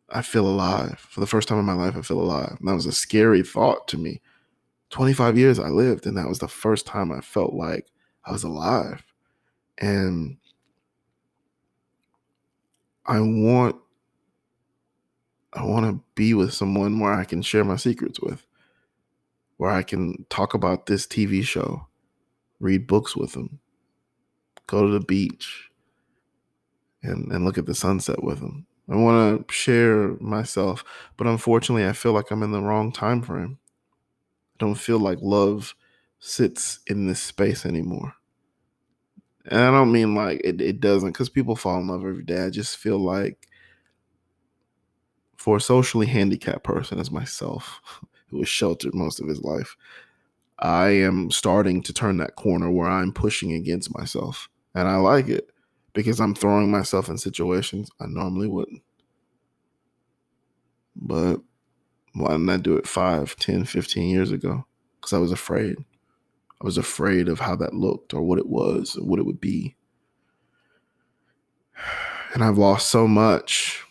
I 0.10 0.22
feel 0.22 0.48
alive. 0.48 1.00
For 1.00 1.20
the 1.20 1.28
first 1.28 1.48
time 1.48 1.60
in 1.60 1.66
my 1.66 1.74
life, 1.74 1.98
I 1.98 2.02
feel 2.02 2.22
alive. 2.22 2.58
And 2.60 2.68
that 2.68 2.76
was 2.76 2.86
a 2.86 2.92
scary 2.92 3.44
thought 3.44 3.88
to 3.90 3.98
me. 3.98 4.22
25 4.90 5.38
years 5.38 5.60
I 5.60 5.68
lived, 5.68 6.06
and 6.06 6.16
that 6.16 6.30
was 6.30 6.40
the 6.40 6.48
first 6.48 6.86
time 6.86 7.12
I 7.12 7.20
felt 7.20 7.54
like 7.54 7.88
I 8.24 8.32
was 8.32 8.44
alive. 8.44 9.04
And 9.78 10.38
I 13.06 13.20
want 13.20 13.76
I 15.54 15.64
want 15.66 15.86
to 15.88 16.04
be 16.16 16.34
with 16.34 16.54
someone 16.54 17.00
where 17.00 17.14
I 17.14 17.24
can 17.24 17.42
share 17.42 17.66
my 17.66 17.78
secrets 17.78 18.20
with, 18.20 18.46
where 19.58 19.72
I 19.72 19.84
can 19.84 20.26
talk 20.30 20.54
about 20.54 20.86
this 20.86 21.06
TV 21.06 21.44
show, 21.44 21.88
read 22.60 22.88
books 22.88 23.16
with 23.16 23.34
them, 23.34 23.60
go 24.68 24.86
to 24.86 24.94
the 24.94 25.06
beach, 25.06 25.70
and, 27.04 27.32
and 27.32 27.46
look 27.46 27.58
at 27.58 27.66
the 27.66 27.76
sunset 27.76 28.24
with 28.24 28.40
them. 28.40 28.66
I 28.90 28.96
want 28.96 29.48
to 29.48 29.54
share 29.54 30.16
myself, 30.20 30.84
but 31.18 31.28
unfortunately, 31.28 31.86
I 31.86 31.94
feel 31.94 32.14
like 32.14 32.32
I'm 32.32 32.44
in 32.44 32.52
the 32.52 32.62
wrong 32.62 32.92
time 32.92 33.22
frame. 33.22 33.60
I 34.56 34.58
don't 34.60 34.76
feel 34.76 35.00
like 35.00 35.20
love 35.22 35.76
sits 36.20 36.80
in 36.88 37.08
this 37.08 37.22
space 37.22 37.66
anymore. 37.66 38.14
And 39.50 39.62
I 39.62 39.72
don't 39.72 39.92
mean 39.92 40.16
like 40.16 40.42
it, 40.44 40.62
it 40.62 40.80
doesn't, 40.80 41.12
because 41.12 41.30
people 41.30 41.56
fall 41.56 41.80
in 41.80 41.88
love 41.88 42.06
every 42.06 42.24
day. 42.24 42.46
I 42.46 42.50
just 42.50 42.78
feel 42.78 42.98
like 42.98 43.48
for 45.38 45.58
a 45.58 45.62
socially 45.62 46.08
handicapped 46.08 46.64
person 46.64 47.00
as 47.00 47.12
myself, 47.12 47.82
who 48.30 48.38
was 48.38 48.50
sheltered 48.50 48.94
most 48.94 49.20
of 49.20 49.28
his 49.28 49.42
life, 49.42 49.76
I 50.60 50.90
am 50.90 51.32
starting 51.32 51.84
to 51.84 51.94
turn 51.94 52.18
that 52.18 52.36
corner 52.36 52.70
where 52.72 52.90
I'm 52.90 53.14
pushing 53.14 53.54
against 53.54 53.96
myself. 53.96 54.50
And 54.74 54.88
I 54.88 54.98
like 54.98 55.28
it 55.28 55.50
because 55.94 56.20
I'm 56.20 56.36
throwing 56.36 56.72
myself 56.72 57.10
in 57.10 57.18
situations 57.18 57.90
I 58.00 58.06
normally 58.08 58.48
wouldn't. 58.48 58.82
But 60.96 61.42
why 62.14 62.32
didn't 62.32 62.50
I 62.50 62.58
do 62.58 62.78
it 62.78 62.88
5, 62.88 63.36
10, 63.36 63.66
15 63.66 64.10
years 64.10 64.32
ago? 64.32 64.66
Because 64.96 65.14
I 65.14 65.20
was 65.20 65.32
afraid. 65.32 65.78
I 66.60 66.66
was 66.66 66.78
afraid 66.78 67.30
of 67.30 67.40
how 67.40 67.56
that 67.58 67.76
looked 67.76 68.14
or 68.14 68.22
what 68.24 68.40
it 68.40 68.48
was 68.48 68.96
or 68.96 69.06
what 69.06 69.20
it 69.20 69.26
would 69.26 69.42
be. 69.42 69.76
And 72.34 72.44
I've 72.44 72.58
lost 72.58 72.90
so 72.90 73.08
much 73.08 73.84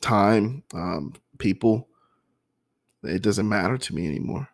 time, 0.00 0.64
um, 0.72 1.12
people. 1.36 1.86
It 3.02 3.22
doesn't 3.22 3.48
matter 3.48 3.78
to 3.78 3.94
me 3.94 4.06
anymore. 4.06 4.48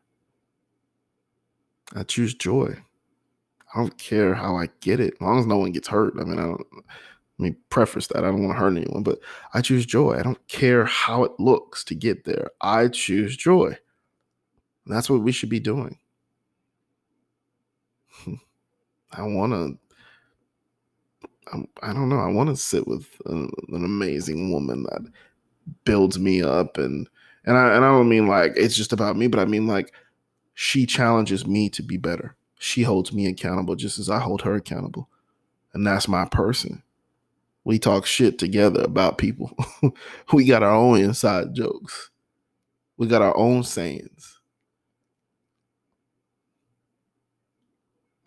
I 1.95 2.03
choose 2.03 2.35
joy. 2.35 2.77
I 3.75 3.79
don't 3.79 3.97
care 3.99 4.35
how 4.35 4.57
I 4.57 4.69
get 4.81 5.01
it, 5.01 5.15
as 5.15 5.21
long 5.21 5.41
as 5.41 5.47
no 5.47 5.59
one 5.59 5.73
gets 5.73 5.89
hurt. 5.89 6.15
I 6.19 6.25
mean, 6.25 6.39
I 6.39 6.43
don't. 6.43 6.67
Let 7.39 7.51
me 7.51 7.57
preface 7.69 8.07
that 8.09 8.19
I 8.19 8.29
don't 8.29 8.45
want 8.45 8.55
to 8.55 8.61
hurt 8.61 8.77
anyone, 8.77 9.03
but 9.03 9.19
I 9.55 9.61
choose 9.61 9.85
joy. 9.85 10.17
I 10.17 10.23
don't 10.23 10.47
care 10.47 10.85
how 10.85 11.25
it 11.25 11.33
looks 11.41 11.83
to 11.85 11.95
get 11.97 12.25
there. 12.25 12.51
I 12.61 12.87
choose 12.87 13.37
joy. 13.37 13.77
And 14.87 14.95
that's 14.95 15.11
what 15.11 15.23
we 15.23 15.33
should 15.33 15.49
be 15.49 15.59
doing. 15.59 15.99
I 19.13 19.23
want 19.23 19.53
to. 19.53 19.79
I 21.83 21.93
don't 21.93 22.09
know. 22.09 22.21
I 22.21 22.29
want 22.29 22.51
to 22.51 22.57
sit 22.57 22.87
with 22.87 23.09
an, 23.27 23.51
an 23.69 23.85
amazing 23.85 24.53
woman 24.53 24.85
that 24.85 25.03
builds 25.85 26.19
me 26.19 26.43
up 26.43 26.79
and 26.79 27.09
and 27.45 27.57
I 27.57 27.75
and 27.75 27.85
I 27.85 27.89
don't 27.89 28.09
mean 28.09 28.27
like 28.27 28.53
it's 28.57 28.77
just 28.77 28.93
about 28.93 29.17
me, 29.17 29.27
but 29.27 29.41
I 29.41 29.45
mean 29.45 29.67
like 29.67 29.93
she 30.55 30.87
challenges 30.87 31.47
me 31.47 31.69
to 31.71 31.83
be 31.83 31.97
better 31.97 32.37
she 32.65 32.83
holds 32.83 33.13
me 33.13 33.27
accountable 33.27 33.77
just 33.77 33.99
as 33.99 34.09
I 34.09 34.21
hold 34.21 34.41
her 34.41 34.55
accountable. 34.55 35.11
And 35.75 35.87
that's 35.87 36.09
my 36.09 36.25
person. 36.25 36.83
We 37.63 37.79
talk 37.79 38.07
shit 38.07 38.39
together 38.39 38.83
about 38.83 39.19
people. 39.19 39.55
we 40.33 40.47
got 40.47 40.63
our 40.63 40.75
own 40.75 41.01
inside 41.01 41.55
jokes. 41.55 42.11
We 42.97 43.07
got 43.07 43.21
our 43.21 43.37
own 43.37 43.65
sayings. 43.65 44.41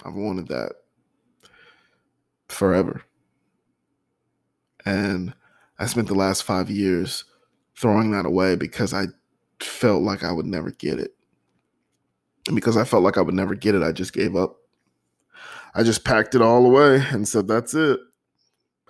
I've 0.06 0.14
wanted 0.14 0.50
that 0.50 0.74
forever. 2.48 3.02
And 4.86 5.34
I 5.80 5.88
spent 5.88 6.10
the 6.10 6.14
last 6.14 6.44
five 6.44 6.70
years 6.70 7.24
throwing 7.78 8.12
that 8.12 8.26
away 8.26 8.56
because 8.56 8.94
I 8.94 9.06
felt 9.60 10.04
like 10.04 10.24
I 10.24 10.32
would 10.32 10.46
never 10.46 10.72
get 10.72 11.00
it. 11.00 11.16
And 12.48 12.56
because 12.56 12.78
I 12.78 12.84
felt 12.84 13.04
like 13.04 13.18
I 13.18 13.22
would 13.22 13.36
never 13.36 13.56
get 13.56 13.76
it, 13.76 13.84
I 13.84 13.92
just 13.92 14.14
gave 14.14 14.36
up. 14.36 14.58
I 15.76 15.84
just 15.84 16.04
packed 16.04 16.34
it 16.34 16.42
all 16.42 16.66
away 16.66 17.04
and 17.12 17.28
said, 17.28 17.48
that's 17.48 17.74
it. 17.74 18.00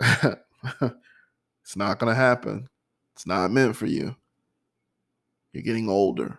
it's 0.00 1.76
not 1.76 1.98
going 1.98 2.08
to 2.08 2.14
happen. 2.14 2.68
It's 3.14 3.26
not 3.26 3.50
meant 3.50 3.76
for 3.76 3.86
you. 3.86 4.16
You're 5.52 5.64
getting 5.64 5.88
older. 5.88 6.38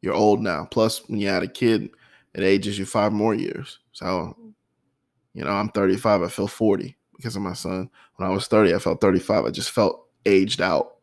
You're 0.00 0.14
old 0.14 0.40
now. 0.40 0.66
Plus, 0.70 1.06
when 1.08 1.20
you 1.20 1.28
had 1.28 1.42
a 1.42 1.48
kid, 1.48 1.90
it 2.34 2.42
ages 2.42 2.78
you 2.78 2.86
five 2.86 3.12
more 3.12 3.34
years. 3.34 3.80
So, 3.92 4.36
you 5.34 5.44
know, 5.44 5.50
I'm 5.50 5.68
35. 5.68 6.22
I 6.22 6.28
feel 6.28 6.48
40 6.48 6.96
because 7.16 7.36
of 7.36 7.42
my 7.42 7.52
son. 7.52 7.90
When 8.16 8.28
I 8.28 8.32
was 8.32 8.46
30, 8.46 8.74
I 8.74 8.78
felt 8.78 9.00
35. 9.00 9.44
I 9.44 9.50
just 9.50 9.70
felt 9.70 10.06
aged 10.24 10.60
out. 10.60 10.96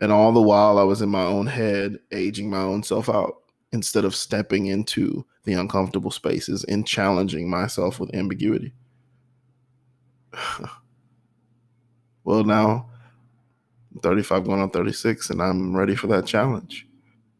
And 0.00 0.10
all 0.10 0.32
the 0.32 0.40
while, 0.40 0.78
I 0.78 0.82
was 0.82 1.02
in 1.02 1.10
my 1.10 1.22
own 1.22 1.46
head, 1.46 1.98
aging 2.10 2.48
my 2.48 2.60
own 2.60 2.82
self 2.82 3.08
out 3.08 3.36
instead 3.72 4.04
of 4.04 4.16
stepping 4.16 4.66
into 4.66 5.24
the 5.44 5.52
uncomfortable 5.52 6.10
spaces 6.10 6.64
and 6.64 6.86
challenging 6.86 7.48
myself 7.48 8.00
with 8.00 8.14
ambiguity. 8.14 8.72
well, 12.24 12.44
now 12.44 12.88
I'm 13.94 14.00
35 14.00 14.44
going 14.44 14.60
on 14.60 14.70
36, 14.70 15.30
and 15.30 15.42
I'm 15.42 15.76
ready 15.76 15.94
for 15.94 16.06
that 16.08 16.26
challenge. 16.26 16.86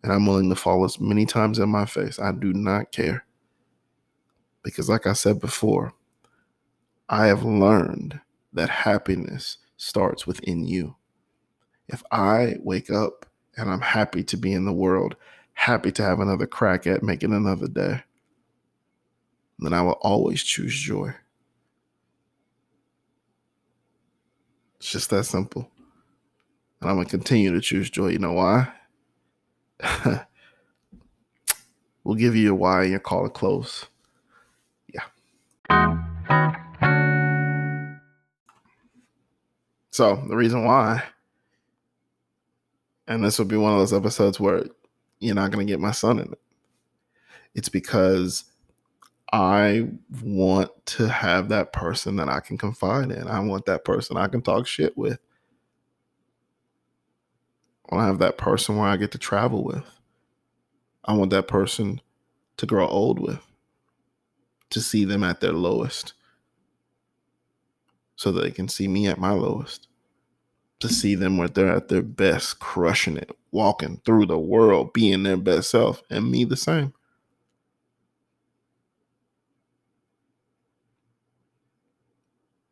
And 0.02 0.12
I'm 0.12 0.26
willing 0.26 0.48
to 0.48 0.56
fall 0.56 0.84
as 0.84 1.00
many 1.00 1.26
times 1.26 1.58
in 1.58 1.68
my 1.68 1.84
face. 1.84 2.18
I 2.18 2.32
do 2.32 2.52
not 2.52 2.92
care. 2.92 3.24
Because, 4.62 4.88
like 4.88 5.06
I 5.06 5.12
said 5.12 5.40
before, 5.40 5.92
I 7.08 7.26
have 7.26 7.44
learned 7.44 8.20
that 8.52 8.70
happiness 8.70 9.58
starts 9.76 10.26
within 10.26 10.66
you. 10.66 10.96
If 11.93 12.05
I 12.12 12.55
wake 12.61 12.88
up 12.88 13.26
and 13.57 13.68
I'm 13.68 13.80
happy 13.80 14.22
to 14.22 14.36
be 14.36 14.53
in 14.53 14.64
the 14.64 14.72
world, 14.72 15.16
happy 15.55 15.91
to 15.93 16.05
have 16.05 16.20
another 16.20 16.47
crack 16.47 16.86
at 16.86 17.03
making 17.03 17.32
another 17.32 17.66
day, 17.66 18.05
then 19.59 19.72
I 19.72 19.82
will 19.82 19.99
always 20.01 20.45
choose 20.45 20.78
joy. 20.78 21.12
It's 24.78 24.93
just 24.93 25.11
that 25.11 25.24
simple. 25.24 25.68
And 26.80 26.88
I'm 26.88 26.97
going 26.97 27.07
to 27.07 27.11
continue 27.11 27.53
to 27.53 27.61
choose 27.61 27.91
joy. 27.91 28.09
You 28.09 28.20
know 28.20 28.34
why? 28.34 28.72
we'll 32.05 32.14
give 32.14 32.36
you 32.36 32.53
a 32.53 32.55
why 32.55 32.82
and 32.82 32.93
your 32.93 33.01
call 33.01 33.26
it 33.26 33.34
close. 33.34 33.86
Yeah. 34.95 35.07
So 39.91 40.24
the 40.28 40.36
reason 40.36 40.64
why, 40.64 41.03
and 43.11 43.24
this 43.24 43.38
will 43.38 43.46
be 43.46 43.56
one 43.56 43.72
of 43.72 43.78
those 43.80 43.92
episodes 43.92 44.38
where 44.38 44.64
you're 45.18 45.34
not 45.34 45.50
going 45.50 45.66
to 45.66 45.70
get 45.70 45.80
my 45.80 45.90
son 45.90 46.20
in 46.20 46.32
it. 46.32 46.40
It's 47.56 47.68
because 47.68 48.44
I 49.32 49.88
want 50.22 50.70
to 50.86 51.08
have 51.08 51.48
that 51.48 51.72
person 51.72 52.14
that 52.16 52.28
I 52.28 52.38
can 52.38 52.56
confide 52.56 53.11
in. 53.11 53.26
I 53.26 53.40
want 53.40 53.66
that 53.66 53.84
person 53.84 54.16
I 54.16 54.28
can 54.28 54.42
talk 54.42 54.68
shit 54.68 54.96
with. 54.96 55.18
I 57.90 57.96
want 57.96 58.04
to 58.04 58.06
have 58.06 58.18
that 58.20 58.38
person 58.38 58.76
where 58.76 58.88
I 58.88 58.96
get 58.96 59.11
to 59.11 59.18
travel 59.18 59.64
with. 59.64 59.84
I 61.04 61.12
want 61.14 61.32
that 61.32 61.48
person 61.48 62.00
to 62.58 62.66
grow 62.66 62.86
old 62.86 63.18
with, 63.18 63.44
to 64.70 64.80
see 64.80 65.04
them 65.04 65.24
at 65.24 65.40
their 65.40 65.52
lowest, 65.52 66.12
so 68.14 68.30
that 68.30 68.42
they 68.42 68.52
can 68.52 68.68
see 68.68 68.86
me 68.86 69.08
at 69.08 69.18
my 69.18 69.32
lowest, 69.32 69.88
to 70.81 70.89
see 70.89 71.14
them 71.14 71.37
where 71.37 71.49
they're 71.49 71.70
at 71.70 71.89
their 71.89 72.03
best, 72.03 72.59
crushing 72.59 73.16
it, 73.16 73.31
walking 73.53 74.01
through 74.05 74.26
the 74.26 74.39
world, 74.39 74.93
being 74.93 75.22
their 75.22 75.37
best 75.37 75.70
self, 75.70 76.03
and 76.11 76.31
me 76.31 76.45
the 76.45 76.57
same. 76.57 76.93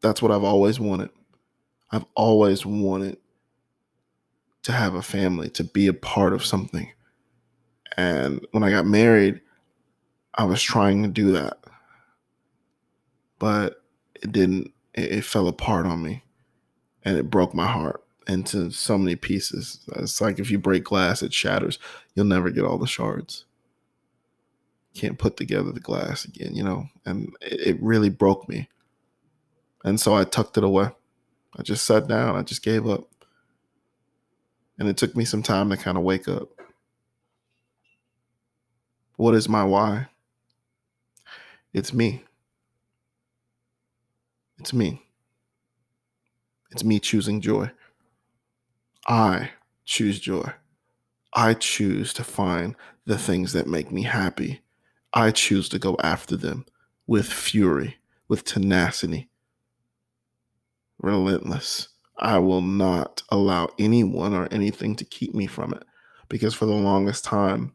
That's 0.01 0.23
what 0.23 0.33
I've 0.33 0.45
always 0.45 0.81
wanted. 0.81 1.11
I've 1.91 2.07
always 2.15 2.65
wanted 2.65 3.19
to 4.63 4.73
have 4.73 4.95
a 4.95 5.03
family, 5.03 5.51
to 5.51 5.65
be 5.65 5.87
a 5.87 5.93
part 5.93 6.33
of 6.33 6.45
something. 6.45 6.91
And 7.97 8.47
when 8.53 8.63
I 8.63 8.71
got 8.71 8.87
married, 8.87 9.41
I 10.35 10.45
was 10.45 10.63
trying 10.63 11.03
to 11.03 11.09
do 11.09 11.33
that. 11.33 11.59
But 13.39 13.83
it 14.15 14.33
didn't, 14.33 14.73
it, 14.95 15.13
it 15.13 15.25
fell 15.25 15.49
apart 15.49 15.87
on 15.87 16.03
me 16.03 16.23
and 17.05 17.17
it 17.17 17.31
broke 17.31 17.55
my 17.55 17.67
heart 17.67 18.03
into 18.27 18.71
so 18.71 18.99
many 18.99 19.17
pieces. 19.17 19.81
It's 19.97 20.21
like 20.21 20.39
if 20.39 20.51
you 20.51 20.59
break 20.59 20.85
glass, 20.85 21.23
it 21.23 21.33
shatters. 21.33 21.79
You'll 22.15 22.27
never 22.27 22.51
get 22.51 22.65
all 22.65 22.79
the 22.79 22.87
shards. 22.87 23.47
Can't 24.95 25.19
put 25.19 25.37
together 25.37 25.73
the 25.73 25.81
glass 25.81 26.25
again, 26.25 26.55
you 26.55 26.63
know? 26.63 26.89
And 27.07 27.35
it, 27.41 27.77
it 27.77 27.83
really 27.83 28.11
broke 28.11 28.49
me. 28.49 28.69
And 29.85 30.01
so 30.01 30.15
I 30.15 30.25
tucked 30.25 30.59
it 30.59 30.65
away. 30.65 30.91
I 31.57 31.63
just 31.63 31.87
sat 31.87 32.07
down. 32.07 32.37
I 32.37 32.43
just 32.43 32.63
gave 32.63 32.87
up. 32.87 33.09
And 34.79 34.89
it 34.89 34.97
took 34.97 35.17
me 35.17 35.25
some 35.25 35.43
time 35.43 35.71
to 35.71 35.77
kind 35.77 35.97
of 35.97 36.05
wake 36.05 36.29
up. 36.29 36.51
What 39.17 39.35
is 39.35 39.49
my 39.49 39.65
why? 39.65 40.09
It's 41.73 41.93
me. 41.93 42.25
It's 44.59 44.73
me. 44.73 45.08
It's 46.71 46.85
me 46.85 47.01
choosing 47.01 47.41
joy. 47.41 47.71
I 49.07 49.51
choose 49.85 50.21
joy. 50.21 50.53
I 51.33 51.55
choose 51.55 52.13
to 52.15 52.25
find 52.25 52.77
the 53.07 53.19
things 53.19 53.53
that 53.53 53.67
make 53.67 53.91
me 53.91 54.03
happy. 54.03 54.61
I 55.15 55.31
choose 55.31 55.69
to 55.71 55.79
go 55.79 55.97
after 56.03 56.37
them 56.37 56.67
with 57.07 57.27
fury, 57.27 57.97
with 58.29 58.45
tenacity, 58.45 59.31
relentless. 60.99 61.89
I 62.19 62.39
will 62.39 62.61
not 62.61 63.23
allow 63.31 63.71
anyone 63.79 64.35
or 64.35 64.49
anything 64.51 64.97
to 64.97 65.05
keep 65.05 65.35
me 65.35 65.47
from 65.47 65.73
it 65.73 65.85
because 66.29 66.55
for 66.55 66.67
the 66.67 66.73
longest 66.73 67.25
time, 67.25 67.75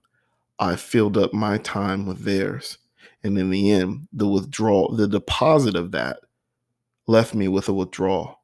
I 0.60 0.76
filled 0.76 1.18
up 1.18 1.34
my 1.34 1.58
time 1.58 2.06
with 2.06 2.24
theirs. 2.24 2.78
And 3.24 3.38
in 3.38 3.50
the 3.50 3.72
end, 3.72 4.08
the 4.14 4.28
withdrawal, 4.28 4.96
the 4.96 5.08
deposit 5.08 5.76
of 5.76 5.92
that 5.92 6.20
left 7.08 7.34
me 7.34 7.48
with 7.48 7.68
a 7.70 7.74
withdrawal 7.74 8.43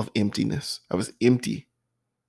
of 0.00 0.10
emptiness. 0.16 0.80
I 0.90 0.96
was 0.96 1.12
empty 1.20 1.68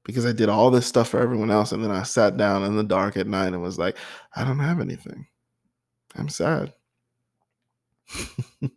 because 0.03 0.26
I 0.26 0.34
did 0.34 0.49
all 0.49 0.69
this 0.69 0.86
stuff 0.86 1.09
for 1.09 1.19
everyone 1.19 1.49
else. 1.49 1.72
And 1.72 1.84
then 1.84 1.91
I 1.91 2.03
sat 2.03 2.38
down 2.38 2.63
in 2.63 2.76
the 2.76 2.84
dark 2.84 3.17
at 3.17 3.28
night 3.28 3.47
and 3.47 3.61
was 3.61 3.80
like, 3.80 3.97
I 4.36 4.43
don't 4.43 4.59
have 4.59 4.80
anything. 4.80 5.26
I'm 6.15 6.30
sad. 6.30 6.74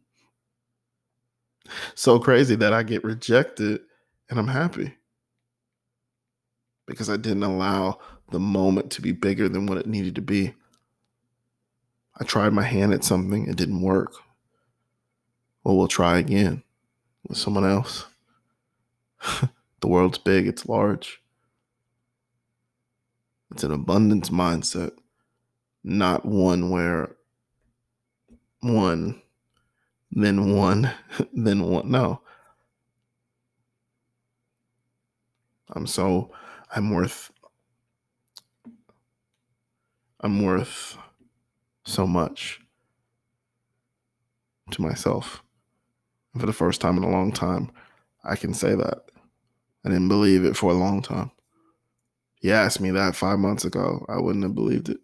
so 1.94 2.18
crazy 2.18 2.54
that 2.56 2.72
I 2.72 2.82
get 2.82 3.04
rejected 3.04 3.80
and 4.30 4.38
I'm 4.38 4.48
happy 4.48 4.94
because 6.86 7.10
I 7.10 7.16
didn't 7.16 7.42
allow 7.42 7.98
the 8.30 8.40
moment 8.40 8.90
to 8.92 9.02
be 9.02 9.12
bigger 9.12 9.48
than 9.48 9.66
what 9.66 9.78
it 9.78 9.86
needed 9.86 10.14
to 10.16 10.22
be. 10.22 10.54
I 12.20 12.24
tried 12.24 12.52
my 12.52 12.62
hand 12.62 12.92
at 12.92 13.02
something, 13.02 13.48
it 13.48 13.56
didn't 13.56 13.82
work. 13.82 14.14
Well, 15.64 15.76
we'll 15.76 15.88
try 15.88 16.18
again 16.18 16.62
with 17.26 17.38
someone 17.38 17.64
else. 17.64 18.06
the 19.80 19.88
world's 19.88 20.18
big, 20.18 20.46
it's 20.46 20.66
large. 20.66 21.20
It's 23.52 23.64
an 23.64 23.70
abundance 23.72 24.30
mindset, 24.30 24.92
not 25.82 26.24
one 26.24 26.70
where 26.70 27.16
one, 28.60 29.20
then 30.10 30.54
one, 30.54 30.90
then 31.32 31.62
one. 31.62 31.90
No. 31.90 32.20
I'm 35.70 35.86
so, 35.86 36.30
I'm 36.74 36.90
worth, 36.90 37.30
I'm 40.20 40.42
worth 40.42 40.96
so 41.84 42.06
much 42.06 42.60
to 44.70 44.82
myself. 44.82 45.42
And 46.32 46.40
for 46.40 46.46
the 46.46 46.52
first 46.52 46.80
time 46.80 46.96
in 46.96 47.04
a 47.04 47.10
long 47.10 47.32
time, 47.32 47.70
I 48.24 48.36
can 48.36 48.54
say 48.54 48.74
that. 48.74 49.03
I 49.84 49.88
didn't 49.88 50.08
believe 50.08 50.44
it 50.44 50.56
for 50.56 50.70
a 50.70 50.74
long 50.74 51.02
time. 51.02 51.30
You 52.40 52.52
asked 52.52 52.80
me 52.80 52.90
that 52.90 53.16
five 53.16 53.38
months 53.38 53.64
ago, 53.64 54.04
I 54.08 54.18
wouldn't 54.20 54.44
have 54.44 54.54
believed 54.54 54.88
it. 54.88 54.98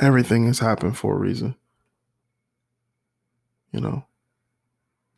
Everything 0.00 0.46
has 0.46 0.58
happened 0.58 0.96
for 0.96 1.14
a 1.14 1.18
reason. 1.18 1.54
You 3.70 3.80
know? 3.80 4.04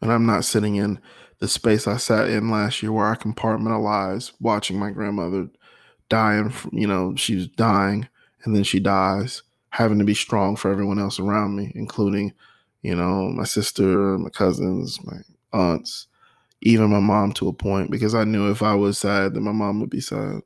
And 0.00 0.12
I'm 0.12 0.26
not 0.26 0.44
sitting 0.44 0.76
in 0.76 1.00
the 1.38 1.48
space 1.48 1.86
I 1.86 1.96
sat 1.96 2.28
in 2.28 2.50
last 2.50 2.82
year 2.82 2.92
where 2.92 3.06
I 3.06 3.16
compartmentalized 3.16 4.32
watching 4.40 4.78
my 4.78 4.90
grandmother 4.90 5.48
dying, 6.08 6.52
you 6.72 6.86
know, 6.86 7.14
she's 7.16 7.48
dying 7.48 8.08
and 8.44 8.54
then 8.54 8.64
she 8.64 8.78
dies, 8.78 9.42
having 9.70 9.98
to 9.98 10.04
be 10.04 10.14
strong 10.14 10.56
for 10.56 10.70
everyone 10.70 10.98
else 10.98 11.18
around 11.18 11.56
me, 11.56 11.72
including, 11.74 12.32
you 12.82 12.94
know, 12.94 13.28
my 13.28 13.44
sister, 13.44 14.18
my 14.18 14.28
cousins, 14.30 14.98
my 15.04 15.18
aunts, 15.52 16.06
even 16.64 16.90
my 16.90 16.98
mom 16.98 17.32
to 17.34 17.48
a 17.48 17.52
point, 17.52 17.90
because 17.90 18.14
I 18.14 18.24
knew 18.24 18.50
if 18.50 18.62
I 18.62 18.74
was 18.74 18.96
sad, 18.98 19.34
then 19.34 19.42
my 19.42 19.52
mom 19.52 19.80
would 19.80 19.90
be 19.90 20.00
sad. 20.00 20.40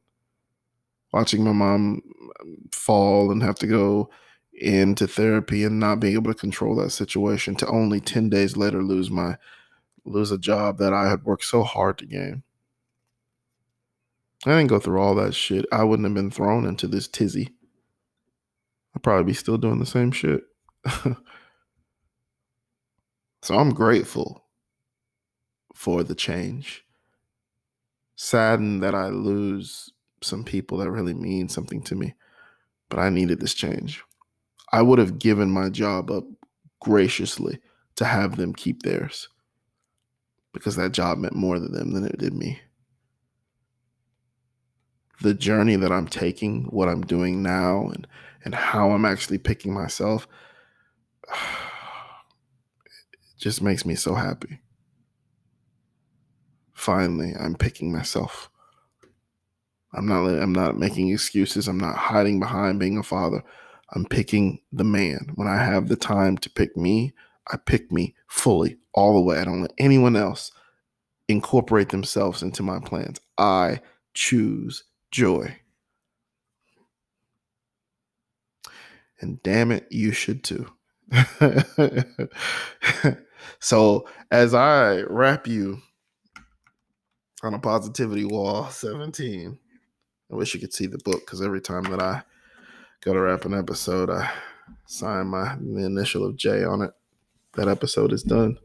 Watching 1.13 1.45
my 1.45 1.53
mom 1.53 2.03
um, 2.41 2.57
fall 2.73 3.31
and 3.31 3.41
have 3.43 3.55
to 3.61 3.69
go 3.69 4.11
into 4.53 5.07
therapy 5.07 5.63
and 5.63 5.79
not 5.79 6.01
being 6.01 6.15
able 6.15 6.33
to 6.33 6.39
control 6.39 6.75
that 6.77 6.91
situation 6.91 7.55
to 7.55 7.69
only 7.69 8.01
10 8.01 8.29
days 8.29 8.57
later 8.57 8.83
lose 8.83 9.09
my 9.09 9.37
lose 10.05 10.33
a 10.33 10.39
job 10.39 10.79
that 10.79 10.93
I 10.93 11.09
had 11.09 11.23
worked 11.23 11.45
so 11.45 11.63
hard 11.63 11.99
to 11.99 12.07
gain. 12.07 12.43
I 14.45 14.51
didn't 14.51 14.67
go 14.67 14.81
through 14.81 15.01
all 15.01 15.15
that 15.17 15.35
shit. 15.35 15.67
I 15.71 15.85
wouldn't 15.85 16.07
have 16.07 16.15
been 16.15 16.31
thrown 16.31 16.67
into 16.67 16.89
this 16.89 17.07
tizzy. 17.07 17.51
I'd 18.97 19.03
probably 19.03 19.25
be 19.25 19.35
still 19.35 19.59
doing 19.59 19.79
the 19.79 19.87
same 19.87 20.11
shit. 20.11 20.43
so 23.43 23.57
I'm 23.57 23.71
grateful 23.71 24.48
for 25.79 26.03
the 26.03 26.17
change. 26.17 26.85
Saddened 28.17 28.83
that 28.83 28.97
I 28.97 29.11
lose 29.11 29.93
some 30.21 30.43
people 30.43 30.79
that 30.79 30.91
really 30.91 31.15
mean 31.15 31.49
something 31.49 31.81
to 31.83 31.95
me, 31.95 32.17
but 32.89 32.99
I 32.99 33.11
needed 33.11 33.39
this 33.39 33.55
change. 33.55 34.03
I 34.73 34.83
would 34.83 34.99
have 34.99 35.21
given 35.21 35.53
my 35.53 35.69
job 35.69 36.11
up 36.11 36.25
graciously 36.81 37.61
to 37.95 38.05
have 38.05 38.37
them 38.37 38.55
keep 38.55 38.83
theirs 38.83 39.29
because 40.53 40.75
that 40.75 40.91
job 40.91 41.19
meant 41.19 41.37
more 41.37 41.61
to 41.61 41.69
them 41.69 41.93
than 41.93 42.05
it 42.05 42.19
did 42.19 42.35
me. 42.35 42.59
The 45.21 45.33
journey 45.33 45.77
that 45.77 45.93
I'm 45.93 46.09
taking, 46.09 46.65
what 46.65 46.89
I'm 46.89 47.03
doing 47.03 47.41
now, 47.41 47.89
and, 47.95 48.05
and 48.45 48.53
how 48.53 48.91
I'm 48.91 49.05
actually 49.05 49.39
picking 49.39 49.73
myself, 49.73 50.27
it 51.29 51.37
just 53.39 53.63
makes 53.63 53.87
me 53.87 53.95
so 53.95 54.15
happy. 54.15 54.59
Finally, 56.79 57.35
I'm 57.35 57.57
picking 57.57 57.93
myself. 57.93 58.49
I'm 59.93 60.07
not 60.07 60.27
I'm 60.27 60.53
not 60.53 60.79
making 60.79 61.09
excuses. 61.09 61.67
I'm 61.67 61.81
not 61.81 61.97
hiding 61.97 62.39
behind 62.39 62.79
being 62.79 62.97
a 62.97 63.03
father. 63.03 63.43
I'm 63.95 64.05
picking 64.05 64.61
the 64.71 64.85
man. 64.85 65.33
When 65.35 65.49
I 65.49 65.57
have 65.57 65.89
the 65.89 65.97
time 65.97 66.39
to 66.39 66.49
pick 66.49 66.77
me, 66.77 67.15
I 67.49 67.57
pick 67.57 67.91
me 67.91 68.15
fully 68.29 68.79
all 68.95 69.15
the 69.15 69.21
way. 69.21 69.41
I 69.41 69.45
don't 69.45 69.63
let 69.63 69.73
anyone 69.79 70.15
else 70.15 70.53
incorporate 71.27 71.89
themselves 71.89 72.45
into 72.45 72.63
my 72.63 72.79
plans. 72.79 73.21
I 73.39 73.81
choose 74.15 74.85
joy. 75.11 75.57
And 79.21 79.43
damn 79.43 79.73
it, 79.73 79.89
you 79.91 80.13
should 80.13 80.45
too. 80.45 80.71
so, 83.59 84.09
as 84.31 84.55
I 84.55 85.03
wrap 85.03 85.49
you 85.49 85.83
on 87.43 87.55
a 87.55 87.59
positivity 87.59 88.25
wall 88.25 88.69
17, 88.69 89.59
I 90.31 90.35
wish 90.35 90.55
you 90.55 90.61
could 90.61 90.75
see 90.75 90.87
the 90.87 90.99
book 90.99 91.21
because 91.21 91.43
every 91.43 91.61
time 91.61 91.85
that 91.85 92.01
I 92.01 92.23
go 93.01 93.13
to 93.13 93.21
wrap 93.21 93.45
an 93.45 93.55
episode, 93.55 94.11
I 94.11 94.31
sign 94.87 95.29
my 95.29 95.57
the 95.61 95.85
initial 95.85 96.25
of 96.25 96.37
J 96.37 96.65
on 96.65 96.83
it. 96.83 96.91
That 97.55 97.69
episode 97.69 98.13
is 98.13 98.23
done. 98.23 98.59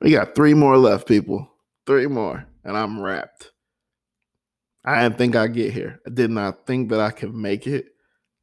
We 0.00 0.12
got 0.12 0.34
three 0.34 0.54
more 0.54 0.76
left, 0.76 1.06
people. 1.06 1.50
Three 1.86 2.06
more, 2.06 2.46
and 2.64 2.76
I'm 2.76 3.00
wrapped. 3.00 3.50
I 4.84 5.02
didn't 5.02 5.18
think 5.18 5.36
I'd 5.36 5.54
get 5.54 5.72
here. 5.72 6.00
I 6.06 6.10
did 6.10 6.30
not 6.30 6.66
think 6.66 6.90
that 6.90 7.00
I 7.00 7.10
could 7.10 7.34
make 7.34 7.66
it. 7.66 7.86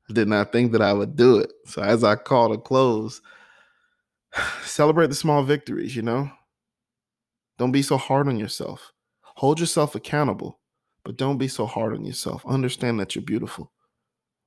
I 0.09 0.13
did 0.13 0.27
not 0.27 0.51
think 0.51 0.71
that 0.73 0.81
I 0.81 0.93
would 0.93 1.15
do 1.15 1.37
it. 1.37 1.51
So 1.65 1.81
as 1.81 2.03
I 2.03 2.15
call 2.15 2.49
to 2.49 2.57
close, 2.57 3.21
celebrate 4.63 5.07
the 5.07 5.15
small 5.15 5.43
victories, 5.43 5.95
you 5.95 6.01
know? 6.01 6.29
Don't 7.57 7.71
be 7.71 7.81
so 7.81 7.97
hard 7.97 8.27
on 8.27 8.37
yourself. 8.37 8.93
Hold 9.21 9.59
yourself 9.59 9.95
accountable, 9.95 10.59
but 11.03 11.17
don't 11.17 11.37
be 11.37 11.47
so 11.47 11.65
hard 11.65 11.93
on 11.93 12.05
yourself. 12.05 12.45
Understand 12.45 12.99
that 12.99 13.15
you're 13.15 13.23
beautiful. 13.23 13.71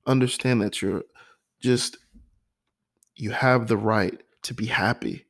Understand 0.07 0.63
that 0.63 0.81
you're 0.81 1.05
just, 1.61 1.99
you 3.17 3.31
have 3.31 3.69
the 3.69 3.77
right 3.77 4.21
to 4.43 4.55
be 4.55 4.67
happy. 4.67 5.27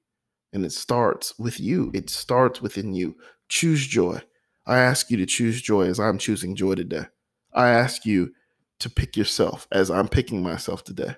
And 0.53 0.65
it 0.65 0.73
starts 0.73 1.39
with 1.39 1.61
you, 1.61 1.91
it 1.95 2.11
starts 2.11 2.61
within 2.61 2.93
you. 2.93 3.17
Choose 3.49 3.87
joy. 3.87 4.21
I 4.67 4.79
ask 4.79 5.11
you 5.11 5.17
to 5.17 5.27
choose 5.27 5.63
joy 5.63 5.87
as 5.87 5.99
I'm 5.99 6.19
choosing 6.19 6.55
joy 6.55 6.75
today. 6.75 7.07
I 7.53 7.69
ask 7.69 8.05
you 8.05 8.33
to 8.81 8.91
pick 8.91 9.17
yourself 9.17 9.67
as 9.73 9.91
I'm 9.91 10.09
picking 10.09 10.43
myself 10.43 10.85
today. 10.85 11.17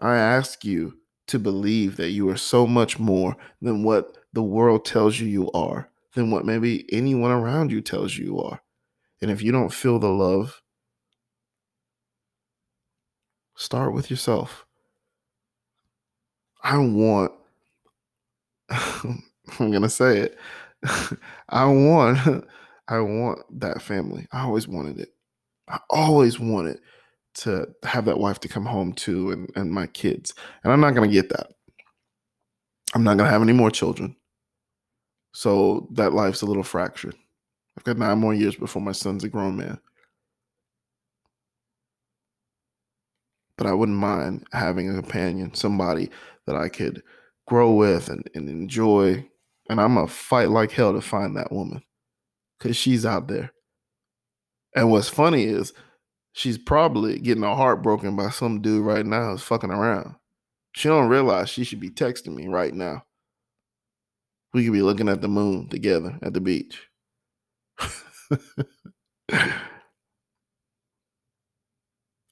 I 0.00 0.16
ask 0.16 0.64
you 0.64 0.98
to 1.28 1.38
believe 1.38 1.96
that 1.96 2.10
you 2.10 2.28
are 2.30 2.36
so 2.36 2.66
much 2.66 2.98
more 2.98 3.36
than 3.60 3.82
what 3.82 4.16
the 4.32 4.42
world 4.42 4.84
tells 4.84 5.18
you 5.18 5.26
you 5.26 5.50
are, 5.52 5.90
than 6.14 6.30
what 6.30 6.44
maybe 6.44 6.86
anyone 6.92 7.30
around 7.30 7.70
you 7.70 7.80
tells 7.80 8.16
you 8.16 8.24
you 8.24 8.40
are. 8.40 8.60
And 9.22 9.30
if 9.30 9.42
you 9.42 9.52
don't 9.52 9.72
feel 9.72 9.98
the 9.98 10.08
love, 10.08 10.62
start 13.56 13.92
with 13.92 14.10
yourself. 14.10 14.66
I 16.62 16.78
want, 16.78 17.32
I'm 18.70 19.22
going 19.58 19.82
to 19.82 19.88
say 19.88 20.18
it. 20.18 20.38
I 21.48 21.66
want, 21.66 22.44
I 22.88 23.00
want 23.00 23.40
that 23.60 23.82
family. 23.82 24.26
I 24.32 24.42
always 24.42 24.66
wanted 24.66 25.00
it. 25.00 25.10
I 25.68 25.78
always 25.88 26.40
wanted 26.40 26.80
to 27.32 27.68
have 27.84 28.06
that 28.06 28.18
wife 28.18 28.40
to 28.40 28.48
come 28.48 28.66
home 28.66 28.92
to 28.92 29.30
and, 29.30 29.50
and 29.54 29.70
my 29.70 29.86
kids. 29.86 30.34
And 30.64 30.72
I'm 30.72 30.80
not 30.80 30.94
going 30.94 31.08
to 31.08 31.14
get 31.14 31.28
that. 31.28 31.48
I'm 32.94 33.04
not 33.04 33.16
going 33.16 33.26
to 33.26 33.32
have 33.32 33.42
any 33.42 33.52
more 33.52 33.70
children. 33.70 34.16
So 35.32 35.88
that 35.92 36.12
life's 36.12 36.42
a 36.42 36.46
little 36.46 36.62
fractured. 36.62 37.14
I've 37.76 37.84
got 37.84 37.98
nine 37.98 38.18
more 38.18 38.34
years 38.34 38.56
before 38.56 38.82
my 38.82 38.92
son's 38.92 39.24
a 39.24 39.28
grown 39.28 39.56
man. 39.56 39.78
But 43.56 43.66
I 43.66 43.72
wouldn't 43.72 43.98
mind 43.98 44.46
having 44.52 44.88
a 44.88 44.94
companion, 44.94 45.54
somebody 45.54 46.10
that 46.46 46.56
I 46.56 46.68
could 46.68 47.02
grow 47.46 47.72
with 47.72 48.08
and, 48.08 48.28
and 48.34 48.48
enjoy. 48.48 49.26
And 49.68 49.80
I'm 49.80 49.94
going 49.94 50.06
to 50.06 50.12
fight 50.12 50.50
like 50.50 50.72
hell 50.72 50.92
to 50.92 51.00
find 51.00 51.36
that 51.36 51.52
woman 51.52 51.82
because 52.58 52.76
she's 52.76 53.06
out 53.06 53.28
there. 53.28 53.52
And 54.74 54.90
what's 54.90 55.08
funny 55.08 55.44
is 55.44 55.72
she's 56.32 56.58
probably 56.58 57.18
getting 57.18 57.42
her 57.42 57.54
heart 57.54 57.82
broken 57.82 58.16
by 58.16 58.30
some 58.30 58.60
dude 58.62 58.84
right 58.84 59.04
now 59.04 59.30
who's 59.30 59.42
fucking 59.42 59.70
around. 59.70 60.14
She 60.72 60.88
don't 60.88 61.08
realize 61.08 61.50
she 61.50 61.64
should 61.64 61.80
be 61.80 61.90
texting 61.90 62.34
me 62.34 62.46
right 62.46 62.72
now. 62.72 63.04
We 64.52 64.64
could 64.64 64.72
be 64.72 64.82
looking 64.82 65.08
at 65.08 65.20
the 65.20 65.28
moon 65.28 65.68
together 65.68 66.18
at 66.22 66.34
the 66.34 66.40
beach. 66.40 66.88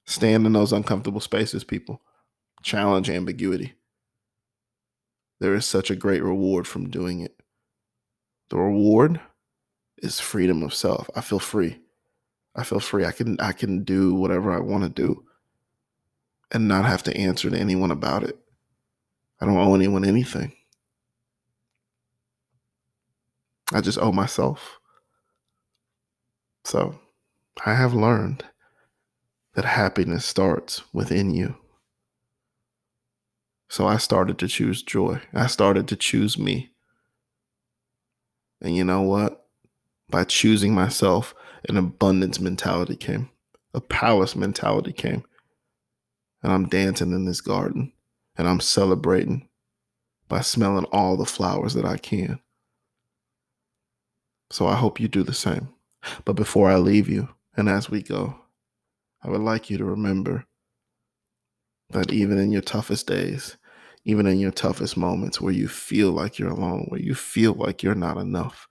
Stand 0.06 0.46
in 0.46 0.52
those 0.52 0.72
uncomfortable 0.72 1.20
spaces, 1.20 1.64
people. 1.64 2.00
Challenge 2.62 3.10
ambiguity. 3.10 3.74
There 5.40 5.54
is 5.54 5.66
such 5.66 5.90
a 5.90 5.96
great 5.96 6.22
reward 6.22 6.66
from 6.66 6.90
doing 6.90 7.20
it. 7.20 7.40
The 8.50 8.56
reward 8.56 9.20
is 9.98 10.18
freedom 10.18 10.62
of 10.62 10.74
self. 10.74 11.08
I 11.14 11.20
feel 11.20 11.38
free. 11.38 11.78
I 12.56 12.64
feel 12.64 12.80
free. 12.80 13.04
I 13.04 13.12
can 13.12 13.38
I 13.38 13.52
can 13.52 13.84
do 13.84 14.14
whatever 14.14 14.50
I 14.50 14.58
want 14.58 14.82
to 14.84 14.90
do 14.90 15.24
and 16.50 16.66
not 16.66 16.86
have 16.86 17.02
to 17.04 17.16
answer 17.16 17.50
to 17.50 17.58
anyone 17.58 17.90
about 17.90 18.24
it. 18.24 18.36
I 19.40 19.46
don't 19.46 19.56
owe 19.56 19.74
anyone 19.74 20.04
anything. 20.04 20.52
I 23.72 23.80
just 23.80 23.98
owe 23.98 24.12
myself. 24.12 24.78
So, 26.64 26.98
I 27.64 27.74
have 27.74 27.94
learned 27.94 28.44
that 29.54 29.64
happiness 29.64 30.24
starts 30.24 30.82
within 30.92 31.34
you. 31.34 31.56
So 33.68 33.86
I 33.86 33.98
started 33.98 34.38
to 34.38 34.48
choose 34.48 34.82
joy. 34.82 35.20
I 35.34 35.46
started 35.46 35.88
to 35.88 35.96
choose 35.96 36.38
me. 36.38 36.70
And 38.60 38.74
you 38.76 38.84
know 38.84 39.02
what? 39.02 39.46
By 40.08 40.24
choosing 40.24 40.74
myself, 40.74 41.34
an 41.68 41.76
abundance 41.76 42.40
mentality 42.40 42.96
came, 42.96 43.30
a 43.74 43.80
palace 43.80 44.34
mentality 44.34 44.92
came. 44.92 45.24
And 46.42 46.52
I'm 46.52 46.68
dancing 46.68 47.12
in 47.12 47.24
this 47.24 47.40
garden 47.40 47.92
and 48.36 48.48
I'm 48.48 48.60
celebrating 48.60 49.48
by 50.28 50.40
smelling 50.40 50.86
all 50.86 51.16
the 51.16 51.26
flowers 51.26 51.74
that 51.74 51.84
I 51.84 51.96
can. 51.96 52.40
So 54.50 54.66
I 54.66 54.76
hope 54.76 55.00
you 55.00 55.08
do 55.08 55.22
the 55.22 55.34
same. 55.34 55.68
But 56.24 56.34
before 56.34 56.70
I 56.70 56.76
leave 56.76 57.08
you 57.08 57.28
and 57.56 57.68
as 57.68 57.90
we 57.90 58.02
go, 58.02 58.38
I 59.22 59.30
would 59.30 59.40
like 59.42 59.70
you 59.70 59.78
to 59.78 59.84
remember 59.84 60.46
that 61.90 62.12
even 62.12 62.38
in 62.38 62.50
your 62.50 62.62
toughest 62.62 63.06
days, 63.06 63.56
even 64.04 64.26
in 64.26 64.38
your 64.38 64.50
toughest 64.50 64.96
moments 64.96 65.40
where 65.40 65.52
you 65.52 65.68
feel 65.68 66.12
like 66.12 66.38
you're 66.38 66.50
alone, 66.50 66.86
where 66.88 67.00
you 67.00 67.14
feel 67.14 67.54
like 67.54 67.82
you're 67.82 67.94
not 67.94 68.16
enough, 68.16 68.68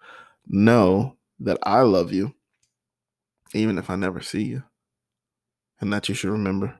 know 0.48 1.18
that 1.40 1.58
I 1.64 1.82
love 1.82 2.12
you 2.14 2.34
even 3.54 3.78
if 3.78 3.90
I 3.90 3.96
never 3.96 4.22
see 4.22 4.44
you. 4.44 4.64
And 5.82 5.92
that 5.92 6.08
you 6.08 6.14
should 6.14 6.30
remember 6.30 6.80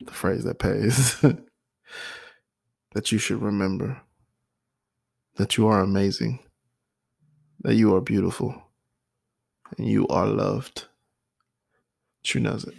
the 0.00 0.12
phrase 0.12 0.44
that 0.44 0.58
pays 0.58 1.20
that 2.92 3.12
you 3.12 3.18
should 3.18 3.40
remember 3.42 4.02
that 5.36 5.56
you 5.56 5.66
are 5.68 5.80
amazing, 5.80 6.40
that 7.62 7.74
you 7.74 7.94
are 7.94 8.00
beautiful, 8.00 8.54
and 9.76 9.86
you 9.88 10.06
are 10.08 10.26
loved. 10.26 10.86
True 12.22 12.40
knows 12.40 12.64
it. 12.64 12.74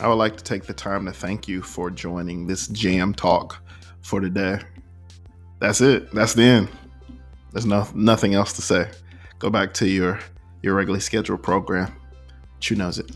I 0.00 0.08
would 0.08 0.14
like 0.14 0.36
to 0.38 0.44
take 0.44 0.64
the 0.64 0.72
time 0.72 1.04
to 1.06 1.12
thank 1.12 1.46
you 1.46 1.60
for 1.60 1.90
joining 1.90 2.46
this 2.46 2.68
jam 2.68 3.12
talk 3.12 3.62
for 4.00 4.20
today. 4.20 4.60
That's 5.58 5.82
it. 5.82 6.10
That's 6.12 6.32
the 6.32 6.42
end. 6.42 6.68
There's 7.52 7.66
no, 7.66 7.86
nothing 7.94 8.34
else 8.34 8.54
to 8.54 8.62
say. 8.62 8.88
Go 9.38 9.50
back 9.50 9.74
to 9.74 9.86
your 9.86 10.18
your 10.62 10.74
regularly 10.74 11.00
scheduled 11.00 11.42
program. 11.42 11.94
Chu 12.60 12.74
knows 12.74 12.98
it. 12.98 13.10